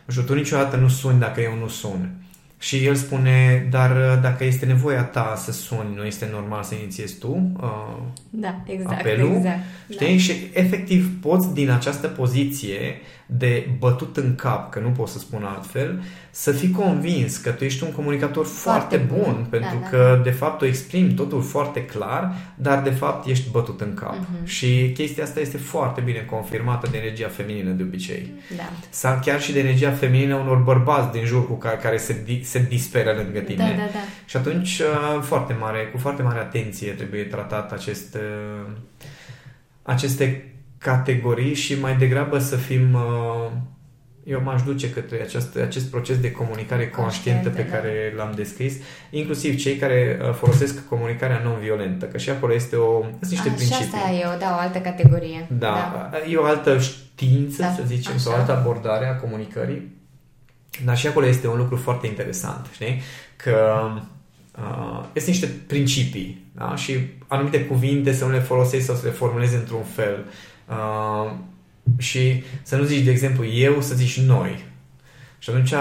uh, 0.06 0.24
tu 0.26 0.34
niciodată 0.34 0.76
nu 0.76 0.88
suni 0.88 1.20
dacă 1.20 1.40
eu 1.40 1.54
nu 1.60 1.68
sun. 1.68 2.20
Și 2.62 2.84
el 2.84 2.94
spune, 2.94 3.66
dar 3.70 3.90
uh, 3.90 4.22
dacă 4.22 4.44
este 4.44 4.66
nevoia 4.66 5.02
ta 5.02 5.34
să 5.36 5.52
suni, 5.52 5.94
nu 5.94 6.04
este 6.04 6.28
normal 6.32 6.62
să 6.62 6.74
inițiezi 6.74 7.18
tu 7.18 7.52
uh, 7.60 8.02
da, 8.30 8.62
exact, 8.66 9.00
apelul. 9.00 9.34
Exact, 9.36 9.58
știi? 9.90 10.06
Da. 10.06 10.16
Și 10.16 10.32
efectiv 10.52 11.20
poți 11.20 11.54
din 11.54 11.70
această 11.70 12.06
poziție 12.06 12.96
de 13.32 13.68
bătut 13.78 14.16
în 14.16 14.34
cap, 14.34 14.70
că 14.70 14.78
nu 14.78 14.88
pot 14.88 15.08
să 15.08 15.18
spun 15.18 15.42
altfel, 15.44 16.02
să 16.30 16.52
fii 16.52 16.70
convins 16.70 17.36
că 17.36 17.50
tu 17.50 17.64
ești 17.64 17.84
un 17.84 17.92
comunicator 17.92 18.46
foarte, 18.46 18.96
foarte 18.96 19.14
bun, 19.14 19.32
bun, 19.32 19.46
pentru 19.50 19.78
da, 19.82 19.88
că 19.88 20.14
da. 20.16 20.22
de 20.22 20.30
fapt 20.30 20.58
tu 20.58 20.64
exprimi 20.64 21.12
totul 21.12 21.42
foarte 21.42 21.84
clar, 21.84 22.34
dar 22.54 22.82
de 22.82 22.90
fapt 22.90 23.26
ești 23.26 23.50
bătut 23.50 23.80
în 23.80 23.94
cap. 23.94 24.16
Uh-huh. 24.16 24.44
Și 24.44 24.92
chestia 24.94 25.24
asta 25.24 25.40
este 25.40 25.56
foarte 25.56 26.00
bine 26.00 26.18
confirmată 26.30 26.88
de 26.90 26.98
energia 26.98 27.28
feminină 27.28 27.70
de 27.70 27.82
obicei. 27.82 28.32
Da. 28.56 28.70
Sau 28.90 29.18
chiar 29.24 29.40
și 29.40 29.52
de 29.52 29.58
energia 29.58 29.90
feminină 29.90 30.34
unor 30.34 30.56
bărbați 30.56 31.12
din 31.12 31.24
jur 31.24 31.46
cu 31.46 31.54
care, 31.54 31.76
care 31.76 31.96
se, 31.96 32.40
se 32.42 32.66
disperă 32.68 33.14
lângă 33.22 33.38
tine. 33.38 33.58
Da, 33.58 33.82
da, 33.82 33.90
da. 33.92 33.98
Și 34.24 34.36
atunci 34.36 34.78
uh, 34.78 35.22
foarte 35.22 35.56
mare, 35.60 35.88
cu 35.92 35.98
foarte 35.98 36.22
mare 36.22 36.38
atenție 36.38 36.90
trebuie 36.90 37.22
tratat 37.22 37.72
acest, 37.72 38.14
uh, 38.14 38.70
aceste 39.82 40.49
categorii 40.80 41.54
și 41.54 41.80
mai 41.80 41.96
degrabă 41.96 42.38
să 42.38 42.56
fim 42.56 42.94
uh, 42.94 43.50
eu 44.24 44.40
m-aș 44.44 44.62
duce 44.62 44.90
către 44.90 45.22
acest, 45.22 45.56
acest 45.56 45.86
proces 45.86 46.20
de 46.20 46.30
comunicare 46.30 46.88
conștientă 46.88 47.48
pe 47.48 47.62
da. 47.62 47.76
care 47.76 48.12
l-am 48.16 48.32
descris, 48.36 48.74
inclusiv 49.10 49.56
cei 49.56 49.76
care 49.76 50.18
uh, 50.22 50.34
folosesc 50.34 50.88
comunicarea 50.88 51.40
non-violentă, 51.44 52.04
că 52.04 52.18
și 52.18 52.30
acolo 52.30 52.54
este 52.54 52.76
o, 52.76 53.02
sunt 53.02 53.30
niște 53.30 53.48
A, 53.48 53.52
principii. 53.52 53.84
Și 53.84 53.90
asta 53.94 54.10
e 54.10 54.34
o, 54.34 54.38
da, 54.38 54.56
o 54.56 54.60
altă 54.60 54.78
categorie. 54.78 55.46
Da, 55.58 56.10
da. 56.10 56.18
e 56.30 56.36
o 56.36 56.44
altă 56.44 56.78
știință, 56.78 57.62
da, 57.62 57.72
să 57.72 57.82
zicem, 57.86 58.12
așa. 58.12 58.20
sau 58.20 58.32
o 58.32 58.36
altă 58.36 58.56
abordare 58.56 59.06
a 59.06 59.16
comunicării, 59.16 59.98
dar 60.84 60.96
și 60.96 61.06
acolo 61.06 61.26
este 61.26 61.48
un 61.48 61.56
lucru 61.56 61.76
foarte 61.76 62.06
interesant, 62.06 62.66
știi? 62.72 63.00
Că 63.36 63.80
uh, 64.58 65.04
este 65.12 65.30
niște 65.30 65.46
principii 65.66 66.46
da? 66.54 66.76
și 66.76 66.98
anumite 67.26 67.64
cuvinte 67.64 68.12
să 68.12 68.24
nu 68.24 68.30
le 68.30 68.38
folosești 68.38 68.86
sau 68.86 68.94
să 68.94 69.06
le 69.06 69.12
formulezi 69.12 69.54
într-un 69.54 69.82
fel. 69.82 70.24
Uh, 70.26 70.32
și 71.98 72.42
să 72.62 72.76
nu 72.76 72.82
zici, 72.82 73.04
de 73.04 73.10
exemplu, 73.10 73.46
eu, 73.46 73.80
să 73.80 73.94
zici 73.94 74.20
noi. 74.20 74.64
Și 75.38 75.50
atunci 75.50 75.74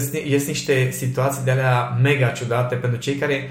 sunt 0.00 0.46
niște 0.46 0.90
situații 0.90 1.44
de 1.44 1.50
alea 1.50 1.98
mega 2.02 2.28
ciudate 2.28 2.74
pentru 2.74 2.98
cei 2.98 3.14
care 3.14 3.50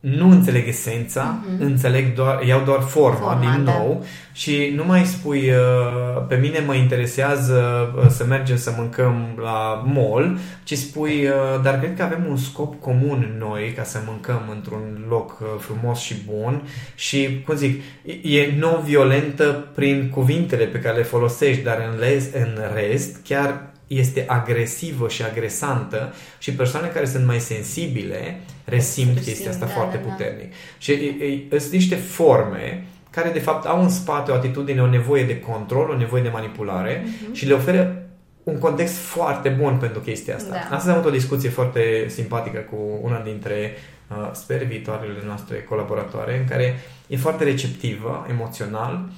nu 0.00 0.30
înțeleg 0.30 0.66
esența, 0.66 1.44
uh-huh. 1.44 1.60
înțeleg 1.60 2.14
doar, 2.14 2.42
iau 2.42 2.62
doar 2.64 2.80
forma, 2.80 3.16
forma 3.16 3.40
din 3.40 3.64
da. 3.64 3.72
nou 3.72 4.04
și 4.32 4.72
nu 4.74 4.84
mai 4.84 5.04
spui 5.04 5.50
uh, 5.50 6.26
pe 6.28 6.36
mine 6.36 6.58
mă 6.66 6.74
interesează 6.74 7.90
uh, 7.96 8.06
să 8.08 8.24
mergem 8.24 8.56
să 8.56 8.74
mâncăm 8.76 9.38
la 9.42 9.84
mall, 9.86 10.38
ci 10.64 10.74
spui 10.76 11.26
uh, 11.26 11.62
dar 11.62 11.78
cred 11.78 11.96
că 11.96 12.02
avem 12.02 12.26
un 12.28 12.36
scop 12.36 12.80
comun 12.80 13.36
noi 13.38 13.72
ca 13.76 13.82
să 13.82 13.98
mâncăm 14.06 14.42
într-un 14.54 15.04
loc 15.08 15.42
frumos 15.58 16.00
și 16.00 16.14
bun 16.26 16.62
și, 16.94 17.42
cum 17.46 17.54
zic, 17.54 17.82
e 18.22 18.54
non-violentă 18.58 19.68
prin 19.74 20.10
cuvintele 20.10 20.64
pe 20.64 20.78
care 20.78 20.96
le 20.96 21.02
folosești, 21.02 21.62
dar 21.62 21.88
în, 21.92 21.98
les, 21.98 22.24
în 22.32 22.58
rest 22.74 23.16
chiar 23.24 23.66
este 23.86 24.24
agresivă 24.28 25.08
și 25.08 25.22
agresantă 25.22 26.14
și 26.38 26.52
persoane 26.52 26.86
care 26.86 27.06
sunt 27.06 27.26
mai 27.26 27.38
sensibile 27.38 28.40
resimt 28.68 29.14
Resim, 29.14 29.32
chestia 29.32 29.50
asta 29.50 29.66
da, 29.66 29.72
foarte 29.72 29.96
da, 29.96 30.02
da. 30.02 30.08
puternic. 30.08 30.52
Și 30.78 31.16
sunt 31.50 31.72
niște 31.72 31.94
forme 31.94 32.84
care 33.10 33.30
de 33.30 33.38
fapt 33.38 33.66
au 33.66 33.82
în 33.82 33.88
spate 33.88 34.30
o 34.30 34.34
atitudine, 34.34 34.82
o 34.82 34.86
nevoie 34.86 35.24
de 35.24 35.40
control, 35.40 35.90
o 35.90 35.96
nevoie 35.96 36.22
de 36.22 36.28
manipulare 36.28 37.02
uh-huh. 37.02 37.32
și 37.32 37.46
le 37.46 37.54
oferă 37.54 38.02
un 38.42 38.58
context 38.58 38.96
foarte 38.96 39.48
bun 39.48 39.76
pentru 39.76 40.00
chestia 40.00 40.34
asta. 40.34 40.52
Da. 40.52 40.58
Astăzi 40.58 40.88
am 40.88 40.96
avut 40.96 41.10
o 41.10 41.14
discuție 41.14 41.48
foarte 41.48 42.04
simpatică 42.08 42.58
cu 42.58 42.76
una 43.02 43.20
dintre, 43.20 43.76
uh, 44.08 44.30
sper, 44.32 44.64
viitoarele 44.64 45.22
noastre 45.26 45.62
colaboratoare, 45.62 46.38
în 46.38 46.44
care 46.44 46.78
e 47.06 47.16
foarte 47.16 47.44
receptivă, 47.44 48.26
emoțional, 48.30 49.08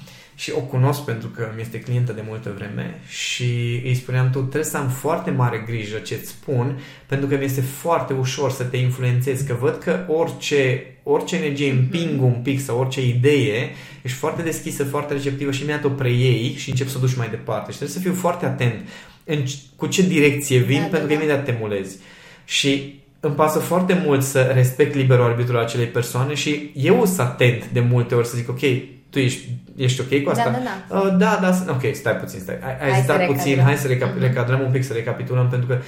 și 0.41 0.53
o 0.57 0.61
cunosc 0.61 1.01
pentru 1.01 1.29
că 1.29 1.49
mi 1.55 1.61
este 1.61 1.81
clientă 1.81 2.13
de 2.13 2.23
multă 2.29 2.53
vreme 2.57 3.01
și 3.09 3.81
îi 3.85 3.95
spuneam 3.95 4.31
tu 4.31 4.39
trebuie 4.39 4.65
să 4.71 4.77
am 4.77 4.89
foarte 4.89 5.31
mare 5.31 5.65
grijă 5.67 5.99
ce-ți 5.99 6.29
spun 6.29 6.81
pentru 7.07 7.29
că 7.29 7.37
mi 7.37 7.45
este 7.45 7.61
foarte 7.61 8.13
ușor 8.13 8.51
să 8.51 8.65
te 8.65 8.77
influențez, 8.77 9.41
că 9.41 9.57
văd 9.61 9.79
că 9.79 10.05
orice, 10.09 10.85
orice 11.03 11.37
energie 11.37 11.71
împing 11.71 12.23
un 12.23 12.41
pic 12.43 12.61
sau 12.61 12.79
orice 12.79 13.07
idee, 13.07 13.71
ești 14.03 14.17
foarte 14.17 14.43
deschisă, 14.43 14.85
foarte 14.85 15.13
receptivă 15.13 15.51
și 15.51 15.63
imediat 15.63 15.85
o 15.85 15.89
preiei 15.89 16.55
și 16.57 16.71
încep 16.71 16.89
să 16.89 16.97
o 16.97 17.01
duci 17.01 17.17
mai 17.17 17.29
departe 17.29 17.71
și 17.71 17.77
trebuie 17.77 17.97
să 17.99 18.03
fiu 18.03 18.15
foarte 18.15 18.47
atent 18.47 18.89
în, 19.25 19.45
cu 19.77 19.87
ce 19.87 20.03
direcție 20.03 20.59
vin 20.59 20.81
Da, 20.81 20.87
pentru 20.87 20.99
da, 20.99 21.07
că 21.07 21.15
da. 21.15 21.15
imediat 21.15 21.45
te 21.45 21.57
mulezi. 21.61 21.97
Și 22.45 23.01
îmi 23.21 23.35
pasă 23.35 23.59
foarte 23.59 24.03
mult 24.05 24.23
să 24.23 24.43
respect 24.43 24.95
liberul 24.95 25.25
arbitrul 25.25 25.59
acelei 25.59 25.87
persoane 25.87 26.35
și 26.35 26.71
eu 26.75 27.05
sunt 27.05 27.19
atent 27.19 27.69
de 27.73 27.81
multe 27.81 28.15
ori 28.15 28.27
să 28.27 28.37
zic, 28.37 28.49
ok, 28.49 28.61
tu 29.11 29.19
ești, 29.19 29.49
ești 29.77 30.01
ok 30.01 30.23
cu 30.23 30.31
asta? 30.31 30.45
Da, 30.45 30.51
da, 30.51 30.59
da. 30.89 30.99
Uh, 31.01 31.17
da, 31.19 31.39
da, 31.67 31.73
ok, 31.73 31.95
stai 31.95 32.17
puțin, 32.17 32.41
stai. 32.41 32.59
Ai, 32.63 32.79
ai 32.81 32.91
Hai 32.91 33.01
zitat 33.01 33.21
să 33.21 33.27
puțin, 33.27 33.45
recadrăm. 33.55 33.65
hai 33.65 33.77
să 33.77 33.87
recap- 33.89 34.11
Mhm. 34.15 34.21
recadrăm 34.21 34.61
un 34.61 34.71
pic, 34.71 34.85
să 34.85 34.93
recapitulăm, 34.93 35.49
pentru 35.49 35.69
că 35.69 35.79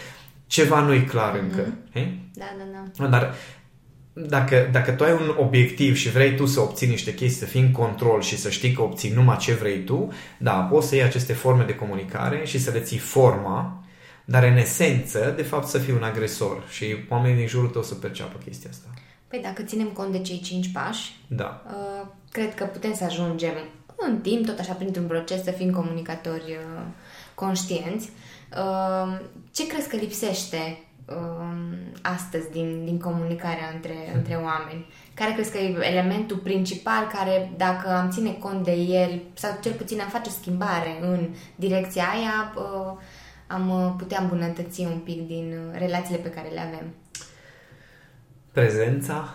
ceva 0.46 0.80
nu 0.80 0.92
e 0.92 1.00
clar 1.00 1.38
încă. 1.42 1.61
Mhm. 1.61 1.78
Hei? 1.92 2.28
Da, 2.35 2.44
da, 2.58 2.64
da. 2.98 3.08
Dar 3.08 3.35
dacă, 4.14 4.68
dacă 4.72 4.90
tu 4.92 5.04
ai 5.04 5.12
un 5.12 5.35
obiectiv 5.38 5.96
și 5.96 6.11
vrei 6.11 6.35
tu 6.37 6.46
să 6.46 6.61
obții 6.61 6.87
niște 6.88 7.14
chestii, 7.14 7.38
să 7.40 7.44
fii 7.46 7.61
în 7.61 7.72
control 7.72 8.20
și 8.20 8.37
să 8.38 8.50
știi 8.50 8.72
că 8.72 8.82
obții 8.82 9.11
numai 9.11 9.37
ce 9.37 9.52
vrei 9.54 9.85
tu, 9.85 10.12
da, 10.38 10.52
poți 10.52 10.88
să 10.88 10.94
iei 10.94 11.04
aceste 11.04 11.32
forme 11.32 11.64
de 11.64 11.74
comunicare 11.74 12.40
și 12.44 12.58
să 12.58 12.70
le 12.70 12.80
ții 12.80 12.98
forma, 12.98 13.85
dar 14.24 14.42
în 14.44 14.56
esență, 14.56 15.32
de 15.37 15.42
fapt, 15.42 15.66
să 15.66 15.78
fii 15.78 15.92
un 15.92 16.02
agresor 16.02 16.62
și 16.70 16.96
oamenii 17.08 17.37
din 17.37 17.46
jurul 17.46 17.68
tău 17.68 17.82
să 17.82 17.94
perceapă 17.94 18.38
chestia 18.44 18.70
asta. 18.72 18.87
Păi 19.28 19.40
dacă 19.42 19.62
ținem 19.62 19.87
cont 19.87 20.12
de 20.12 20.18
cei 20.18 20.40
cinci 20.40 20.72
pași, 20.72 21.12
Da. 21.26 21.62
uh, 21.66 22.06
cred 22.33 22.55
că 22.55 22.64
putem 22.64 22.95
să 22.95 23.05
ajungem 23.05 23.55
în 23.97 24.21
timp, 24.21 24.47
tot 24.47 24.59
așa, 24.59 24.73
printr-un 24.73 25.07
proces, 25.07 25.42
să 25.42 25.51
fim 25.51 25.73
comunicatori 25.73 26.45
uh, 26.51 26.83
conștienți. 27.35 28.11
Uh, 28.57 29.21
ce 29.53 29.66
crezi 29.66 29.88
că 29.88 29.97
lipsește 29.97 30.79
uh, 31.07 31.77
astăzi 32.03 32.51
din, 32.51 32.85
din 32.85 32.99
comunicarea 32.99 33.71
între, 33.75 34.12
între 34.14 34.35
oameni? 34.35 34.87
Care 35.14 35.33
crezi 35.33 35.51
că 35.51 35.59
e 35.59 35.87
elementul 35.90 36.37
principal 36.37 37.07
care, 37.12 37.53
dacă 37.57 37.88
am 37.88 38.11
ține 38.11 38.33
cont 38.33 38.64
de 38.64 38.73
el, 38.73 39.23
sau 39.35 39.59
cel 39.62 39.73
puțin 39.73 40.01
am 40.01 40.09
face 40.09 40.29
o 40.29 40.33
schimbare 40.40 40.99
în 41.01 41.29
direcția 41.57 42.05
aia, 42.05 42.55
uh, 42.57 43.01
am 43.47 43.71
uh, 43.71 43.95
putea 43.99 44.21
îmbunătăți 44.21 44.81
un 44.81 44.99
pic 44.99 45.27
din 45.27 45.53
uh, 45.53 45.79
relațiile 45.79 46.21
pe 46.21 46.31
care 46.31 46.49
le 46.49 46.61
avem? 46.61 46.95
Prezența 48.53 49.35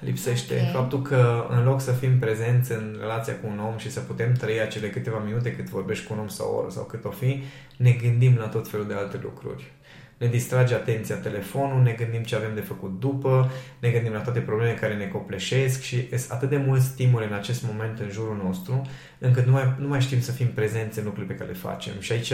lipsește. 0.00 0.62
Ok. 0.66 0.72
Faptul 0.72 1.02
că 1.02 1.46
în 1.50 1.64
loc 1.64 1.80
să 1.80 1.92
fim 1.92 2.18
prezenți 2.18 2.72
în 2.72 2.96
relația 3.00 3.34
cu 3.34 3.46
un 3.46 3.58
om 3.58 3.76
și 3.76 3.90
să 3.90 4.00
putem 4.00 4.32
trăi 4.32 4.60
acele 4.60 4.90
câteva 4.90 5.18
minute 5.18 5.52
cât 5.52 5.68
vorbești 5.68 6.06
cu 6.06 6.12
un 6.12 6.18
om 6.18 6.28
sau 6.28 6.52
o 6.52 6.56
oră 6.56 6.70
sau 6.70 6.84
cât 6.84 7.04
o 7.04 7.10
fi, 7.10 7.42
ne 7.76 7.90
gândim 7.90 8.36
la 8.36 8.46
tot 8.46 8.68
felul 8.68 8.86
de 8.86 8.94
alte 8.94 9.18
lucruri. 9.22 9.72
Ne 10.18 10.26
distrage 10.26 10.74
atenția 10.74 11.16
telefonul, 11.16 11.82
ne 11.82 11.92
gândim 11.92 12.22
ce 12.22 12.36
avem 12.36 12.54
de 12.54 12.60
făcut 12.60 13.00
după, 13.00 13.50
ne 13.78 13.90
gândim 13.90 14.12
la 14.12 14.20
toate 14.20 14.40
problemele 14.40 14.76
care 14.76 14.96
ne 14.96 15.06
copleșesc 15.06 15.82
și 15.82 16.08
sunt 16.08 16.30
atât 16.30 16.48
de 16.48 16.56
mulți 16.56 16.84
stimuli 16.84 17.26
în 17.26 17.32
acest 17.32 17.62
moment 17.66 17.98
în 17.98 18.08
jurul 18.10 18.40
nostru, 18.44 18.82
încât 19.18 19.46
nu 19.46 19.52
mai, 19.52 19.74
nu 19.78 19.88
mai 19.88 20.00
știm 20.00 20.20
să 20.20 20.32
fim 20.32 20.46
prezenți 20.46 20.98
în 20.98 21.04
lucrurile 21.04 21.32
pe 21.32 21.38
care 21.38 21.50
le 21.50 21.56
facem. 21.56 21.92
Și 22.00 22.12
aici 22.12 22.32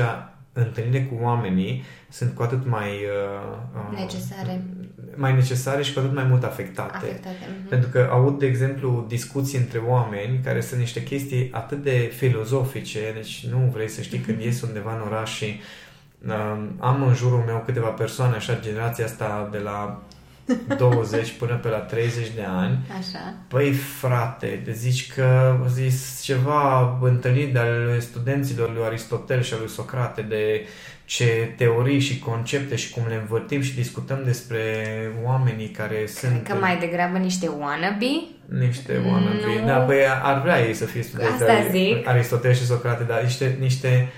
întâlnirile 0.56 1.04
cu 1.04 1.18
oamenii 1.22 1.82
sunt 2.08 2.34
cu 2.34 2.42
atât 2.42 2.66
mai 2.66 2.88
uh, 2.88 3.92
uh, 3.92 3.98
Necesare. 3.98 4.62
mai 5.14 5.34
necesare 5.34 5.82
și 5.82 5.92
cu 5.92 5.98
atât 5.98 6.14
mai 6.14 6.24
mult 6.24 6.44
afectate. 6.44 6.96
Afectate. 6.96 7.36
mhm. 7.58 7.68
Pentru 7.68 7.88
că 7.88 8.08
aud, 8.10 8.38
de 8.38 8.46
exemplu, 8.46 9.04
discuții 9.08 9.58
între 9.58 9.78
oameni 9.78 10.40
care 10.44 10.60
sunt 10.60 10.80
niște 10.80 11.02
chestii 11.02 11.48
atât 11.52 11.82
de 11.82 12.12
filozofice, 12.16 13.00
deci 13.14 13.46
nu 13.50 13.70
vrei 13.72 13.88
să 13.88 14.02
știi 14.02 14.18
când 14.18 14.40
ies 14.40 14.62
undeva 14.62 14.94
în 14.94 15.00
oraș 15.00 15.34
și 15.34 15.60
um, 16.26 16.76
am 16.78 17.02
în 17.02 17.14
jurul 17.14 17.42
meu 17.46 17.62
câteva 17.64 17.88
persoane, 17.88 18.36
așa, 18.36 18.58
generația 18.60 19.04
asta 19.04 19.48
de 19.52 19.58
la 19.58 20.02
20 20.78 21.30
până 21.38 21.54
pe 21.54 21.68
la 21.68 21.76
30 21.78 22.28
de 22.35 22.44
ani, 22.48 22.78
Așa. 22.98 23.35
Păi 23.48 23.72
frate, 23.72 24.61
de 24.64 24.72
zici 24.72 25.12
că 25.12 25.57
zis 25.68 26.20
ceva 26.22 26.98
întâlnit 27.02 27.52
de 27.52 27.59
ale 27.59 27.98
studenților 28.00 28.72
lui 28.74 28.83
Aristotel 28.85 29.42
și 29.42 29.52
al 29.52 29.59
lui 29.59 29.68
Socrate 29.68 30.22
de 30.22 30.66
ce 31.04 31.54
teorii 31.57 32.00
și 32.00 32.18
concepte 32.18 32.76
și 32.76 32.90
cum 32.90 33.02
le 33.09 33.14
învârtim 33.14 33.61
și 33.61 33.74
discutăm 33.74 34.18
despre 34.24 34.61
oamenii 35.24 35.68
care 35.68 36.04
sunt 36.07 36.46
Că 36.48 36.54
mai 36.54 36.76
degrabă 36.78 37.18
niște 37.18 37.48
wannabe. 37.48 38.07
niște 38.59 39.00
wannabe. 39.07 39.61
Nu. 39.61 39.66
Da, 39.66 39.76
păi 39.78 39.96
ar 40.22 40.40
vrea 40.42 40.66
ei 40.66 40.74
să 40.74 40.85
fie 40.85 41.02
studenți 41.02 41.33
Asta 41.33 41.44
de 41.46 41.52
Ari- 41.52 41.70
zic. 41.70 42.09
Aristotel 42.09 42.52
și 42.52 42.66
Socrate, 42.66 43.02
dar 43.04 43.22
niște, 43.22 43.57
niște 43.61 44.09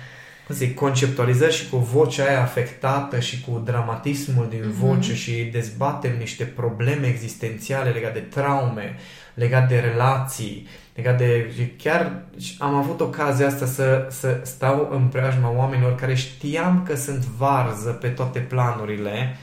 cum 0.47 0.55
să 0.55 0.65
zic, 0.65 0.75
conceptualizări 0.75 1.53
și 1.55 1.69
cu 1.69 1.77
vocea 1.77 2.25
aia 2.25 2.41
afectată 2.43 3.21
și 3.21 3.41
cu 3.41 3.63
dramatismul 3.65 4.47
din 4.51 4.63
Mhm. 4.67 4.79
voce 4.87 5.15
și 5.15 5.33
dezbatem 5.53 6.13
niște 6.19 6.45
probleme 6.45 7.07
existențiale 7.07 7.91
legate 7.91 8.19
de 8.19 8.25
traume, 8.41 8.97
legate 9.35 9.75
de 9.75 9.81
relații, 9.81 10.67
legate 10.95 11.25
de... 11.25 11.53
și 11.57 11.67
Chiar 11.83 12.23
am 12.59 12.75
avut 12.75 13.01
ocazia 13.01 13.47
asta 13.47 13.67
să, 13.67 14.07
să 14.11 14.41
stau 14.43 14.89
în 14.93 15.03
preajma 15.07 15.53
oamenilor 15.57 15.95
care 15.95 16.15
știam 16.15 16.83
că 16.87 16.97
sunt 16.97 17.25
varză 17.25 17.91
pe 17.91 18.09
toate 18.09 18.39
planurile, 18.39 19.37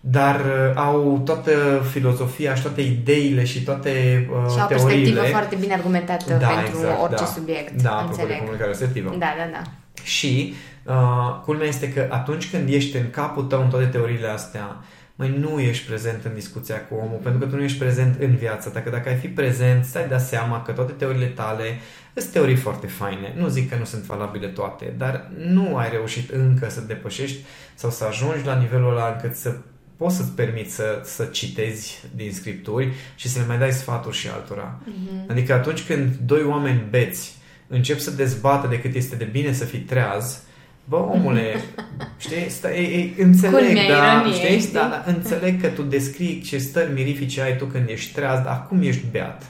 dar 0.00 0.40
uh, 0.40 0.72
au 0.74 1.22
toată 1.24 1.50
filozofia 1.90 2.54
și 2.54 2.62
toate 2.62 2.80
ideile 2.80 3.44
și 3.44 3.62
toate 3.62 3.90
uh, 4.30 4.50
și 4.52 4.58
au 4.58 4.64
o 4.64 4.66
teoriile. 4.66 4.74
perspectivă 4.74 5.20
foarte 5.20 5.56
bine 5.56 5.74
argumentată 5.74 6.34
Da, 6.34 6.46
pentru 6.48 6.76
exact, 6.78 7.00
orice 7.02 7.16
da. 7.24 7.30
subiect. 7.30 7.82
Da, 7.82 7.90
apropo 7.90 8.14
de 8.14 8.20
înțeleg. 8.22 8.38
comunicare 8.38 8.70
asertivă. 8.70 9.08
Da, 9.18 9.34
da, 9.38 9.48
da. 9.52 9.62
Și 10.08 10.54
uh, 10.84 11.40
culmea 11.44 11.66
este 11.66 11.92
că 11.92 12.06
atunci 12.10 12.50
când 12.50 12.68
ești 12.68 12.96
în 12.96 13.10
capul 13.10 13.44
tău 13.44 13.62
în 13.62 13.68
toate 13.68 13.86
teoriile 13.86 14.28
astea, 14.28 14.84
mai 15.14 15.38
nu 15.38 15.60
ești 15.60 15.86
prezent 15.86 16.24
în 16.24 16.34
discuția 16.34 16.86
cu 16.86 16.94
omul, 16.94 17.18
pentru 17.22 17.40
că 17.40 17.46
tu 17.46 17.56
nu 17.56 17.62
ești 17.62 17.78
prezent 17.78 18.20
în 18.20 18.34
viața 18.36 18.70
ta. 18.70 18.80
Că 18.80 18.90
dacă 18.90 19.08
ai 19.08 19.16
fi 19.16 19.28
prezent, 19.28 19.84
stai 19.84 20.08
da 20.08 20.18
seama 20.18 20.62
că 20.62 20.72
toate 20.72 20.92
teoriile 20.92 21.26
tale 21.26 21.78
sunt 22.14 22.32
teorii 22.32 22.56
foarte 22.56 22.86
faine. 22.86 23.34
Nu 23.36 23.48
zic 23.48 23.70
că 23.70 23.76
nu 23.78 23.84
sunt 23.84 24.02
valabile 24.02 24.46
toate, 24.46 24.94
dar 24.96 25.30
nu 25.36 25.76
ai 25.76 25.90
reușit 25.90 26.30
încă 26.30 26.70
să 26.70 26.80
depășești 26.80 27.38
sau 27.74 27.90
să 27.90 28.04
ajungi 28.04 28.44
la 28.44 28.58
nivelul 28.58 28.90
ăla 28.90 29.12
încât 29.12 29.36
să 29.36 29.56
poți 29.96 30.16
să-ți 30.16 30.30
permiți 30.30 30.74
să, 30.74 31.00
să 31.04 31.24
citezi 31.24 32.04
din 32.14 32.32
scripturi 32.32 32.92
și 33.14 33.28
să 33.28 33.38
le 33.38 33.46
mai 33.46 33.58
dai 33.58 33.72
sfaturi 33.72 34.16
și 34.16 34.28
altora. 34.28 34.78
Mhm. 34.84 35.30
Adică 35.30 35.52
atunci 35.52 35.86
când 35.86 36.14
doi 36.14 36.42
oameni 36.42 36.86
beți 36.90 37.37
încep 37.68 37.98
să 37.98 38.10
dezbată 38.10 38.66
de 38.68 38.80
cât 38.80 38.94
este 38.94 39.16
de 39.16 39.24
bine 39.24 39.52
să 39.52 39.64
fii 39.64 39.78
treaz, 39.78 40.42
bă, 40.84 40.96
omule, 40.96 41.54
știi, 42.18 42.46
sta, 42.48 42.74
e, 42.74 42.98
e, 42.98 43.22
înțeleg, 43.22 43.64
Culmea 43.64 43.88
da, 43.88 44.12
ironiei, 44.12 44.38
știi, 44.38 44.58
știi? 44.58 44.72
da, 44.72 44.88
da, 44.88 45.12
înțeleg 45.12 45.60
că 45.60 45.66
tu 45.66 45.82
descrii 45.82 46.40
ce 46.40 46.58
stări 46.58 46.92
mirifice 46.92 47.42
ai 47.42 47.56
tu 47.56 47.64
când 47.64 47.88
ești 47.88 48.14
treaz, 48.14 48.38
dar 48.38 48.52
acum 48.52 48.82
ești 48.82 49.04
beat. 49.10 49.42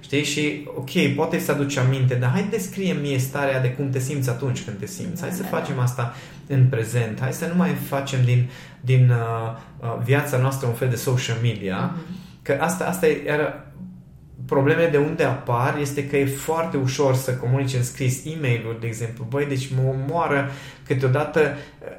Știi? 0.00 0.24
Și, 0.24 0.68
ok, 0.76 1.14
poate 1.16 1.38
să 1.38 1.52
aduci 1.52 1.76
aminte, 1.76 2.14
dar 2.14 2.30
hai 2.30 2.46
descrie 2.50 2.92
mie 2.92 3.18
starea 3.18 3.60
de 3.60 3.70
cum 3.70 3.90
te 3.90 3.98
simți 3.98 4.28
atunci 4.28 4.62
când 4.62 4.78
te 4.78 4.86
simți. 4.86 5.20
Hai 5.22 5.30
să 5.30 5.42
Da, 5.42 5.48
facem 5.48 5.78
asta 5.78 6.14
în 6.46 6.66
prezent. 6.66 7.20
Hai 7.20 7.32
să 7.32 7.46
nu 7.46 7.54
mai 7.56 7.70
facem 7.88 8.18
din, 8.24 8.48
din 8.80 9.10
uh, 9.10 9.56
uh, 9.80 10.02
viața 10.04 10.36
noastră 10.36 10.66
un 10.66 10.74
fel 10.74 10.88
de 10.88 10.96
social 10.96 11.36
media. 11.42 11.94
Mhm. 11.94 12.16
Că 12.42 12.58
asta, 12.60 12.84
asta 12.84 13.06
e, 13.06 13.22
iar 13.26 13.66
problemele 14.54 14.88
de 14.88 14.96
unde 14.96 15.24
apar 15.24 15.76
este 15.80 16.06
că 16.06 16.16
e 16.16 16.26
foarte 16.26 16.76
ușor 16.76 17.14
să 17.14 17.30
comunici 17.34 17.74
în 17.74 17.82
scris 17.82 18.24
e 18.24 18.30
mail 18.40 18.76
de 18.80 18.86
exemplu. 18.86 19.26
Băi, 19.28 19.46
deci 19.46 19.68
mă 19.74 19.82
omoară 19.90 20.50
câteodată, 20.86 21.56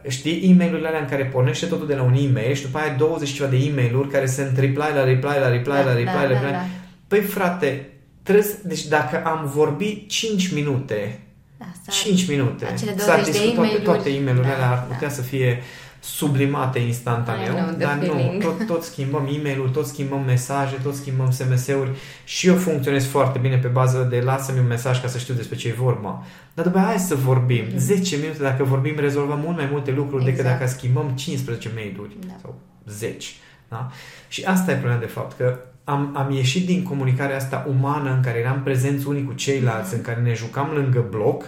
știi, 0.08 0.50
e 0.50 0.54
mail 0.54 0.86
alea 0.86 1.00
în 1.00 1.08
care 1.10 1.26
pornește 1.26 1.66
totul 1.66 1.88
de 1.88 1.96
la 1.96 2.04
un 2.04 2.14
e-mail 2.14 2.54
și 2.54 2.62
după 2.62 2.78
aia 2.78 2.92
ai 2.92 2.98
20 2.98 3.28
și 3.28 3.34
ceva 3.34 3.50
de 3.50 3.56
e 3.58 3.72
mail 3.76 4.08
care 4.12 4.26
sunt 4.26 4.58
reply 4.58 4.92
la 4.96 5.04
reply 5.04 5.38
la 5.42 5.50
reply 5.50 5.74
Da, 5.74 5.84
la 5.84 5.94
reply 5.94 6.06
da, 6.06 6.22
la 6.22 6.28
da, 6.28 6.34
reply. 6.34 6.52
da. 6.52 6.66
Păi 7.08 7.20
frate, 7.20 7.90
trebuie 8.24 8.46
să, 8.46 8.54
deci 8.64 8.86
dacă 8.86 9.22
am 9.26 9.52
vorbit 9.54 10.10
5 10.10 10.52
minute 10.54 11.20
Da, 11.58 11.66
să- 11.86 11.92
5 12.04 12.28
minute. 12.28 12.66
Acele 12.66 12.98
S-ar 12.98 13.16
20 13.16 13.26
de 13.26 13.32
discuta 13.32 13.54
toate, 13.56 13.68
e-mail-uri. 13.70 13.84
toate 13.84 14.10
e-mail-urile 14.10 14.52
Da, 14.52 14.56
alea 14.56 14.70
ar 14.70 14.86
da. 14.88 14.94
putea 14.94 15.10
să 15.10 15.22
fie 15.22 15.62
sublimate 16.04 16.80
I 16.80 16.86
instantaneu, 16.86 17.54
know 17.54 17.66
the 17.68 17.76
dar 17.86 17.96
nu, 17.96 18.06
feeling. 18.06 18.44
tot, 18.44 18.66
tot 18.66 18.84
schimbăm 18.84 19.26
e 19.26 19.40
mail 19.44 19.70
tot 19.70 19.86
schimbăm 19.86 20.24
mesaje, 20.26 20.76
tot 20.84 20.96
schimbăm 20.96 21.32
SMS-uri 21.32 21.90
și 22.24 22.48
eu 22.48 22.56
funcționez 22.56 23.06
foarte 23.06 23.40
bine 23.40 23.58
pe 23.58 23.68
bază 23.68 24.08
de 24.10 24.20
lasă-mi 24.20 24.60
un 24.60 24.68
mesaj 24.68 25.02
ca 25.02 25.08
să 25.08 25.18
știu 25.18 25.34
despre 25.34 25.56
ce 25.56 25.68
e 25.68 25.74
vorba. 25.74 26.24
Dar 26.54 26.66
după 26.66 26.78
aia 26.78 26.88
hai 26.88 27.00
să 27.00 27.16
vorbim. 27.16 27.66
Mhm. 27.68 27.78
10 27.78 28.16
minute 28.16 28.42
dacă 28.42 28.64
vorbim 28.64 28.96
rezolvăm 29.00 29.40
mult 29.40 29.58
mai 29.58 29.68
multe 29.72 29.92
lucruri 29.92 30.24
decât 30.24 30.40
Exact. 30.40 30.60
dacă 30.60 30.72
schimbăm 30.72 31.10
15 31.10 31.72
mail-uri 31.76 32.18
Da. 32.28 32.34
sau 32.42 32.56
10. 32.88 33.28
Da? 33.68 33.92
Și 34.28 34.44
asta 34.44 34.72
e 34.72 34.76
problema 34.76 35.00
de 35.00 35.06
fapt, 35.06 35.38
că 35.38 35.60
am, 35.84 36.14
am 36.18 36.32
ieșit 36.32 36.66
din 36.66 36.84
comunicarea 36.84 37.36
asta 37.36 37.66
umană 37.70 38.12
în 38.14 38.22
care 38.22 38.38
eram 38.40 38.62
prezenți 38.64 39.08
unii 39.08 39.24
cu 39.26 39.34
ceilalți, 39.34 39.94
în 39.94 40.02
care 40.02 40.20
ne 40.22 40.34
jucam 40.34 40.70
lângă 40.74 41.06
bloc 41.10 41.46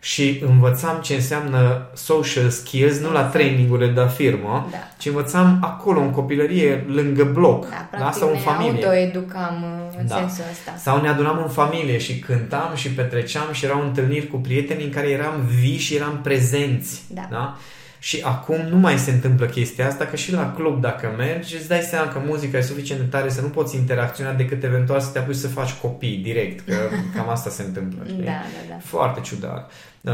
și 0.00 0.42
învățam 0.46 1.00
ce 1.02 1.14
înseamnă 1.14 1.90
social 1.94 2.48
skills, 2.48 2.98
nu 2.98 3.12
la 3.12 3.22
trainingurile 3.22 3.90
de 3.90 4.08
firmă, 4.16 4.68
da. 4.70 4.76
ci 4.98 5.06
învățam 5.06 5.58
acolo, 5.60 6.00
în 6.00 6.10
copilărie, 6.10 6.84
lângă 6.88 7.24
bloc. 7.24 7.68
Da, 7.68 7.88
practic 7.90 7.98
da? 7.98 8.10
sau 8.10 8.30
în 8.30 8.38
familie. 8.38 8.84
autoeducam 8.84 9.62
uh, 9.62 9.98
în 9.98 10.06
da. 10.06 10.14
sensul 10.14 10.44
ăsta. 10.50 10.74
Sau 10.76 11.00
ne 11.00 11.08
adunam 11.08 11.38
în 11.42 11.48
familie 11.48 11.98
și 11.98 12.18
cântam 12.18 12.74
și 12.74 12.90
petreceam 12.90 13.52
și 13.52 13.64
erau 13.64 13.82
întâlniri 13.82 14.26
cu 14.26 14.36
prieteni 14.36 14.84
în 14.84 14.90
care 14.90 15.08
eram 15.08 15.48
vii 15.60 15.78
și 15.78 15.94
eram 15.94 16.20
prezenți. 16.22 17.02
Da. 17.08 17.26
da? 17.30 17.56
Și 18.02 18.20
acum 18.24 18.60
nu 18.68 18.76
mai 18.76 18.98
se 18.98 19.10
întâmplă 19.10 19.46
chestia 19.46 19.86
asta, 19.86 20.04
că 20.04 20.16
și 20.16 20.32
la 20.32 20.52
club 20.52 20.80
dacă 20.80 21.14
mergi, 21.16 21.56
îți 21.56 21.68
dai 21.68 21.80
seama 21.80 22.12
că 22.12 22.20
muzica 22.26 22.58
e 22.58 22.60
suficient 22.60 23.00
de 23.00 23.06
tare 23.06 23.28
să 23.28 23.40
nu 23.40 23.48
poți 23.48 23.76
interacționa 23.76 24.32
decât 24.32 24.62
eventual 24.62 25.00
să 25.00 25.10
te 25.10 25.18
apuci 25.18 25.34
să 25.34 25.48
faci 25.48 25.72
copii 25.72 26.16
direct, 26.16 26.68
că 26.68 26.76
cam 27.16 27.28
asta 27.28 27.50
se 27.50 27.62
întâmplă. 27.62 28.02
Știi? 28.06 28.22
Da, 28.22 28.30
da, 28.30 28.68
da. 28.68 28.74
Foarte 28.82 29.20
ciudat. 29.20 29.72
Uh, 30.00 30.12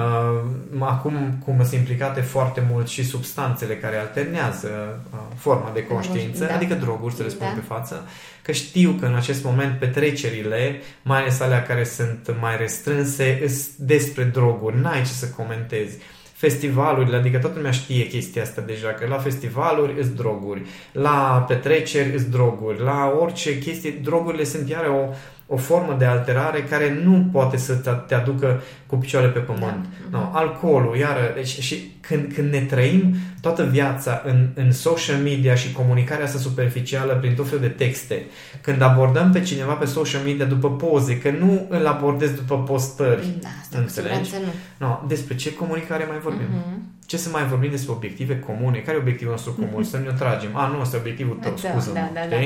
acum, 0.78 1.38
cum 1.44 1.58
sunt 1.58 1.72
implicate 1.72 2.20
foarte 2.20 2.66
mult 2.70 2.88
și 2.88 3.04
substanțele 3.04 3.76
care 3.76 3.96
alternează 3.96 5.00
uh, 5.12 5.18
forma 5.36 5.70
de 5.74 5.86
conștiință, 5.86 6.44
da. 6.44 6.54
adică 6.54 6.74
droguri, 6.74 7.14
să 7.14 7.22
le 7.22 7.28
spun 7.28 7.46
da. 7.46 7.52
pe 7.52 7.66
față, 7.66 8.08
că 8.42 8.52
știu 8.52 8.96
că 9.00 9.06
în 9.06 9.14
acest 9.14 9.44
moment 9.44 9.78
petrecerile, 9.78 10.80
mai 11.02 11.20
ales 11.20 11.40
alea 11.40 11.62
care 11.62 11.84
sunt 11.84 12.36
mai 12.40 12.56
restrânse, 12.56 13.48
sunt 13.48 13.76
despre 13.76 14.24
droguri. 14.24 14.80
N-ai 14.80 15.02
ce 15.02 15.12
să 15.12 15.26
comentezi 15.26 15.96
festivalurile, 16.36 17.16
adică 17.16 17.38
toată 17.38 17.56
lumea 17.56 17.70
știe 17.70 18.06
chestia 18.06 18.42
asta 18.42 18.60
deja, 18.60 18.88
că 18.88 19.06
la 19.06 19.18
festivaluri 19.18 20.00
îs 20.00 20.08
droguri, 20.08 20.62
la 20.92 21.44
petreceri 21.48 22.14
îs 22.14 22.24
droguri, 22.24 22.82
la 22.82 23.16
orice 23.20 23.58
chestie, 23.58 23.90
drogurile 23.90 24.44
sunt 24.44 24.68
iară 24.68 24.90
o, 24.90 25.14
o 25.46 25.56
formă 25.56 25.96
de 25.98 26.04
alterare 26.04 26.62
care 26.62 27.00
nu 27.04 27.28
poate 27.32 27.56
să 27.56 27.74
te 28.06 28.14
aducă 28.14 28.62
cu 28.86 28.96
picioarele 28.96 29.32
pe 29.32 29.38
pământ. 29.38 29.86
Da. 30.10 30.18
No, 30.18 30.30
alcoolul, 30.32 30.96
iară, 30.96 31.32
deci 31.34 31.58
și 31.60 31.92
când, 32.00 32.32
când 32.34 32.52
ne 32.52 32.60
trăim 32.60 33.14
toată 33.40 33.64
viața 33.64 34.22
în, 34.24 34.48
în 34.54 34.72
social 34.72 35.16
media 35.16 35.54
și 35.54 35.72
comunicarea 35.72 36.24
asta 36.24 36.38
superficială 36.38 37.14
prin 37.14 37.34
tot 37.34 37.46
felul 37.46 37.60
de 37.60 37.68
texte, 37.68 38.26
când 38.60 38.82
abordăm 38.82 39.32
pe 39.32 39.40
cineva 39.40 39.72
pe 39.72 39.84
social 39.84 40.22
media 40.24 40.44
după 40.44 40.70
poze, 40.70 41.18
că 41.18 41.30
nu 41.30 41.66
îl 41.68 41.86
abordez 41.86 42.30
după 42.30 42.58
postări, 42.58 43.36
da, 43.40 43.48
asta 43.60 43.78
înțelegi? 43.78 44.30
Nu. 44.32 44.86
No, 44.86 45.00
despre 45.08 45.34
ce 45.34 45.54
comunicare 45.54 46.04
mai 46.08 46.18
vorbim? 46.18 46.46
Uh-huh. 46.46 47.06
Ce 47.06 47.16
să 47.16 47.28
mai 47.32 47.46
vorbim 47.46 47.70
despre 47.70 47.92
obiective 47.92 48.38
comune? 48.38 48.78
Care 48.78 48.96
e 48.96 49.00
obiectivul 49.00 49.32
nostru 49.32 49.52
comun? 49.52 49.82
Uh-huh. 49.82 49.90
Să 49.94 49.98
ne 49.98 50.12
tragem. 50.18 50.56
A, 50.56 50.66
nu, 50.66 50.80
ăsta 50.80 50.96
e 50.96 51.00
obiectivul 51.00 51.38
tău, 51.42 51.54
da, 51.62 51.68
scuză 51.68 51.90
da, 51.94 52.10
da, 52.14 52.20
da. 52.30 52.36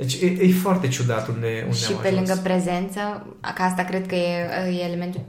Deci 0.00 0.14
e, 0.20 0.26
e 0.26 0.52
foarte 0.52 0.88
ciudat 0.88 1.28
unde, 1.28 1.62
unde 1.64 1.76
Și 1.76 1.92
am 1.92 2.00
pe 2.00 2.08
ajuns. 2.08 2.28
lângă 2.28 2.40
prezență, 2.42 3.26
că 3.54 3.62
asta 3.62 3.84
cred 3.84 4.06
că 4.06 4.14
e, 4.14 4.48
e 4.70 4.84
elementul 4.84 5.24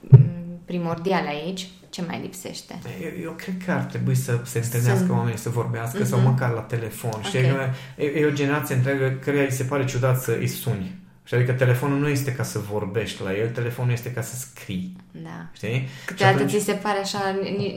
mm, 0.00 0.60
primordial 0.64 1.26
aici, 1.26 1.68
ce 1.90 2.02
mai 2.06 2.20
lipsește? 2.22 2.78
Eu, 3.02 3.10
eu 3.22 3.30
cred 3.30 3.54
că 3.64 3.70
ar 3.70 3.82
trebui 3.82 4.14
să 4.14 4.40
se 4.44 4.58
întâlnească 4.58 5.04
Sunt... 5.04 5.18
oamenii, 5.18 5.38
să 5.38 5.48
vorbească 5.48 6.02
uh-huh. 6.02 6.08
sau 6.08 6.18
mhm. 6.18 6.28
măcar 6.28 6.50
la 6.50 6.60
telefon. 6.60 7.12
Okay. 7.16 7.30
Și 7.30 7.36
e, 7.96 8.20
e 8.20 8.26
o 8.26 8.30
generație 8.30 8.74
întreagă 8.74 9.18
care 9.24 9.44
îi 9.44 9.52
se 9.52 9.62
pare 9.62 9.84
ciudat 9.84 10.20
să 10.20 10.36
îi 10.40 10.46
suni. 10.46 10.98
Și 11.26 11.34
adică 11.34 11.52
telefonul 11.52 11.98
nu 11.98 12.08
este 12.08 12.32
ca 12.32 12.42
să 12.42 12.58
vorbești 12.58 13.22
la 13.22 13.36
el, 13.36 13.48
telefonul 13.48 13.92
este 13.92 14.12
ca 14.12 14.20
să 14.20 14.36
scrii. 14.36 14.96
Da. 15.10 15.46
Știi? 15.52 15.88
Câteodată 16.04 16.36
atunci... 16.36 16.50
ți 16.50 16.64
se 16.64 16.72
pare 16.72 16.98
așa, 16.98 17.18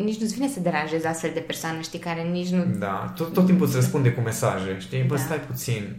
nici 0.04 0.20
nu-ți 0.20 0.34
vine 0.34 0.47
să 0.47 0.60
deranjezi 0.60 1.08
astfel 1.08 1.32
de 1.34 1.39
persoană, 1.39 1.80
știi, 1.82 2.00
care 2.00 2.22
nici 2.22 2.50
nu... 2.50 2.66
Da, 2.78 3.14
tot, 3.16 3.34
tot 3.34 3.45
timpul 3.45 3.66
îți 3.66 3.76
răspunde 3.76 4.12
cu 4.12 4.22
mesaje, 4.22 4.78
știi? 4.80 5.04
Bă, 5.04 5.16
da. 5.16 5.22
stai 5.22 5.39
puțin. 5.47 5.95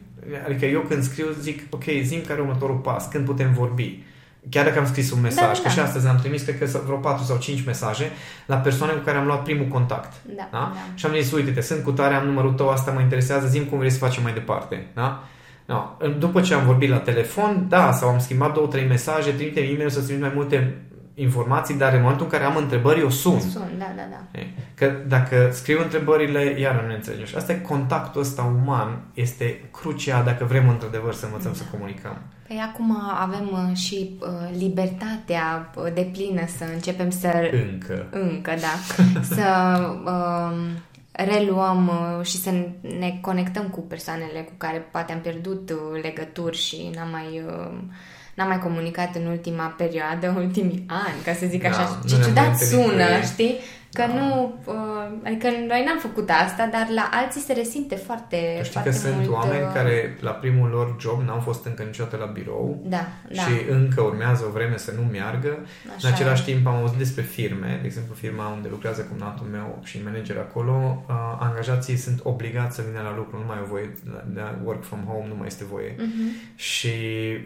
Adică 0.46 0.66
eu 0.66 0.80
când 0.80 1.02
scriu 1.02 1.26
zic, 1.40 1.62
ok, 1.70 1.84
zim 2.02 2.20
care 2.26 2.38
e 2.38 2.42
următorul 2.42 2.76
pas, 2.76 3.08
când 3.08 3.24
putem 3.24 3.52
vorbi. 3.52 4.02
Chiar 4.48 4.64
dacă 4.64 4.78
am 4.78 4.86
scris 4.86 5.10
un 5.10 5.20
mesaj, 5.20 5.56
da, 5.56 5.62
că 5.62 5.68
da. 5.68 5.68
și 5.68 5.78
astăzi 5.78 6.06
am 6.06 6.16
trimis, 6.16 6.42
cred 6.42 6.58
că 6.58 6.78
vreo 6.84 6.96
4 6.96 7.24
sau 7.24 7.36
5 7.36 7.64
mesaje 7.64 8.10
la 8.46 8.56
persoane 8.56 8.92
cu 8.92 9.04
care 9.04 9.18
am 9.18 9.26
luat 9.26 9.42
primul 9.42 9.66
contact. 9.66 10.12
Da, 10.36 10.48
da? 10.50 10.72
da. 10.74 10.80
Și 10.94 11.06
am 11.06 11.12
zis, 11.20 11.32
uite-te, 11.32 11.60
sunt 11.60 11.84
cu 11.84 11.92
tare, 11.92 12.14
am 12.14 12.26
numărul 12.26 12.52
tău, 12.52 12.68
asta 12.68 12.90
mă 12.90 13.00
interesează, 13.00 13.46
zim 13.46 13.64
cum 13.64 13.78
vrei 13.78 13.90
să 13.90 13.98
facem 13.98 14.22
mai 14.22 14.32
departe. 14.32 14.86
Da? 14.94 15.24
No. 15.70 16.08
După 16.18 16.40
ce 16.40 16.54
am 16.54 16.64
vorbit 16.64 16.88
la 16.88 16.98
telefon, 16.98 17.66
da, 17.68 17.92
sau 17.92 18.08
am 18.08 18.18
schimbat 18.18 18.54
două, 18.54 18.66
trei 18.66 18.86
mesaje, 18.86 19.30
trimite 19.30 19.60
e-mail 19.60 19.90
să 19.90 20.00
trimit 20.00 20.20
mai 20.20 20.32
multe 20.34 20.76
informații, 21.14 21.74
dar 21.74 21.92
în 21.92 22.00
momentul 22.00 22.24
în 22.24 22.30
care 22.30 22.44
am 22.44 22.56
întrebări, 22.56 23.00
eu 23.00 23.10
sun. 23.10 23.40
Sun, 23.40 23.70
da, 23.78 23.92
da, 23.96 24.02
da. 24.10 24.40
Că 24.74 24.92
dacă 25.06 25.48
scriu 25.52 25.82
întrebările, 25.82 26.60
iar 26.60 26.80
nu 26.80 26.86
ne 26.86 26.94
înțelegem. 26.94 27.24
Și 27.26 27.36
asta 27.36 27.52
e 27.52 27.56
contactul 27.56 28.20
ăsta 28.20 28.42
uman, 28.62 29.00
este 29.14 29.68
crucial 29.72 30.24
dacă 30.24 30.44
vrem 30.44 30.68
într-adevăr 30.68 31.14
să 31.14 31.24
învățăm 31.24 31.52
da. 31.52 31.56
să 31.56 31.64
comunicăm. 31.70 32.16
Păi 32.46 32.60
acum 32.72 32.96
avem 33.20 33.48
uh, 33.52 33.76
și 33.76 34.18
uh, 34.20 34.58
libertatea 34.58 35.70
uh, 35.76 35.92
de 35.94 36.08
plină 36.12 36.42
să 36.56 36.64
începem 36.72 37.10
să... 37.10 37.50
Încă. 37.72 38.06
Încă, 38.10 38.50
da. 38.60 39.02
să... 39.34 39.46
Uh, 40.04 40.52
reluăm 41.12 41.88
uh, 41.88 42.26
și 42.26 42.36
să 42.36 42.50
ne 42.98 43.18
conectăm 43.20 43.68
cu 43.68 43.80
persoanele 43.80 44.40
cu 44.40 44.52
care 44.56 44.78
poate 44.78 45.12
am 45.12 45.20
pierdut 45.20 45.70
uh, 45.70 46.02
legături 46.02 46.56
și 46.56 46.90
n-am 46.94 47.10
mai, 47.10 47.42
uh, 47.46 47.78
n-am 48.34 48.48
mai 48.48 48.58
comunicat 48.58 49.14
în 49.14 49.26
ultima 49.26 49.66
perioadă, 49.66 50.34
ultimii 50.44 50.84
ani, 50.86 51.22
ca 51.24 51.32
să 51.32 51.46
zic 51.46 51.62
da, 51.62 51.68
așa. 51.68 52.00
Ce 52.08 52.14
ciudat 52.22 52.56
sună, 52.56 53.20
știi? 53.32 53.58
Că 53.92 54.04
da. 54.06 54.14
nu, 54.14 54.54
uh, 54.64 54.74
adică 55.24 55.48
noi 55.68 55.84
n-am 55.86 55.98
făcut 55.98 56.30
asta, 56.44 56.68
dar 56.72 56.88
la 56.94 57.08
alții 57.12 57.40
se 57.40 57.52
resimte 57.52 57.94
foarte, 57.94 58.36
tu 58.56 58.64
știi 58.64 58.72
foarte 58.72 58.90
că 58.90 58.96
sunt 58.96 59.14
mult, 59.14 59.28
oameni 59.28 59.62
uh... 59.62 59.72
care 59.74 60.16
la 60.20 60.30
primul 60.30 60.68
lor 60.68 60.96
job 61.00 61.22
n-au 61.26 61.40
fost 61.40 61.64
încă 61.64 61.82
niciodată 61.82 62.16
la 62.16 62.24
birou 62.24 62.80
da, 62.84 63.06
da. 63.28 63.40
și 63.42 63.52
încă 63.70 64.00
urmează 64.02 64.44
o 64.48 64.50
vreme 64.50 64.76
să 64.76 64.92
nu 64.96 65.02
meargă. 65.10 65.58
Așa 65.96 66.08
în 66.08 66.14
același 66.14 66.50
e. 66.50 66.52
timp 66.52 66.66
am 66.66 66.74
auzit 66.74 66.98
despre 66.98 67.22
firme, 67.22 67.78
de 67.80 67.86
exemplu 67.86 68.14
firma 68.14 68.48
unde 68.48 68.68
lucrează 68.70 69.00
cumnatul 69.02 69.46
meu 69.46 69.78
și 69.84 70.00
manager 70.04 70.36
acolo, 70.36 71.04
uh, 71.08 71.14
angajații 71.38 71.96
sunt 71.96 72.20
obligați 72.22 72.76
să 72.76 72.82
vină 72.88 73.00
la 73.02 73.16
lucru, 73.16 73.38
nu 73.38 73.44
mai 73.46 73.58
au 73.58 73.64
voie 73.64 73.90
de 74.26 74.40
work 74.64 74.84
from 74.84 75.04
home, 75.06 75.26
nu 75.28 75.34
mai 75.34 75.46
este 75.46 75.64
voie. 75.64 75.94
Uh-huh. 75.94 76.54
Și 76.54 76.94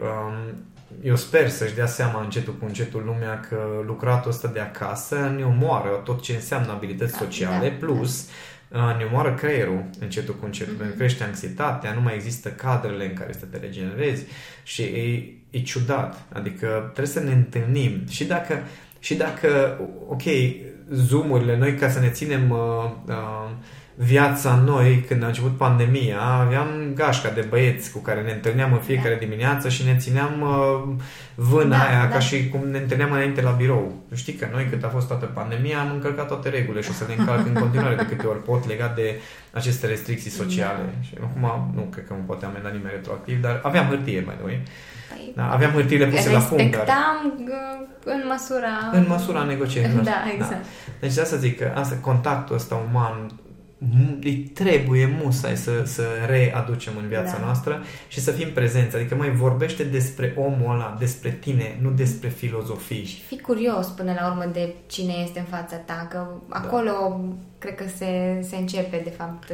um, 0.00 0.54
eu 1.02 1.16
sper 1.16 1.48
să-și 1.48 1.74
dea 1.74 1.86
seama 1.86 2.22
încetul 2.22 2.54
cu 2.54 2.64
încetul 2.64 3.02
lumea 3.04 3.40
că 3.40 3.56
lucratul 3.86 4.30
ăsta 4.30 4.48
de 4.48 4.60
acasă 4.60 5.32
ne 5.36 5.44
omoară 5.44 5.88
tot 5.88 6.22
ce 6.22 6.32
înseamnă 6.32 6.72
abilități 6.72 7.12
da, 7.12 7.18
sociale, 7.18 7.68
da, 7.68 7.86
plus 7.86 8.28
da. 8.68 8.96
ne 8.96 9.04
omoară 9.04 9.34
creierul 9.34 9.84
încetul 10.00 10.34
cu 10.34 10.44
încetul, 10.44 10.74
mm-hmm. 10.74 10.96
crește 10.96 11.24
anxietatea, 11.24 11.92
nu 11.92 12.00
mai 12.00 12.14
există 12.14 12.48
cadrele 12.48 13.04
în 13.04 13.14
care 13.14 13.32
să 13.32 13.44
te 13.44 13.58
regenerezi 13.58 14.24
și 14.62 14.82
e, 14.82 15.32
e 15.50 15.60
ciudat. 15.62 16.26
Adică 16.32 16.66
trebuie 16.92 17.14
să 17.14 17.20
ne 17.20 17.32
întâlnim 17.32 18.06
și 18.08 18.24
dacă, 18.24 18.62
și 18.98 19.14
dacă 19.14 19.80
ok, 20.08 20.22
zoom-urile 20.90 21.56
noi 21.56 21.74
ca 21.74 21.88
să 21.88 22.00
ne 22.00 22.08
ținem 22.08 22.50
uh, 22.50 22.58
uh, 23.08 23.50
viața 23.94 24.54
noi, 24.54 25.04
când 25.08 25.22
a 25.22 25.26
început 25.26 25.56
pandemia, 25.56 26.20
aveam 26.20 26.66
gașca 26.94 27.30
de 27.30 27.46
băieți 27.48 27.92
cu 27.92 27.98
care 27.98 28.22
ne 28.22 28.32
întâlneam 28.32 28.72
în 28.72 28.78
fiecare 28.78 29.14
da. 29.14 29.20
dimineață 29.20 29.68
și 29.68 29.84
ne 29.84 29.96
țineam 29.96 30.40
uh, 30.40 31.04
vâna 31.34 31.76
da, 31.76 31.84
aia 31.84 32.00
da. 32.00 32.08
ca 32.08 32.18
și 32.18 32.48
cum 32.48 32.68
ne 32.68 32.78
întâlneam 32.78 33.12
înainte 33.12 33.42
la 33.42 33.50
birou. 33.50 33.92
Știi 34.14 34.32
că 34.32 34.48
noi, 34.52 34.66
când 34.70 34.84
a 34.84 34.88
fost 34.88 35.06
toată 35.06 35.24
pandemia, 35.26 35.80
am 35.80 35.90
încălcat 35.92 36.26
toate 36.26 36.48
regulile 36.48 36.82
și 36.82 36.90
o 36.90 36.92
să 36.92 37.04
le 37.08 37.14
încalc 37.18 37.46
în 37.46 37.52
continuare 37.52 37.94
de 37.94 38.06
câte 38.06 38.26
ori 38.26 38.42
pot 38.42 38.68
legat 38.68 38.94
de 38.94 39.20
aceste 39.50 39.86
restricții 39.86 40.30
sociale. 40.30 40.78
Da. 40.78 41.02
Și 41.02 41.14
acum 41.22 41.72
nu 41.74 41.80
cred 41.80 42.06
că 42.06 42.12
mă 42.12 42.22
poate 42.26 42.44
amenda 42.44 42.68
nimeni 42.68 42.94
retroactiv, 42.94 43.40
dar 43.40 43.60
aveam 43.62 43.86
hârtie 43.86 44.22
mai 44.26 44.36
noi. 44.42 44.62
Păi, 45.08 45.32
da, 45.36 45.52
aveam 45.52 45.70
hârtiile 45.70 46.06
puse 46.06 46.30
la 46.30 46.40
fund. 46.40 46.60
Respectam 46.60 47.34
dar... 47.46 47.54
Uh, 48.04 48.12
în 48.14 48.22
măsura... 48.28 48.74
În 48.92 49.04
măsura 49.08 49.42
negocierilor. 49.42 50.02
Da, 50.02 50.24
exact. 50.34 50.50
Da. 50.50 50.68
Deci 51.00 51.14
de 51.14 51.20
asta 51.20 51.36
zic 51.36 51.58
că 51.58 51.72
asta, 51.74 51.96
contactul 52.00 52.54
ăsta 52.54 52.86
uman 52.90 53.30
îi 54.20 54.34
trebuie 54.34 55.18
musai 55.22 55.56
să, 55.56 55.82
să 55.84 56.02
readucem 56.26 56.92
în 56.96 57.08
viața 57.08 57.36
da. 57.38 57.44
noastră 57.44 57.82
și 58.08 58.20
să 58.20 58.30
fim 58.30 58.52
prezenți. 58.52 58.96
Adică 58.96 59.14
mai 59.14 59.30
vorbește 59.30 59.84
despre 59.84 60.34
omul 60.36 60.74
ăla, 60.74 60.96
despre 60.98 61.30
tine, 61.30 61.78
nu 61.80 61.90
despre 61.90 62.28
filozofii. 62.28 63.04
Și 63.04 63.20
fi 63.20 63.40
curios 63.40 63.86
până 63.86 64.12
la 64.20 64.26
urmă 64.30 64.50
de 64.52 64.74
cine 64.86 65.12
este 65.24 65.38
în 65.38 65.44
fața 65.44 65.76
ta, 65.76 66.06
că 66.10 66.26
da. 66.48 66.56
acolo 66.56 66.92
da. 66.92 67.34
cred 67.58 67.74
că 67.74 67.84
se, 67.96 68.40
se 68.48 68.56
începe 68.56 69.00
de 69.04 69.10
fapt 69.10 69.52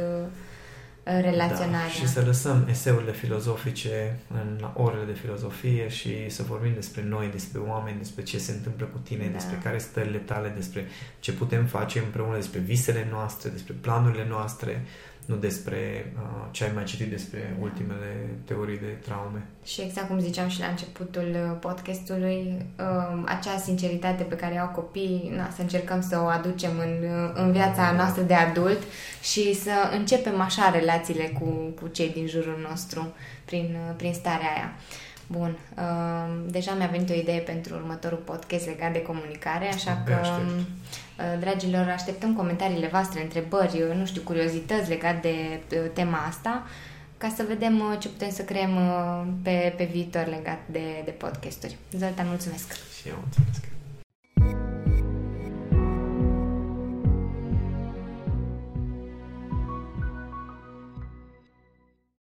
relaționarea. 1.19 1.87
Da, 1.87 1.87
și 1.87 2.07
să 2.07 2.23
lăsăm 2.25 2.67
eseurile 2.69 3.11
filozofice 3.11 4.19
în, 4.33 4.57
la 4.59 4.73
orele 4.75 5.03
de 5.05 5.11
filozofie 5.11 5.87
și 5.89 6.29
să 6.29 6.43
vorbim 6.43 6.73
despre 6.73 7.03
noi, 7.03 7.29
despre 7.31 7.59
oameni, 7.59 7.97
despre 7.97 8.23
ce 8.23 8.37
se 8.37 8.51
întâmplă 8.51 8.85
cu 8.85 8.97
tine, 8.97 9.25
da. 9.25 9.31
despre 9.31 9.59
care 9.63 9.77
stările 9.77 10.17
tale, 10.17 10.53
despre 10.55 10.85
ce 11.19 11.31
putem 11.31 11.65
face 11.65 11.99
împreună, 11.99 12.35
despre 12.35 12.59
visele 12.59 13.07
noastre, 13.11 13.49
despre 13.49 13.75
planurile 13.81 14.25
noastre, 14.29 14.85
nu 15.25 15.35
despre 15.35 16.11
uh, 16.15 16.47
ce 16.51 16.63
ai 16.63 16.71
mai 16.75 16.83
citit 16.83 17.09
despre 17.09 17.57
ultimele 17.61 18.29
teorii 18.45 18.77
de 18.77 18.97
traume. 19.05 19.45
Și 19.63 19.81
exact 19.81 20.07
cum 20.07 20.19
ziceam 20.19 20.47
și 20.47 20.59
la 20.59 20.65
începutul 20.65 21.29
uh, 21.33 21.57
podcastului, 21.59 22.65
uh, 22.79 23.23
acea 23.25 23.57
sinceritate 23.57 24.23
pe 24.23 24.35
care 24.35 24.57
au 24.57 24.67
copiii, 24.67 25.31
na, 25.35 25.49
să 25.55 25.61
încercăm 25.61 26.01
să 26.01 26.19
o 26.23 26.25
aducem 26.25 26.71
în, 26.77 27.09
uh, 27.09 27.31
în 27.33 27.51
viața 27.51 27.91
noastră 27.91 28.21
de 28.21 28.33
adult 28.33 28.81
și 29.21 29.53
să 29.53 29.71
începem 29.93 30.41
așa 30.41 30.69
relațiile 30.69 31.23
cu, 31.39 31.45
cu 31.81 31.87
cei 31.87 32.09
din 32.09 32.27
jurul 32.27 32.67
nostru 32.69 33.13
prin, 33.45 33.77
uh, 33.87 33.95
prin 33.97 34.13
starea 34.13 34.51
aia. 34.55 34.73
Bun. 35.27 35.57
Uh, 35.77 36.51
deja 36.51 36.73
mi-a 36.73 36.87
venit 36.87 37.09
o 37.09 37.13
idee 37.13 37.39
pentru 37.39 37.75
următorul 37.75 38.17
podcast 38.17 38.65
legat 38.65 38.91
de 38.91 39.01
comunicare, 39.01 39.67
așa 39.67 39.91
Abia 39.91 40.15
că, 40.15 40.21
aștept. 40.21 40.49
Uh, 41.33 41.39
dragilor, 41.39 41.87
așteptăm 41.87 42.35
comentariile 42.35 42.87
voastre, 42.87 43.21
întrebări, 43.21 43.81
uh, 43.81 43.95
nu 43.95 44.05
știu, 44.05 44.21
curiozități 44.21 44.89
legat 44.89 45.21
de 45.21 45.61
uh, 45.71 45.91
tema 45.93 46.17
asta, 46.27 46.63
ca 47.17 47.33
să 47.35 47.45
vedem 47.47 47.79
uh, 47.79 47.99
ce 47.99 48.07
putem 48.09 48.29
să 48.29 48.41
creăm 48.41 48.75
uh, 48.75 49.27
pe, 49.43 49.73
pe 49.77 49.83
viitor 49.91 50.27
legat 50.27 50.59
de, 50.65 51.01
de 51.05 51.11
podcasturi. 51.11 51.77
Zoltan, 51.91 52.27
mulțumesc! 52.27 52.73
Și 52.73 53.07
eu 53.07 53.15
mulțumesc. 53.21 53.70